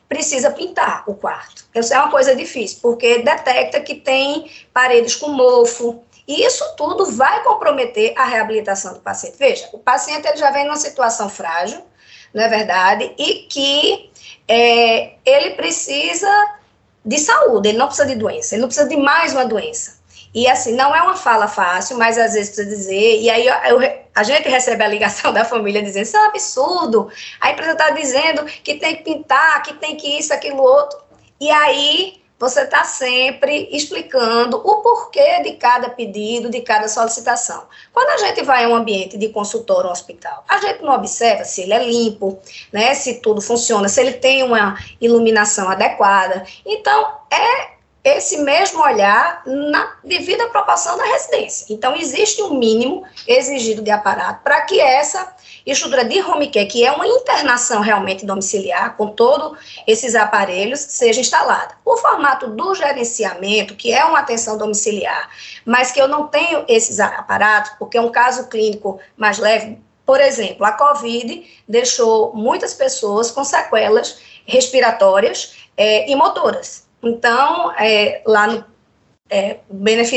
precisa 0.09 0.51
pintar 0.51 1.05
o 1.07 1.15
quarto. 1.15 1.65
Isso 1.75 1.93
é 1.93 1.99
uma 1.99 2.11
coisa 2.11 2.35
difícil, 2.35 2.79
porque 2.83 3.19
detecta 3.19 3.81
que 3.81 3.95
tem 3.95 4.51
paredes 4.73 5.17
com 5.17 5.29
mofo. 5.29 6.03
E 6.27 6.45
isso 6.45 6.65
tudo 6.77 7.07
vai 7.07 7.43
comprometer 7.43 8.15
a 8.17 8.25
reabilitação 8.25 8.95
do 8.95 9.01
paciente. 9.01 9.37
Veja, 9.39 9.69
o 9.73 9.79
paciente 9.79 10.27
ele 10.27 10.37
já 10.37 10.51
vem 10.51 10.65
numa 10.65 10.77
situação 10.77 11.29
frágil, 11.29 11.83
não 12.33 12.43
é 12.43 12.49
verdade? 12.49 13.13
E 13.19 13.47
que 13.49 14.11
é, 14.49 15.15
ele 15.25 15.51
precisa 15.51 16.29
de 17.05 17.19
saúde, 17.19 17.69
ele 17.69 17.79
não 17.79 17.87
precisa 17.87 18.09
de 18.09 18.15
doença, 18.15 18.55
ele 18.55 18.63
não 18.63 18.69
precisa 18.69 18.89
de 18.89 18.97
mais 18.97 19.33
uma 19.33 19.45
doença. 19.45 19.99
E 20.35 20.49
assim, 20.49 20.73
não 20.73 20.95
é 20.95 21.03
uma 21.03 21.17
fala 21.17 21.47
fácil, 21.47 21.97
mas 21.97 22.19
às 22.19 22.33
vezes 22.33 22.55
precisa 22.55 22.69
dizer, 22.69 23.21
e 23.21 23.31
aí 23.31 23.47
eu, 23.47 23.81
eu, 23.81 24.04
a 24.15 24.23
gente 24.23 24.49
recebe 24.49 24.83
a 24.83 24.89
ligação 24.89 25.33
da 25.35 25.45
família 25.45 25.83
dizendo, 25.83 26.05
isso 26.05 26.17
é 26.17 26.21
um 26.21 26.25
absurdo, 26.25 27.11
a 27.41 27.51
empresa 27.51 27.73
está 27.73 27.91
dizendo 27.91 28.45
que 28.45 28.75
tem 28.77 28.97
que 28.97 29.03
pintar, 29.03 29.63
que 29.63 29.75
tem 29.75 29.97
que 29.97 30.19
isso, 30.19 30.33
aquilo, 30.33 30.63
outro. 30.63 30.99
E 31.41 31.51
aí 31.51 32.23
você 32.39 32.63
está 32.63 32.85
sempre 32.85 33.69
explicando 33.71 34.57
o 34.57 34.83
porquê 34.83 35.43
de 35.43 35.53
cada 35.53 35.89
pedido, 35.89 36.51
de 36.51 36.61
cada 36.61 36.89
solicitação. 36.89 37.65
Quando 37.93 38.09
a 38.11 38.17
gente 38.19 38.43
vai 38.43 38.65
a 38.65 38.69
um 38.69 38.75
ambiente 38.75 39.17
de 39.17 39.29
consultório, 39.29 39.89
um 39.89 39.93
hospital, 39.93 40.45
a 40.49 40.59
gente 40.59 40.83
não 40.83 40.95
observa 40.95 41.45
se 41.45 41.63
ele 41.63 41.73
é 41.73 41.85
limpo, 41.85 42.39
né, 42.73 42.95
se 42.95 43.21
tudo 43.21 43.41
funciona, 43.41 43.89
se 43.89 44.01
ele 44.01 44.13
tem 44.15 44.43
uma 44.43 44.79
iluminação 45.01 45.71
adequada. 45.71 46.45
Então, 46.67 47.19
é 47.31 47.74
esse 48.05 48.37
mesmo 48.39 48.83
olhar 48.83 49.43
na 49.47 49.97
devida 50.05 50.47
proporção 50.49 50.97
da 50.99 51.05
residência. 51.05 51.67
Então, 51.71 51.97
existe 51.97 52.43
um 52.43 52.53
mínimo 52.59 53.03
exigido 53.27 53.81
de 53.81 53.91
aparato 53.91 54.43
para 54.45 54.61
que 54.61 54.79
essa 54.79 55.35
estrutura 55.65 56.05
de 56.05 56.21
home 56.21 56.51
care, 56.51 56.67
que 56.67 56.85
é 56.85 56.93
uma 56.93 57.07
internação 57.07 57.81
realmente 57.81 58.27
domiciliar, 58.27 58.95
com 58.97 59.09
todos 59.09 59.59
esses 59.87 60.15
aparelhos, 60.15 60.81
seja 60.81 61.21
instalada. 61.21 61.75
O 61.83 61.97
formato 61.97 62.49
do 62.49 62.75
gerenciamento, 62.75 63.75
que 63.75 63.91
é 63.91 64.05
uma 64.05 64.19
atenção 64.19 64.59
domiciliar, 64.59 65.31
mas 65.65 65.91
que 65.91 66.01
eu 66.01 66.07
não 66.07 66.29
tenho 66.29 66.65
esses 66.69 67.01
aparatos, 67.01 67.73
porque 67.79 67.97
é 67.97 68.01
um 68.03 68.13
caso 68.13 68.49
clínico 68.49 69.01
mais 69.17 69.39
leve, 69.39 69.79
por 70.05 70.21
exemplo, 70.21 70.67
a 70.67 70.73
COVID 70.73 71.63
deixou 71.67 72.35
muitas 72.35 72.75
pessoas 72.75 73.31
com 73.31 73.43
sequelas 73.43 74.19
respiratórias 74.45 75.55
é, 75.77 76.11
e 76.11 76.15
motoras. 76.15 76.84
Então, 77.05 77.73
é, 77.79 78.23
lá 78.27 78.47
no, 78.47 78.65
é, 79.31 79.59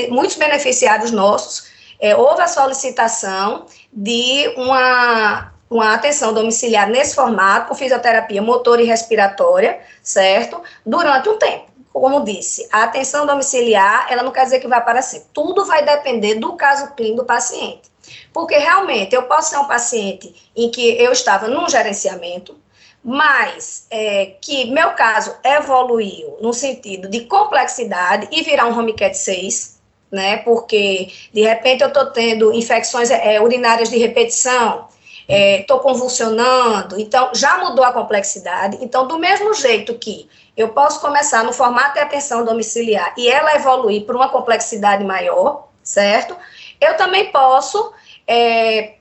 muitos 0.10 0.36
beneficiários 0.36 1.12
nossos, 1.12 1.68
é, 2.00 2.16
houve 2.16 2.42
a 2.42 2.48
solicitação 2.48 3.66
de 3.92 4.54
uma, 4.56 5.54
uma 5.70 5.94
atenção 5.94 6.34
domiciliar 6.34 6.90
nesse 6.90 7.16
formato, 7.16 7.70
com 7.70 7.76
fisioterapia 7.76 8.42
motor 8.42 8.80
e 8.80 8.84
respiratória, 8.84 9.80
certo? 10.04 10.62
Durante 10.86 11.30
um 11.30 11.38
tempo. 11.38 11.66
Como 11.92 12.24
disse, 12.24 12.68
a 12.72 12.84
atenção 12.84 13.26
domiciliar, 13.26 14.06
ela 14.12 14.22
não 14.22 14.32
quer 14.32 14.44
dizer 14.44 14.60
que 14.60 14.68
vai 14.68 14.84
para 14.84 15.02
sempre. 15.02 15.30
Tudo 15.34 15.66
vai 15.66 15.84
depender 15.84 16.36
do 16.36 16.54
caso 16.54 16.94
clínico 16.94 17.24
do 17.24 17.26
paciente. 17.26 17.90
Porque 18.32 18.56
realmente 18.56 19.16
eu 19.16 19.24
posso 19.24 19.50
ser 19.50 19.58
um 19.58 19.66
paciente 19.66 20.52
em 20.56 20.70
que 20.70 21.02
eu 21.02 21.12
estava 21.12 21.48
num 21.48 21.68
gerenciamento, 21.68 22.56
mas 23.04 23.88
é, 23.90 24.34
que 24.42 24.70
meu 24.72 24.92
caso 24.92 25.36
evoluiu 25.44 26.38
no 26.42 26.54
sentido 26.54 27.08
de 27.08 27.22
complexidade 27.22 28.28
e 28.32 28.44
virar 28.44 28.66
um 28.66 28.78
home 28.78 28.94
cat 28.94 29.18
6, 29.18 29.80
né? 30.12 30.38
Porque 30.38 31.12
de 31.34 31.42
repente 31.42 31.82
eu 31.82 31.88
estou 31.88 32.08
tendo 32.08 32.54
infecções 32.54 33.10
é, 33.10 33.42
urinárias 33.42 33.90
de 33.90 33.98
repetição, 33.98 34.88
estou 35.28 35.78
é, 35.78 35.82
convulsionando, 35.82 37.00
então 37.00 37.32
já 37.34 37.58
mudou 37.58 37.84
a 37.84 37.92
complexidade. 37.92 38.78
Então, 38.82 39.08
do 39.08 39.18
mesmo 39.18 39.54
jeito 39.54 39.94
que 39.96 40.30
eu 40.56 40.70
posso 40.70 41.00
começar 41.02 41.44
no 41.44 41.54
formato 41.54 41.94
de 41.94 42.00
atenção 42.00 42.44
domiciliar 42.44 43.14
e 43.18 43.28
ela 43.28 43.56
evoluir 43.56 44.06
para 44.06 44.16
uma 44.16 44.30
complexidade 44.30 45.04
maior, 45.04 45.68
certo? 45.84 46.36
Eu 46.80 46.96
também 46.96 47.32
posso 47.32 47.94
é, 48.26 48.94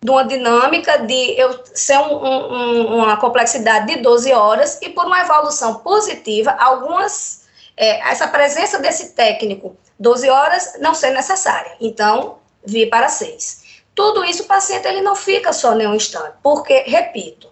de 0.00 0.10
uma 0.10 0.24
dinâmica 0.24 0.98
de 0.98 1.38
eu 1.38 1.60
ser 1.74 1.98
um, 1.98 2.24
um, 2.24 2.96
uma 2.98 3.16
complexidade 3.16 3.86
de 3.86 4.00
12 4.00 4.32
horas 4.32 4.78
e 4.80 4.90
por 4.90 5.06
uma 5.06 5.20
evolução 5.20 5.76
positiva, 5.76 6.52
algumas, 6.52 7.46
é, 7.76 8.08
essa 8.08 8.28
presença 8.28 8.78
desse 8.78 9.10
técnico 9.14 9.76
12 9.98 10.28
horas 10.30 10.74
não 10.78 10.94
ser 10.94 11.10
necessária. 11.10 11.72
Então, 11.80 12.38
vir 12.64 12.88
para 12.88 13.08
6. 13.08 13.66
Tudo 13.94 14.24
isso 14.24 14.44
o 14.44 14.46
paciente 14.46 14.86
ele 14.86 15.00
não 15.00 15.16
fica 15.16 15.52
só 15.52 15.74
nem 15.74 15.88
um 15.88 15.94
instante, 15.94 16.34
porque, 16.42 16.84
repito, 16.86 17.50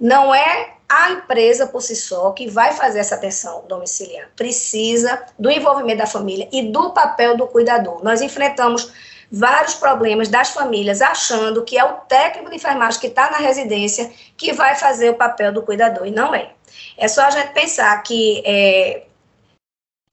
não 0.00 0.34
é 0.34 0.74
a 0.88 1.10
empresa 1.10 1.66
por 1.66 1.82
si 1.82 1.94
só 1.94 2.30
que 2.32 2.48
vai 2.48 2.72
fazer 2.72 3.00
essa 3.00 3.16
atenção 3.16 3.64
domiciliar. 3.68 4.28
Precisa 4.34 5.22
do 5.38 5.50
envolvimento 5.50 5.98
da 5.98 6.06
família 6.06 6.48
e 6.52 6.62
do 6.62 6.90
papel 6.90 7.36
do 7.36 7.46
cuidador. 7.46 8.02
Nós 8.02 8.22
enfrentamos 8.22 8.92
vários 9.34 9.74
problemas 9.74 10.28
das 10.28 10.50
famílias 10.50 11.02
achando 11.02 11.64
que 11.64 11.76
é 11.76 11.84
o 11.84 11.94
técnico 12.08 12.50
de 12.50 12.56
enfermagem 12.56 13.00
que 13.00 13.08
está 13.08 13.30
na 13.30 13.38
residência 13.38 14.10
que 14.36 14.52
vai 14.52 14.76
fazer 14.76 15.10
o 15.10 15.14
papel 15.14 15.52
do 15.52 15.62
cuidador, 15.62 16.06
e 16.06 16.10
não 16.10 16.34
é. 16.34 16.50
É 16.96 17.08
só 17.08 17.22
a 17.22 17.30
gente 17.30 17.52
pensar 17.52 18.00
que, 18.02 18.42
é, 18.46 19.02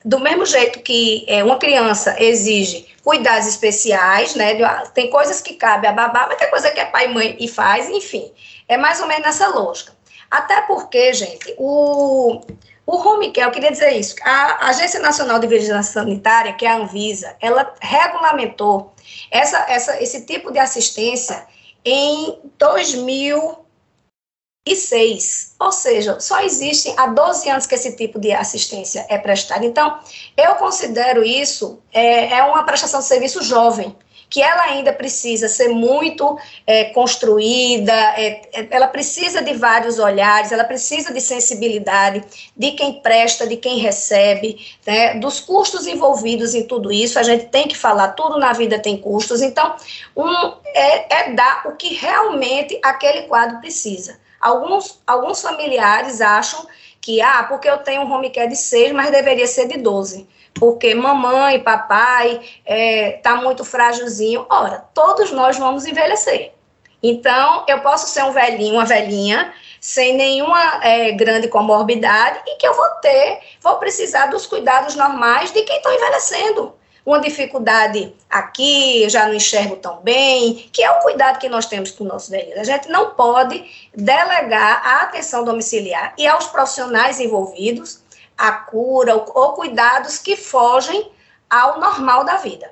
do 0.04 0.20
mesmo 0.20 0.46
jeito 0.46 0.80
que 0.80 1.24
é, 1.28 1.44
uma 1.44 1.58
criança 1.58 2.16
exige 2.20 2.88
cuidados 3.04 3.48
especiais, 3.48 4.36
né, 4.36 4.56
de, 4.56 4.64
ah, 4.64 4.84
tem 4.94 5.10
coisas 5.10 5.42
que 5.42 5.54
cabe 5.54 5.88
a 5.88 5.92
babá, 5.92 6.26
mas 6.28 6.38
tem 6.38 6.50
coisa 6.50 6.72
que 6.72 6.80
é 6.80 6.86
pai 6.86 7.06
e 7.06 7.14
mãe 7.14 7.38
e 7.40 7.48
faz, 7.48 7.90
enfim, 7.90 8.32
é 8.68 8.78
mais 8.78 9.00
ou 9.02 9.08
menos 9.08 9.26
nessa 9.26 9.48
lógica. 9.50 9.94
Até 10.30 10.62
porque, 10.62 11.14
gente, 11.14 11.54
o, 11.58 12.42
o 12.86 12.96
home 12.96 13.32
care, 13.32 13.48
eu 13.48 13.52
queria 13.52 13.72
dizer 13.72 13.92
isso, 13.92 14.16
a 14.24 14.70
Agência 14.70 15.00
Nacional 15.00 15.40
de 15.40 15.48
Vigilância 15.48 15.94
Sanitária, 15.94 16.54
que 16.54 16.66
é 16.66 16.70
a 16.70 16.78
Anvisa, 16.78 17.36
ela 17.42 17.74
regulamentou 17.82 18.94
essa, 19.32 19.66
essa, 19.70 20.04
esse 20.04 20.26
tipo 20.26 20.52
de 20.52 20.60
assistência 20.60 21.48
em 21.84 22.38
2006. 22.60 25.56
Ou 25.60 25.72
seja, 25.72 26.20
só 26.20 26.42
existe 26.42 26.94
há 26.98 27.08
12 27.08 27.50
anos 27.50 27.66
que 27.66 27.74
esse 27.74 27.96
tipo 27.96 28.20
de 28.20 28.32
assistência 28.34 29.04
é 29.10 29.18
prestado. 29.18 29.66
Então, 29.66 30.00
eu 30.38 30.54
considero 30.56 31.24
isso 31.24 31.82
é, 31.94 32.38
é 32.38 32.44
uma 32.44 32.64
prestação 32.64 33.00
de 33.00 33.08
serviço 33.08 33.42
jovem 33.42 33.96
que 34.32 34.42
ela 34.42 34.64
ainda 34.64 34.94
precisa 34.94 35.50
ser 35.50 35.68
muito 35.68 36.40
é, 36.66 36.86
construída, 36.86 37.92
é, 37.92 38.42
é, 38.54 38.68
ela 38.72 38.88
precisa 38.88 39.42
de 39.42 39.54
vários 39.54 40.00
olhares, 40.00 40.54
ela 40.54 40.64
precisa 40.64 41.14
de 41.14 41.20
sensibilidade 41.20 42.24
de 42.56 42.72
quem 42.72 43.02
presta, 43.02 43.46
de 43.46 43.58
quem 43.58 43.80
recebe, 43.80 44.66
né, 44.88 45.16
dos 45.16 45.42
custos 45.42 45.86
envolvidos 45.86 46.56
em 46.56 46.64
tudo 46.64 46.94
isso. 46.94 47.20
A 47.20 47.24
gente 47.24 47.48
tem 47.48 47.68
que 47.68 47.78
falar, 47.78 48.14
tudo 48.14 48.40
na 48.40 48.54
vida 48.54 48.80
tem 48.80 48.96
custos. 48.96 49.42
Então, 49.42 49.76
um, 50.16 50.54
é, 50.74 51.14
é 51.14 51.34
dar 51.34 51.68
o 51.68 51.76
que 51.76 51.94
realmente 51.94 52.80
aquele 52.82 53.24
quadro 53.24 53.60
precisa. 53.60 54.18
Alguns, 54.40 55.02
alguns 55.06 55.42
familiares 55.42 56.22
acham 56.22 56.66
que, 57.02 57.20
ah, 57.20 57.44
porque 57.50 57.70
eu 57.70 57.80
tenho 57.80 58.04
um 58.04 58.12
home 58.12 58.30
care 58.30 58.48
de 58.48 58.56
6, 58.56 58.94
mas 58.94 59.12
deveria 59.12 59.46
ser 59.46 59.68
de 59.68 59.78
12 59.78 60.26
porque 60.54 60.94
mamãe, 60.94 61.60
papai 61.60 62.42
é, 62.66 63.14
tá 63.24 63.36
muito 63.36 63.64
frágilzinho. 63.64 64.46
Ora, 64.50 64.86
todos 64.94 65.32
nós 65.32 65.58
vamos 65.58 65.86
envelhecer. 65.86 66.54
Então, 67.02 67.66
eu 67.68 67.80
posso 67.80 68.08
ser 68.08 68.24
um 68.24 68.32
velhinho, 68.32 68.76
uma 68.76 68.86
velhinha, 68.86 69.54
sem 69.80 70.16
nenhuma 70.16 70.80
é, 70.84 71.12
grande 71.12 71.48
comorbidade 71.48 72.42
e 72.46 72.56
que 72.58 72.68
eu 72.68 72.76
vou 72.76 72.88
ter, 73.02 73.40
vou 73.60 73.78
precisar 73.78 74.28
dos 74.28 74.46
cuidados 74.46 74.96
normais 74.96 75.52
de 75.52 75.64
quem 75.64 75.78
está 75.78 75.94
envelhecendo. 75.94 76.76
Uma 77.04 77.20
dificuldade 77.20 78.16
aqui, 78.30 79.02
eu 79.02 79.10
já 79.10 79.26
não 79.26 79.34
enxergo 79.34 79.76
tão 79.78 79.98
bem, 80.02 80.70
que 80.72 80.84
é 80.84 80.92
o 80.92 81.00
cuidado 81.00 81.40
que 81.40 81.50
nós 81.50 81.66
temos 81.66 81.90
com 81.90 82.04
o 82.04 82.08
nosso 82.08 82.30
velhinho. 82.30 82.60
A 82.60 82.64
gente 82.64 82.88
não 82.90 83.16
pode 83.16 83.66
delegar 83.96 84.86
a 84.86 85.02
atenção 85.02 85.44
domiciliar 85.44 86.14
e 86.16 86.28
aos 86.28 86.46
profissionais 86.46 87.20
envolvidos 87.20 88.01
a 88.42 88.52
cura 88.52 89.14
ou 89.16 89.54
cuidados 89.54 90.18
que 90.18 90.36
fogem 90.36 91.10
ao 91.48 91.80
normal 91.80 92.26
da 92.26 92.38
vida. 92.38 92.72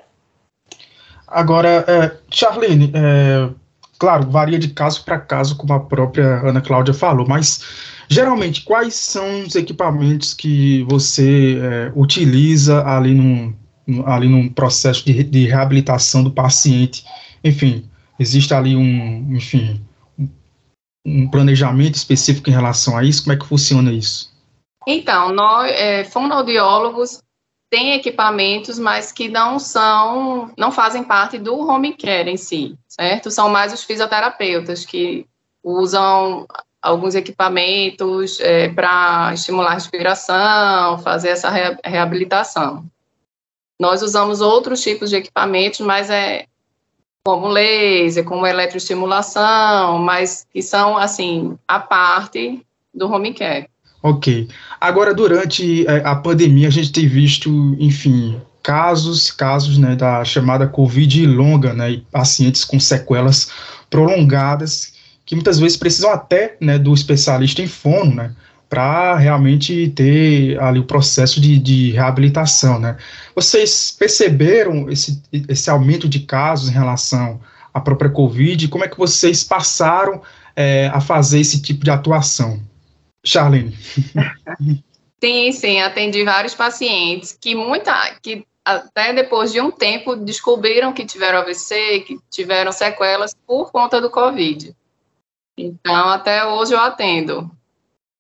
Agora, 1.28 1.86
é, 1.88 2.18
Charlene, 2.32 2.92
é, 2.92 3.50
claro, 4.00 4.32
varia 4.32 4.58
de 4.58 4.70
caso 4.70 5.06
para 5.06 5.20
caso, 5.20 5.56
como 5.56 5.72
a 5.74 5.80
própria 5.80 6.40
Ana 6.40 6.60
Cláudia 6.60 6.94
falou, 6.94 7.28
mas 7.28 7.62
geralmente 8.08 8.64
quais 8.64 8.96
são 8.96 9.44
os 9.44 9.54
equipamentos 9.54 10.34
que 10.34 10.84
você 10.86 11.60
é, 11.62 11.92
utiliza 11.96 12.84
ali 12.84 13.14
num, 13.14 13.54
ali 14.08 14.28
num 14.28 14.50
processo 14.50 15.06
de, 15.06 15.24
de, 15.24 15.46
reabilitação 15.46 16.24
do 16.24 16.32
paciente? 16.32 17.06
Enfim, 17.44 17.88
existe 18.18 18.56
ali 18.56 18.76
um, 18.76 19.36
enfim, 19.36 19.80
um 21.06 21.30
planejamento 21.30 21.94
específico 21.94 22.50
em 22.50 22.54
relação 22.54 22.98
a 22.98 23.04
isso? 23.04 23.24
Como 23.24 23.34
é 23.34 23.38
que 23.38 23.46
funciona 23.46 23.92
isso? 23.92 24.39
Então, 24.88 25.34
nós, 25.34 25.72
é, 25.72 26.04
fonoaudiólogos 26.04 27.22
têm 27.70 27.94
equipamentos, 27.94 28.80
mas 28.80 29.12
que 29.12 29.28
não 29.28 29.60
são, 29.60 30.52
não 30.58 30.72
fazem 30.72 31.04
parte 31.04 31.38
do 31.38 31.60
home 31.60 31.94
care 31.94 32.30
em 32.30 32.38
si, 32.38 32.76
certo? 32.88 33.30
São 33.30 33.50
mais 33.50 33.72
os 33.72 33.84
fisioterapeutas 33.84 34.86
que 34.86 35.28
usam 35.64 36.48
alguns 36.82 37.14
equipamentos 37.14 38.40
é, 38.40 38.70
para 38.70 39.34
estimular 39.34 39.72
a 39.72 39.74
respiração, 39.76 40.98
fazer 41.00 41.30
essa 41.30 41.50
re 41.50 41.78
reabilitação. 41.84 42.86
Nós 43.80 44.02
usamos 44.02 44.42
outros 44.42 44.82
tipos 44.82 45.10
de 45.10 45.18
equipamentos, 45.18 45.80
mas 45.82 46.10
é 46.10 46.46
como 47.24 47.48
laser, 47.48 48.26
como 48.26 48.48
eletroestimulação, 48.48 50.00
mas 50.00 50.48
que 50.52 50.62
são, 50.62 50.98
assim, 50.98 51.58
a 51.68 51.80
parte 51.80 52.66
do 52.94 53.12
home 53.12 53.34
care. 53.34 53.70
Ok. 54.02 54.48
Agora, 54.80 55.14
durante 55.14 55.86
é, 55.86 56.02
a 56.06 56.16
pandemia, 56.16 56.70
a 56.70 56.72
gente 56.72 56.92
tem 56.92 57.08
visto, 57.08 57.76
enfim, 57.80 58.40
casos, 58.64 59.30
casos, 59.32 59.78
né, 59.78 59.96
da 59.96 60.24
chamada 60.24 60.68
Covid 60.68 61.26
longa, 61.28 61.74
né, 61.74 61.92
e 61.92 61.98
pacientes 62.12 62.64
com 62.64 62.80
sequelas 62.80 63.50
prolongadas, 63.90 64.94
que 65.26 65.36
muitas 65.36 65.60
vezes 65.60 65.78
precisam 65.78 66.12
até, 66.12 66.56
né, 66.62 66.80
do 66.80 66.94
especialista 66.94 67.62
em 67.62 67.68
fono, 67.68 68.16
né, 68.16 68.32
para 68.70 69.18
realmente 69.18 69.90
ter 69.96 70.60
ali 70.62 70.80
o 70.80 70.86
processo 70.86 71.42
de, 71.42 71.60
de 71.60 71.92
reabilitação, 71.92 72.80
né. 72.80 72.96
Vocês 73.36 73.94
perceberam 73.98 74.90
esse, 74.90 75.22
esse 75.50 75.70
aumento 75.70 76.08
de 76.08 76.20
casos 76.20 76.70
em 76.70 76.74
relação 76.74 77.42
à 77.74 77.82
própria 77.82 78.10
Covid? 78.10 78.68
Como 78.70 78.84
é 78.84 78.88
que 78.88 78.98
vocês 78.98 79.44
passaram 79.44 80.22
é, 80.56 80.88
a 80.94 81.02
fazer 81.02 81.40
esse 81.40 81.62
tipo 81.62 81.84
de 81.84 81.92
atuação? 81.92 82.69
Charlene. 83.24 83.74
Sim, 85.22 85.52
sim, 85.52 85.82
atendi 85.82 86.24
vários 86.24 86.56
pacientes 86.56 87.38
que 87.40 87.54
muita, 87.54 88.16
que 88.22 88.48
até 88.64 89.12
depois 89.12 89.52
de 89.52 89.60
um 89.60 89.70
tempo 89.70 90.16
descobriram 90.16 90.94
que 90.94 91.06
tiveram 91.06 91.40
AVC, 91.40 92.02
que 92.02 92.20
tiveram 92.30 92.72
sequelas 92.72 93.36
por 93.46 93.72
conta 93.72 94.00
do 94.00 94.10
Covid. 94.10 94.74
Então, 95.58 96.08
até 96.08 96.46
hoje 96.46 96.74
eu 96.74 96.80
atendo 96.80 97.52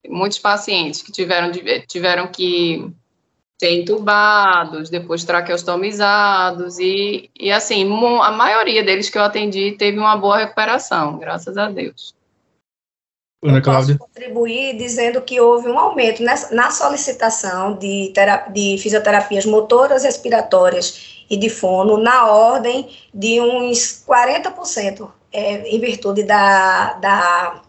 muitos 0.10 0.40
pacientes 0.40 1.02
que 1.02 1.12
tiveram, 1.12 1.52
tiveram 1.88 2.28
que 2.28 2.92
ser 3.60 3.82
entubados, 3.82 4.90
depois 4.90 5.24
traqueostomizados, 5.24 6.80
e, 6.80 7.30
e 7.38 7.52
assim, 7.52 7.86
a 8.22 8.32
maioria 8.32 8.84
deles 8.84 9.10
que 9.10 9.18
eu 9.18 9.24
atendi 9.24 9.74
teve 9.74 9.98
uma 10.00 10.18
boa 10.18 10.38
recuperação, 10.38 11.18
graças 11.18 11.58
a 11.58 11.70
Deus. 11.70 12.16
Ana 13.42 13.62
Cláudia. 13.62 13.98
posso 13.98 14.12
contribuir 14.12 14.76
dizendo 14.76 15.22
que 15.22 15.40
houve 15.40 15.70
um 15.70 15.80
aumento 15.80 16.22
nessa, 16.22 16.54
na 16.54 16.72
solicitação 16.72 17.74
de, 17.76 18.12
de 18.52 18.78
fisioterapias 18.78 19.46
motoras, 19.46 20.04
respiratórias 20.04 21.24
e 21.30 21.38
de 21.38 21.50
fono 21.50 21.98
na 21.98 22.28
ordem 22.28 22.90
de 23.14 23.40
uns 23.40 24.04
40%, 24.06 25.10
é, 25.32 25.70
em 25.70 25.80
virtude 25.80 26.24
da, 26.24 26.94
da, 26.94 27.62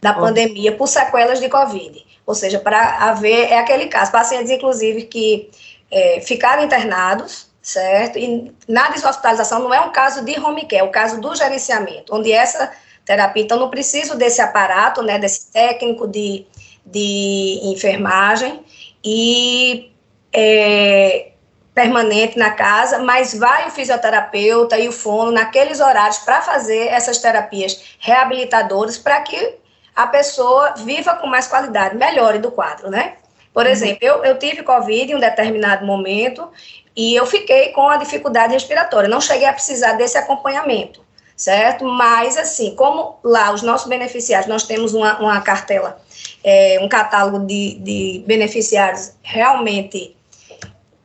da 0.00 0.12
pandemia 0.12 0.76
por 0.76 0.86
sequelas 0.86 1.40
de 1.40 1.48
Covid. 1.48 2.06
Ou 2.24 2.34
seja, 2.34 2.60
para 2.60 3.08
haver, 3.08 3.50
é 3.50 3.58
aquele 3.58 3.86
caso, 3.86 4.12
pacientes, 4.12 4.50
inclusive, 4.50 5.04
que 5.04 5.50
é, 5.90 6.20
ficaram 6.20 6.62
internados, 6.62 7.48
certo? 7.60 8.18
E 8.18 8.52
na 8.68 8.90
deshospitalização 8.90 9.58
não 9.60 9.74
é 9.74 9.80
um 9.80 9.90
caso 9.90 10.24
de 10.24 10.38
home 10.38 10.66
care, 10.66 10.82
é 10.82 10.84
o 10.84 10.90
caso 10.90 11.20
do 11.20 11.34
gerenciamento, 11.34 12.14
onde 12.14 12.30
essa 12.30 12.70
terapia. 13.08 13.42
Então, 13.42 13.58
não 13.58 13.70
preciso 13.70 14.16
desse 14.16 14.42
aparato, 14.42 15.02
né, 15.02 15.18
desse 15.18 15.50
técnico 15.50 16.06
de, 16.06 16.46
de 16.84 17.60
enfermagem 17.64 18.60
e 19.02 19.90
é, 20.30 21.30
permanente 21.74 22.38
na 22.38 22.50
casa, 22.50 22.98
mas 22.98 23.32
vai 23.32 23.66
o 23.66 23.70
fisioterapeuta 23.70 24.78
e 24.78 24.88
o 24.88 24.92
fono 24.92 25.32
naqueles 25.32 25.80
horários 25.80 26.18
para 26.18 26.42
fazer 26.42 26.88
essas 26.88 27.16
terapias 27.18 27.96
reabilitadoras 27.98 28.98
para 28.98 29.20
que 29.22 29.54
a 29.96 30.06
pessoa 30.06 30.74
viva 30.76 31.16
com 31.16 31.26
mais 31.26 31.48
qualidade, 31.48 31.96
melhore 31.96 32.38
do 32.38 32.50
quadro, 32.50 32.90
né? 32.90 33.14
Por 33.54 33.64
uhum. 33.64 33.72
exemplo, 33.72 33.98
eu, 34.02 34.22
eu 34.22 34.38
tive 34.38 34.62
Covid 34.62 35.10
em 35.10 35.16
um 35.16 35.20
determinado 35.20 35.84
momento 35.86 36.48
e 36.94 37.16
eu 37.16 37.24
fiquei 37.24 37.70
com 37.70 37.88
a 37.88 37.96
dificuldade 37.96 38.52
respiratória, 38.52 39.08
não 39.08 39.20
cheguei 39.20 39.48
a 39.48 39.52
precisar 39.52 39.94
desse 39.94 40.18
acompanhamento 40.18 41.07
certo? 41.38 41.84
Mas, 41.84 42.36
assim, 42.36 42.74
como 42.74 43.16
lá 43.22 43.52
os 43.52 43.62
nossos 43.62 43.88
beneficiários, 43.88 44.48
nós 44.48 44.64
temos 44.64 44.92
uma, 44.92 45.18
uma 45.20 45.40
cartela, 45.40 46.02
é, 46.42 46.78
um 46.82 46.88
catálogo 46.88 47.46
de, 47.46 47.76
de 47.76 48.24
beneficiários 48.26 49.12
realmente 49.22 50.16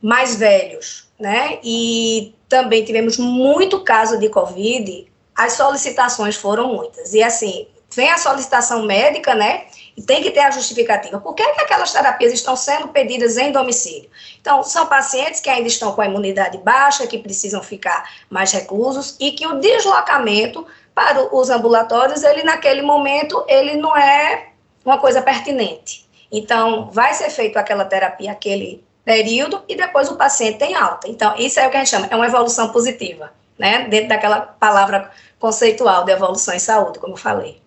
mais 0.01 0.35
velhos, 0.35 1.07
né? 1.19 1.59
E 1.63 2.33
também 2.49 2.83
tivemos 2.83 3.17
muito 3.17 3.81
caso 3.81 4.19
de 4.19 4.27
Covid, 4.27 5.07
as 5.35 5.53
solicitações 5.53 6.35
foram 6.35 6.73
muitas. 6.73 7.13
E, 7.13 7.21
assim, 7.21 7.67
vem 7.95 8.09
a 8.09 8.17
solicitação 8.17 8.83
médica, 8.83 9.35
né? 9.35 9.65
E 9.95 10.01
tem 10.01 10.23
que 10.23 10.31
ter 10.31 10.39
a 10.39 10.51
justificativa. 10.51 11.19
Por 11.19 11.35
que, 11.35 11.43
é 11.43 11.53
que 11.53 11.61
aquelas 11.61 11.91
terapias 11.91 12.33
estão 12.33 12.55
sendo 12.55 12.87
pedidas 12.87 13.37
em 13.37 13.51
domicílio? 13.51 14.09
Então, 14.41 14.63
são 14.63 14.87
pacientes 14.87 15.39
que 15.39 15.49
ainda 15.49 15.67
estão 15.67 15.93
com 15.93 16.01
a 16.01 16.07
imunidade 16.07 16.57
baixa, 16.57 17.05
que 17.05 17.17
precisam 17.17 17.61
ficar 17.61 18.09
mais 18.29 18.51
reclusos 18.51 19.15
e 19.19 19.31
que 19.31 19.45
o 19.45 19.59
deslocamento 19.59 20.65
para 20.95 21.35
os 21.35 21.49
ambulatórios, 21.49 22.23
ele 22.23 22.43
naquele 22.43 22.81
momento, 22.81 23.43
ele 23.47 23.75
não 23.75 23.95
é 23.95 24.49
uma 24.83 24.97
coisa 24.97 25.21
pertinente. 25.21 26.07
Então, 26.31 26.89
vai 26.91 27.13
ser 27.13 27.29
feito 27.29 27.57
aquela 27.57 27.85
terapia, 27.85 28.31
aquele 28.31 28.83
período, 29.05 29.63
e 29.67 29.75
depois 29.75 30.09
o 30.09 30.15
paciente 30.15 30.57
tem 30.57 30.75
alta. 30.75 31.07
Então, 31.07 31.35
isso 31.37 31.59
é 31.59 31.67
o 31.67 31.69
que 31.69 31.77
a 31.77 31.79
gente 31.79 31.89
chama, 31.89 32.07
é 32.09 32.15
uma 32.15 32.25
evolução 32.25 32.69
positiva, 32.69 33.31
né? 33.57 33.87
Dentro 33.87 34.09
daquela 34.09 34.41
palavra 34.41 35.11
conceitual 35.39 36.05
de 36.05 36.11
evolução 36.11 36.53
em 36.53 36.59
saúde, 36.59 36.99
como 36.99 37.13
eu 37.13 37.17
falei. 37.17 37.62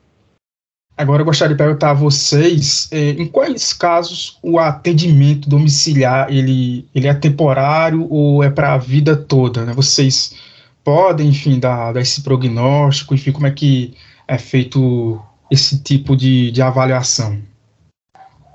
Agora 0.99 1.21
eu 1.21 1.27
gostaria 1.27 1.55
de 1.55 1.63
perguntar 1.63 1.91
a 1.91 1.95
vocês, 1.95 2.89
é, 2.91 3.11
em 3.11 3.29
quais 3.29 3.75
casos 3.75 4.39
o 4.43 4.59
atendimento 4.59 5.47
domiciliar 5.47 6.31
ele, 6.31 6.89
ele 6.95 7.07
é 7.07 7.13
temporário 7.13 8.11
ou 8.11 8.43
é 8.43 8.49
para 8.49 8.73
a 8.73 8.79
vida 8.79 9.15
toda? 9.15 9.67
Né? 9.67 9.75
Vocês 9.75 10.35
podem, 10.83 11.29
enfim, 11.29 11.61
dar, 11.61 11.93
dar, 11.93 12.01
esse 12.01 12.23
prognóstico, 12.23 13.15
enfim, 13.15 13.31
como 13.31 13.47
é 13.47 13.51
que 13.51 13.95
é 14.27 14.39
feito 14.39 15.23
esse 15.51 15.83
tipo 15.83 16.17
de, 16.17 16.51
de 16.51 16.63
avaliação? 16.63 17.43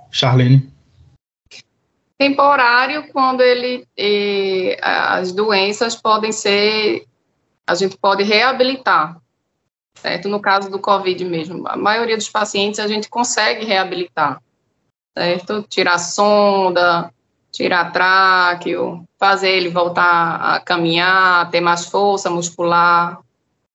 Charlene? 0.10 0.68
Temporário 2.18 3.08
quando 3.14 3.42
ele 3.42 3.86
as 4.82 5.32
doenças 5.32 5.96
podem 5.96 6.32
ser 6.32 7.06
a 7.68 7.76
gente 7.76 7.98
pode 7.98 8.24
reabilitar 8.24 9.22
certo? 9.96 10.28
No 10.28 10.40
caso 10.40 10.70
do 10.70 10.80
COVID 10.80 11.26
mesmo, 11.26 11.68
a 11.68 11.76
maioria 11.76 12.18
dos 12.18 12.30
pacientes 12.30 12.80
a 12.80 12.88
gente 12.88 13.10
consegue 13.10 13.66
reabilitar, 13.66 14.42
certo? 15.18 15.64
Tirar 15.64 16.00
sonda, 16.00 17.14
tirar 17.52 17.92
tráqueo, 17.92 19.06
fazer 19.20 19.50
ele 19.50 19.70
voltar 19.70 20.56
a 20.56 20.60
caminhar, 20.60 21.50
ter 21.52 21.62
mais 21.62 21.86
força 21.86 22.30
muscular, 22.30 23.20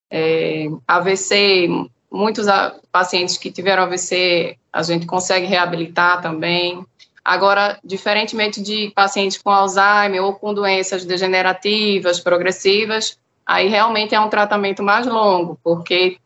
é, 0.09 0.65
AVC, 0.87 1.67
muitos 2.11 2.47
pacientes 2.91 3.37
que 3.37 3.51
tiveram 3.51 3.83
AVC 3.83 4.57
a 4.71 4.83
gente 4.83 5.05
consegue 5.05 5.45
reabilitar 5.45 6.21
também. 6.21 6.85
Agora, 7.23 7.79
diferentemente 7.83 8.61
de 8.61 8.91
pacientes 8.95 9.37
com 9.37 9.49
Alzheimer 9.49 10.23
ou 10.23 10.33
com 10.33 10.53
doenças 10.53 11.03
degenerativas, 11.03 12.19
progressivas, 12.19 13.17
aí 13.47 13.69
realmente 13.69 14.13
é 14.13 14.19
um 14.19 14.29
tratamento 14.29 14.83
mais 14.83 15.07
longo, 15.07 15.57
porque 15.63 16.17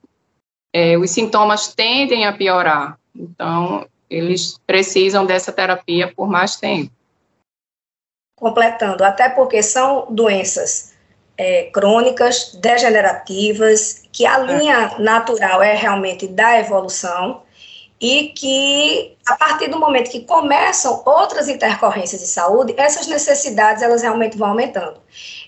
é, 0.74 0.98
os 0.98 1.12
sintomas 1.12 1.74
tendem 1.76 2.26
a 2.26 2.34
piorar. 2.34 2.98
Então, 3.16 3.88
eles 4.10 4.60
precisam 4.66 5.26
dessa 5.26 5.52
terapia 5.52 6.12
por 6.14 6.28
mais 6.28 6.56
tempo. 6.56 6.92
Completando, 8.38 9.04
até 9.04 9.30
porque 9.30 9.62
são 9.62 10.08
doenças 10.10 10.96
é, 11.38 11.70
crônicas, 11.72 12.56
degenerativas, 12.56 14.04
que 14.12 14.26
a 14.26 14.40
linha 14.40 14.96
natural 14.98 15.62
é 15.62 15.76
realmente 15.76 16.28
da 16.28 16.60
evolução 16.60 17.44
e 18.00 18.30
que 18.30 19.16
a 19.28 19.36
partir 19.36 19.70
do 19.70 19.80
momento 19.80 20.10
que 20.10 20.22
começam 20.22 21.04
outras 21.06 21.48
intercorrências 21.48 22.20
de 22.20 22.28
saúde, 22.28 22.74
essas 22.76 23.06
necessidades 23.06 23.84
elas 23.84 24.02
realmente 24.02 24.38
vão 24.38 24.50
aumentando. 24.50 25.00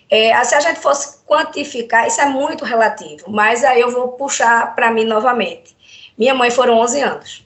É, 0.10 0.44
se 0.44 0.56
a 0.56 0.60
gente 0.60 0.80
fosse 0.80 1.24
quantificar, 1.26 2.08
isso 2.08 2.22
é 2.22 2.26
muito 2.26 2.64
relativo, 2.64 3.30
mas 3.30 3.64
aí 3.64 3.82
eu 3.82 3.92
vou 3.92 4.10
puxar 4.10 4.76
para 4.76 4.92
mim 4.92 5.06
novamente. 5.06 5.76
Minha 6.18 6.36
mãe 6.36 6.52
foram 6.52 6.78
11 6.80 7.02
anos 7.02 7.46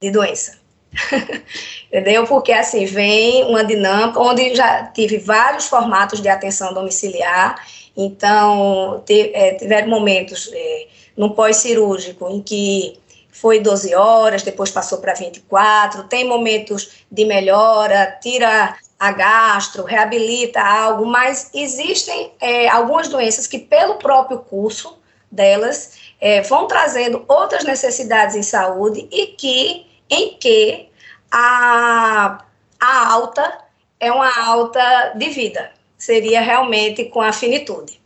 de 0.00 0.10
doença. 0.10 0.60
Entendeu? 1.88 2.26
Porque 2.26 2.52
assim, 2.52 2.84
vem 2.84 3.44
uma 3.44 3.64
dinâmica 3.64 4.20
onde 4.20 4.54
já 4.54 4.84
tive 4.86 5.18
vários 5.18 5.66
formatos 5.66 6.20
de 6.20 6.28
atenção 6.28 6.74
domiciliar, 6.74 7.66
então 7.96 9.02
te, 9.06 9.30
é, 9.34 9.54
tiveram 9.54 9.88
momentos 9.88 10.50
é, 10.52 10.86
no 11.16 11.34
pós-cirúrgico 11.34 12.28
em 12.28 12.42
que 12.42 13.00
foi 13.30 13.60
12 13.60 13.94
horas, 13.94 14.42
depois 14.42 14.70
passou 14.70 14.98
para 14.98 15.14
24, 15.14 16.04
tem 16.04 16.24
momentos 16.26 17.06
de 17.10 17.24
melhora, 17.24 18.18
tira 18.22 18.76
a 19.02 19.10
gastro, 19.10 19.82
reabilita 19.82 20.60
algo, 20.60 21.04
mas 21.04 21.50
existem 21.52 22.32
é, 22.40 22.68
algumas 22.68 23.08
doenças 23.08 23.48
que, 23.48 23.58
pelo 23.58 23.96
próprio 23.96 24.38
curso 24.38 24.96
delas, 25.28 25.98
é, 26.20 26.40
vão 26.42 26.68
trazendo 26.68 27.24
outras 27.26 27.64
necessidades 27.64 28.36
em 28.36 28.44
saúde 28.44 29.08
e 29.10 29.26
que, 29.26 29.86
em 30.08 30.36
que 30.38 30.88
a, 31.32 32.44
a 32.80 33.12
alta 33.12 33.58
é 33.98 34.12
uma 34.12 34.30
alta 34.38 35.14
de 35.16 35.30
vida, 35.30 35.72
seria 35.98 36.40
realmente 36.40 37.06
com 37.06 37.20
a 37.20 37.32
finitude. 37.32 38.00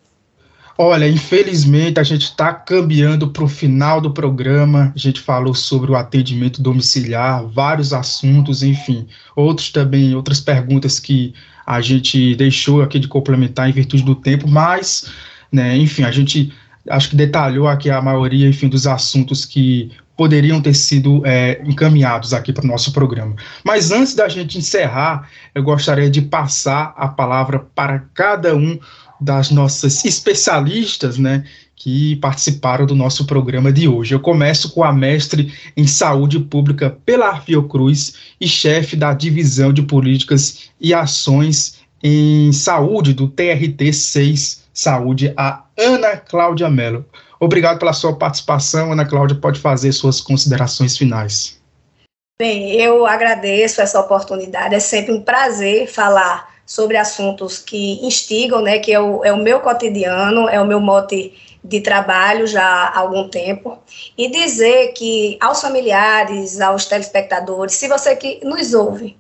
Olha, 0.79 1.09
infelizmente 1.09 1.99
a 1.99 2.03
gente 2.03 2.24
está 2.24 2.53
caminhando 2.53 3.29
para 3.29 3.43
o 3.43 3.49
final 3.49 3.99
do 3.99 4.11
programa. 4.11 4.93
A 4.95 4.99
gente 4.99 5.20
falou 5.20 5.55
sobre 5.55 5.91
o 5.91 5.97
atendimento 5.97 6.61
domiciliar, 6.61 7.47
vários 7.47 7.95
assuntos, 7.95 8.62
enfim, 8.62 9.07
outros 9.35 9.70
também, 9.70 10.14
outras 10.14 10.39
perguntas 10.39 11.01
que 11.01 11.33
a 11.66 11.81
gente 11.81 12.37
deixou 12.37 12.83
aqui 12.83 12.99
de 12.99 13.09
complementar 13.09 13.68
em 13.68 13.72
virtude 13.72 14.05
do 14.05 14.14
tempo, 14.14 14.47
mas, 14.49 15.11
né, 15.51 15.77
enfim, 15.77 16.05
a 16.05 16.12
gente 16.12 16.53
acho 16.89 17.11
que 17.11 17.16
detalhou 17.16 17.66
aqui 17.66 17.91
a 17.91 18.01
maioria, 18.01 18.49
enfim, 18.49 18.68
dos 18.68 18.87
assuntos 18.87 19.45
que 19.45 19.91
poderiam 20.16 20.62
ter 20.62 20.74
sido 20.74 21.27
é, 21.27 21.61
encaminhados 21.64 22.33
aqui 22.33 22.53
para 22.53 22.64
o 22.64 22.68
nosso 22.68 22.93
programa. 22.93 23.35
Mas 23.64 23.91
antes 23.91 24.14
da 24.14 24.29
gente 24.29 24.57
encerrar, 24.57 25.29
eu 25.55 25.62
gostaria 25.62 26.09
de 26.09 26.22
passar 26.22 26.95
a 26.97 27.09
palavra 27.09 27.66
para 27.74 28.05
cada 28.14 28.57
um 28.57 28.79
das 29.21 29.51
nossas 29.51 30.05
especialistas, 30.05 31.19
né, 31.19 31.45
que 31.75 32.17
participaram 32.17 32.87
do 32.87 32.95
nosso 32.95 33.27
programa 33.27 33.73
de 33.73 33.87
hoje. 33.87 34.14
Eu 34.14 34.21
começo 34.21 34.73
com 34.73 34.83
a 34.83 34.93
mestre 34.93 35.53
em 35.77 35.87
saúde 35.87 36.39
pública 36.39 36.97
pela 37.05 37.41
Fiocruz 37.41 38.14
e 38.41 38.49
chefe 38.49 38.97
da 38.97 39.12
divisão 39.12 39.73
de 39.73 39.83
políticas 39.83 40.71
e 40.81 40.95
ações 40.95 41.81
em 42.03 42.53
saúde 42.53 43.12
do 43.12 43.29
TRT 43.29 43.93
6 43.93 44.67
Saúde, 44.77 45.33
a 45.39 45.64
Ana 45.79 46.19
Cláudia 46.19 46.69
Mello. 46.69 47.03
Obrigado 47.41 47.79
pela 47.79 47.95
sua 47.95 48.14
participação. 48.14 48.93
Ana 48.93 49.07
Cláudia 49.07 49.35
pode 49.35 49.59
fazer 49.59 49.91
suas 49.91 50.21
considerações 50.21 50.99
finais. 50.99 51.59
Bem, 52.39 52.73
eu 52.73 53.07
agradeço 53.07 53.81
essa 53.81 53.99
oportunidade. 53.99 54.75
É 54.75 54.79
sempre 54.79 55.14
um 55.14 55.23
prazer 55.23 55.87
falar 55.87 56.56
sobre 56.67 56.97
assuntos 56.97 57.59
que 57.59 58.05
instigam, 58.05 58.61
né, 58.61 58.81
que 58.81 58.93
é 58.93 59.01
o, 59.01 59.25
é 59.25 59.33
o 59.33 59.37
meu 59.37 59.61
cotidiano, 59.61 60.49
é 60.49 60.61
o 60.61 60.67
meu 60.67 60.81
mote 60.81 61.33
de 61.62 61.81
trabalho 61.81 62.47
já 62.47 62.62
há 62.64 62.99
algum 62.99 63.29
tempo, 63.29 63.79
e 64.19 64.29
dizer 64.29 64.93
que 64.93 65.39
aos 65.41 65.61
familiares, 65.61 66.61
aos 66.61 66.85
telespectadores, 66.87 67.75
se 67.75 67.89
você 67.89 68.14
que 68.17 68.41
nos 68.45 68.75
ouve 68.75 69.17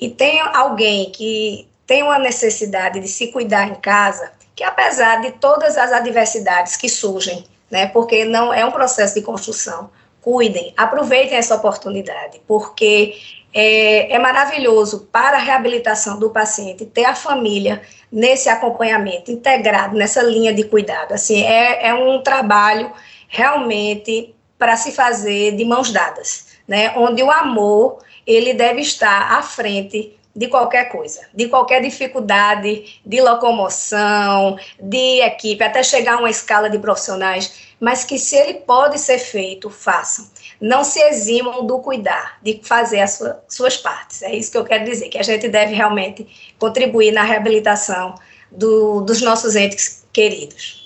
e 0.00 0.08
tem 0.08 0.40
alguém 0.40 1.10
que 1.10 1.68
tem 1.86 2.02
uma 2.02 2.18
necessidade 2.18 3.00
de 3.00 3.08
se 3.08 3.28
cuidar 3.28 3.68
em 3.68 3.74
casa, 3.74 4.32
que 4.56 4.64
apesar 4.64 5.20
de 5.20 5.32
todas 5.32 5.76
as 5.76 5.92
adversidades 5.92 6.76
que 6.76 6.88
surgem, 6.88 7.44
né, 7.70 7.86
porque 7.86 8.24
não 8.24 8.52
é 8.52 8.64
um 8.64 8.70
processo 8.70 9.14
de 9.14 9.22
construção, 9.22 9.90
cuidem, 10.20 10.72
aproveitem 10.76 11.36
essa 11.36 11.54
oportunidade, 11.54 12.40
porque 12.46 13.14
é, 13.54 14.12
é, 14.12 14.18
maravilhoso 14.18 15.08
para 15.12 15.36
a 15.36 15.40
reabilitação 15.40 16.18
do 16.18 16.30
paciente 16.30 16.84
ter 16.84 17.04
a 17.04 17.14
família 17.14 17.80
nesse 18.10 18.48
acompanhamento 18.48 19.30
integrado, 19.30 19.96
nessa 19.96 20.22
linha 20.22 20.52
de 20.52 20.64
cuidado. 20.64 21.12
Assim, 21.12 21.42
é, 21.44 21.86
é 21.86 21.94
um 21.94 22.20
trabalho 22.20 22.92
realmente 23.28 24.34
para 24.58 24.76
se 24.76 24.90
fazer 24.90 25.56
de 25.56 25.64
mãos 25.64 25.92
dadas, 25.92 26.48
né? 26.66 26.92
Onde 26.96 27.22
o 27.22 27.30
amor 27.30 27.98
ele 28.26 28.54
deve 28.54 28.80
estar 28.80 29.32
à 29.32 29.42
frente 29.42 30.18
de 30.34 30.48
qualquer 30.48 30.90
coisa, 30.90 31.20
de 31.32 31.48
qualquer 31.48 31.80
dificuldade 31.80 33.00
de 33.06 33.20
locomoção, 33.20 34.58
de 34.80 35.20
equipe, 35.20 35.62
até 35.62 35.82
chegar 35.82 36.14
a 36.14 36.18
uma 36.18 36.30
escala 36.30 36.68
de 36.68 36.78
profissionais, 36.78 37.74
mas 37.78 38.04
que 38.04 38.18
se 38.18 38.34
ele 38.34 38.54
pode 38.54 38.98
ser 38.98 39.18
feito, 39.18 39.70
façam. 39.70 40.26
Não 40.64 40.82
se 40.82 40.98
eximam 40.98 41.66
do 41.66 41.78
cuidar, 41.80 42.38
de 42.42 42.58
fazer 42.64 43.00
as 43.00 43.22
suas 43.46 43.76
partes. 43.76 44.22
É 44.22 44.34
isso 44.34 44.50
que 44.50 44.56
eu 44.56 44.64
quero 44.64 44.82
dizer, 44.82 45.10
que 45.10 45.18
a 45.18 45.22
gente 45.22 45.46
deve 45.46 45.74
realmente 45.74 46.26
contribuir 46.58 47.12
na 47.12 47.22
reabilitação 47.22 48.14
do, 48.50 49.02
dos 49.02 49.20
nossos 49.20 49.54
entes 49.56 50.06
queridos. 50.10 50.82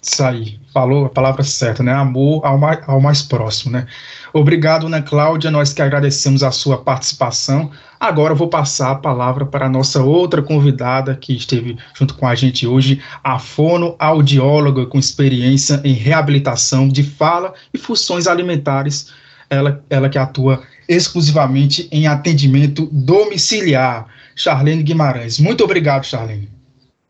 Isso 0.00 0.22
aí, 0.22 0.60
falou 0.72 1.06
a 1.06 1.08
palavra 1.08 1.42
certa, 1.42 1.82
né? 1.82 1.92
Amor 1.92 2.46
ao 2.46 2.56
mais, 2.56 2.88
ao 2.88 3.00
mais 3.00 3.20
próximo, 3.20 3.72
né? 3.72 3.88
Obrigado, 4.36 4.88
Ana 4.88 5.00
Cláudia, 5.00 5.48
nós 5.48 5.72
que 5.72 5.80
agradecemos 5.80 6.42
a 6.42 6.50
sua 6.50 6.76
participação. 6.78 7.70
Agora 8.00 8.32
eu 8.32 8.36
vou 8.36 8.48
passar 8.48 8.90
a 8.90 8.94
palavra 8.96 9.46
para 9.46 9.66
a 9.66 9.68
nossa 9.68 10.02
outra 10.02 10.42
convidada 10.42 11.14
que 11.14 11.36
esteve 11.36 11.78
junto 11.96 12.14
com 12.14 12.26
a 12.26 12.34
gente 12.34 12.66
hoje, 12.66 13.00
a 13.22 13.38
fonoaudióloga 13.38 14.86
com 14.86 14.98
experiência 14.98 15.80
em 15.84 15.92
reabilitação 15.92 16.88
de 16.88 17.04
fala 17.04 17.54
e 17.72 17.78
funções 17.78 18.26
alimentares, 18.26 19.12
ela, 19.48 19.80
ela 19.88 20.08
que 20.08 20.18
atua 20.18 20.64
exclusivamente 20.88 21.88
em 21.92 22.08
atendimento 22.08 22.88
domiciliar. 22.90 24.06
Charlene 24.34 24.82
Guimarães. 24.82 25.38
Muito 25.38 25.62
obrigado, 25.62 26.04
Charlene. 26.04 26.53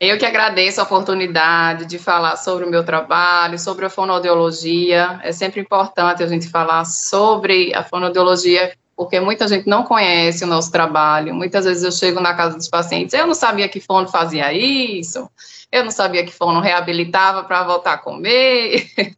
Eu 0.07 0.19
que 0.19 0.27
agradeço 0.27 0.83
a 0.83 0.85
oportunidade 0.85 1.87
de 1.87 1.99
falar 1.99 2.37
sobre 2.37 2.67
o 2.67 2.69
meu 2.69 2.85
trabalho, 2.85 3.59
sobre 3.59 3.87
a 3.87 3.91
fonoaudiologia. 3.91 5.19
É 5.23 5.33
sempre 5.33 5.63
importante 5.63 6.23
a 6.23 6.27
gente 6.27 6.47
falar 6.47 6.85
sobre 6.85 7.75
a 7.75 7.83
fonoaudiologia, 7.83 8.77
porque 8.95 9.19
muita 9.19 9.49
gente 9.49 9.67
não 9.67 9.83
conhece 9.83 10.45
o 10.45 10.47
nosso 10.47 10.71
trabalho. 10.71 11.35
Muitas 11.35 11.65
vezes 11.65 11.83
eu 11.83 11.91
chego 11.91 12.21
na 12.21 12.35
casa 12.35 12.55
dos 12.55 12.69
pacientes, 12.69 13.15
eu 13.15 13.27
não 13.27 13.33
sabia 13.33 13.67
que 13.67 13.81
fono 13.81 14.07
fazia 14.07 14.53
isso, 14.53 15.27
eu 15.73 15.83
não 15.83 15.91
sabia 15.91 16.23
que 16.23 16.33
fono 16.33 16.61
reabilitava 16.61 17.43
para 17.43 17.65
voltar 17.65 17.95
a 17.95 17.99
comer. 17.99 18.87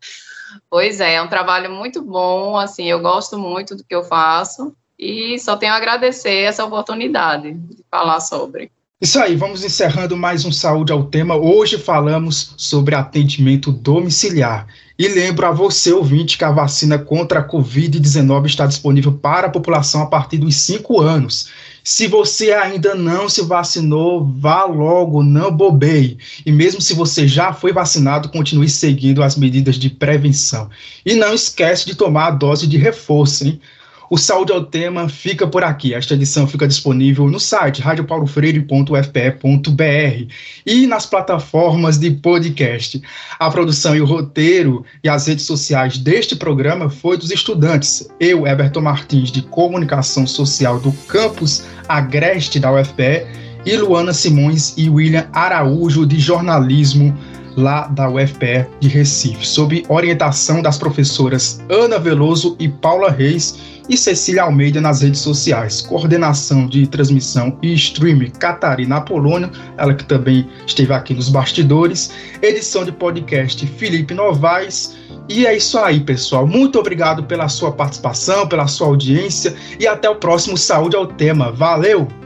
pois 0.71 1.01
é, 1.01 1.15
é 1.15 1.23
um 1.23 1.29
trabalho 1.29 1.69
muito 1.69 2.01
bom, 2.01 2.57
assim, 2.57 2.89
eu 2.89 3.01
gosto 3.01 3.37
muito 3.37 3.75
do 3.75 3.83
que 3.83 3.95
eu 3.95 4.05
faço 4.05 4.73
e 4.97 5.37
só 5.41 5.57
tenho 5.57 5.73
a 5.73 5.77
agradecer 5.77 6.43
essa 6.43 6.65
oportunidade 6.65 7.55
de 7.55 7.85
falar 7.91 8.21
sobre. 8.21 8.71
Isso 8.99 9.19
aí, 9.19 9.37
vamos 9.37 9.63
encerrando 9.63 10.17
mais 10.17 10.47
um 10.47 10.51
Saúde 10.51 10.91
ao 10.91 11.05
Tema. 11.05 11.37
Hoje 11.37 11.77
falamos 11.77 12.55
sobre 12.57 12.95
atendimento 12.95 13.71
domiciliar. 13.71 14.67
E 14.99 15.07
lembro 15.07 15.45
a 15.45 15.51
você, 15.51 15.93
ouvinte, 15.93 16.39
que 16.39 16.45
a 16.45 16.51
vacina 16.51 16.99
contra 16.99 17.41
a 17.41 17.47
Covid-19 17.47 18.47
está 18.47 18.67
disponível 18.67 19.13
para 19.13 19.49
a 19.49 19.51
população 19.51 20.01
a 20.01 20.07
partir 20.07 20.39
dos 20.39 20.57
5 20.57 20.99
anos. 21.03 21.51
Se 21.85 22.07
você 22.07 22.53
ainda 22.53 22.95
não 22.95 23.29
se 23.29 23.43
vacinou, 23.43 24.27
vá 24.27 24.65
logo, 24.65 25.23
não 25.23 25.55
bobeie. 25.55 26.17
E 26.47 26.51
mesmo 26.51 26.81
se 26.81 26.95
você 26.95 27.29
já 27.29 27.53
foi 27.53 27.75
vacinado, 27.75 28.31
continue 28.31 28.71
seguindo 28.71 29.23
as 29.23 29.37
medidas 29.37 29.75
de 29.75 29.91
prevenção. 29.91 30.71
E 31.05 31.15
não 31.15 31.35
esquece 31.35 31.85
de 31.85 31.95
tomar 31.95 32.29
a 32.29 32.31
dose 32.31 32.67
de 32.67 32.79
reforço, 32.79 33.47
hein? 33.47 33.61
O 34.09 34.17
Saúde 34.17 34.53
ao 34.53 34.65
Tema 34.65 35.09
fica 35.09 35.49
por 35.49 35.65
aqui. 35.65 35.93
Esta 35.93 36.15
edição 36.15 36.47
fica 36.47 36.69
disponível 36.69 37.29
no 37.29 37.41
site 37.41 37.83
radiopaulofreire.fpe.br 37.83 40.33
e 40.65 40.87
nas 40.87 41.07
plataformas 41.07 41.99
de 41.99 42.13
podcast. 42.13 43.03
A 43.37 43.51
produção 43.51 43.97
e 43.97 44.01
o 44.01 44.07
roteiro 44.07 44.85
e 45.03 45.09
as 45.09 45.27
redes 45.27 45.45
sociais 45.45 45.99
deste 45.99 46.37
programa 46.37 46.89
foi 46.89 47.17
dos 47.17 47.33
estudantes. 47.33 48.09
Eu, 48.21 48.47
Everton 48.47 48.83
Martins, 48.83 49.33
de 49.33 49.43
Comunicação 49.43 50.25
Social 50.25 50.79
do 50.79 50.93
Campus 51.09 51.65
Agreste 51.89 52.61
da 52.61 52.73
UFPE, 52.73 53.27
e 53.67 53.77
Luana 53.77 54.13
Simões 54.13 54.75
e 54.77 54.89
William 54.89 55.27
Araújo, 55.33 56.07
de 56.07 56.21
Jornalismo 56.21 57.13
lá 57.57 57.87
da 57.89 58.09
UFPE 58.09 58.67
de 58.81 58.89
Recife, 58.89 59.47
sob 59.47 59.85
orientação 59.89 60.61
das 60.61 60.79
professoras 60.79 61.61
Ana 61.71 61.99
Veloso 61.99 62.57
e 62.59 62.69
Paula 62.69 63.11
Reis 63.11 63.59
e 63.89 63.97
Cecília 63.97 64.43
Almeida 64.43 64.81
nas 64.81 65.03
redes 65.03 65.21
sociais. 65.21 65.81
Coordenação 65.81 66.67
de 66.67 66.87
transmissão 66.87 67.57
e 67.63 67.73
streaming 67.75 68.31
Catarina 68.31 68.97
Apolônio, 68.97 69.51
ela 69.77 69.95
que 69.95 70.05
também 70.05 70.47
esteve 70.67 70.93
aqui 70.93 71.15
nos 71.15 71.29
bastidores. 71.29 72.11
Edição 72.43 72.85
de 72.85 72.93
podcast 72.93 73.67
Felipe 73.67 74.15
Novaes. 74.15 74.97
E 75.29 75.47
é 75.47 75.57
isso 75.57 75.79
aí, 75.79 76.01
pessoal. 76.01 76.47
Muito 76.47 76.79
obrigado 76.79 77.25
pela 77.25 77.49
sua 77.49 77.73
participação, 77.73 78.47
pela 78.47 78.67
sua 78.67 78.87
audiência 78.89 79.55
e 79.79 79.87
até 79.87 80.09
o 80.09 80.17
próximo 80.17 80.57
Saúde 80.57 80.95
ao 80.95 81.07
Tema. 81.07 81.51
Valeu! 81.51 82.26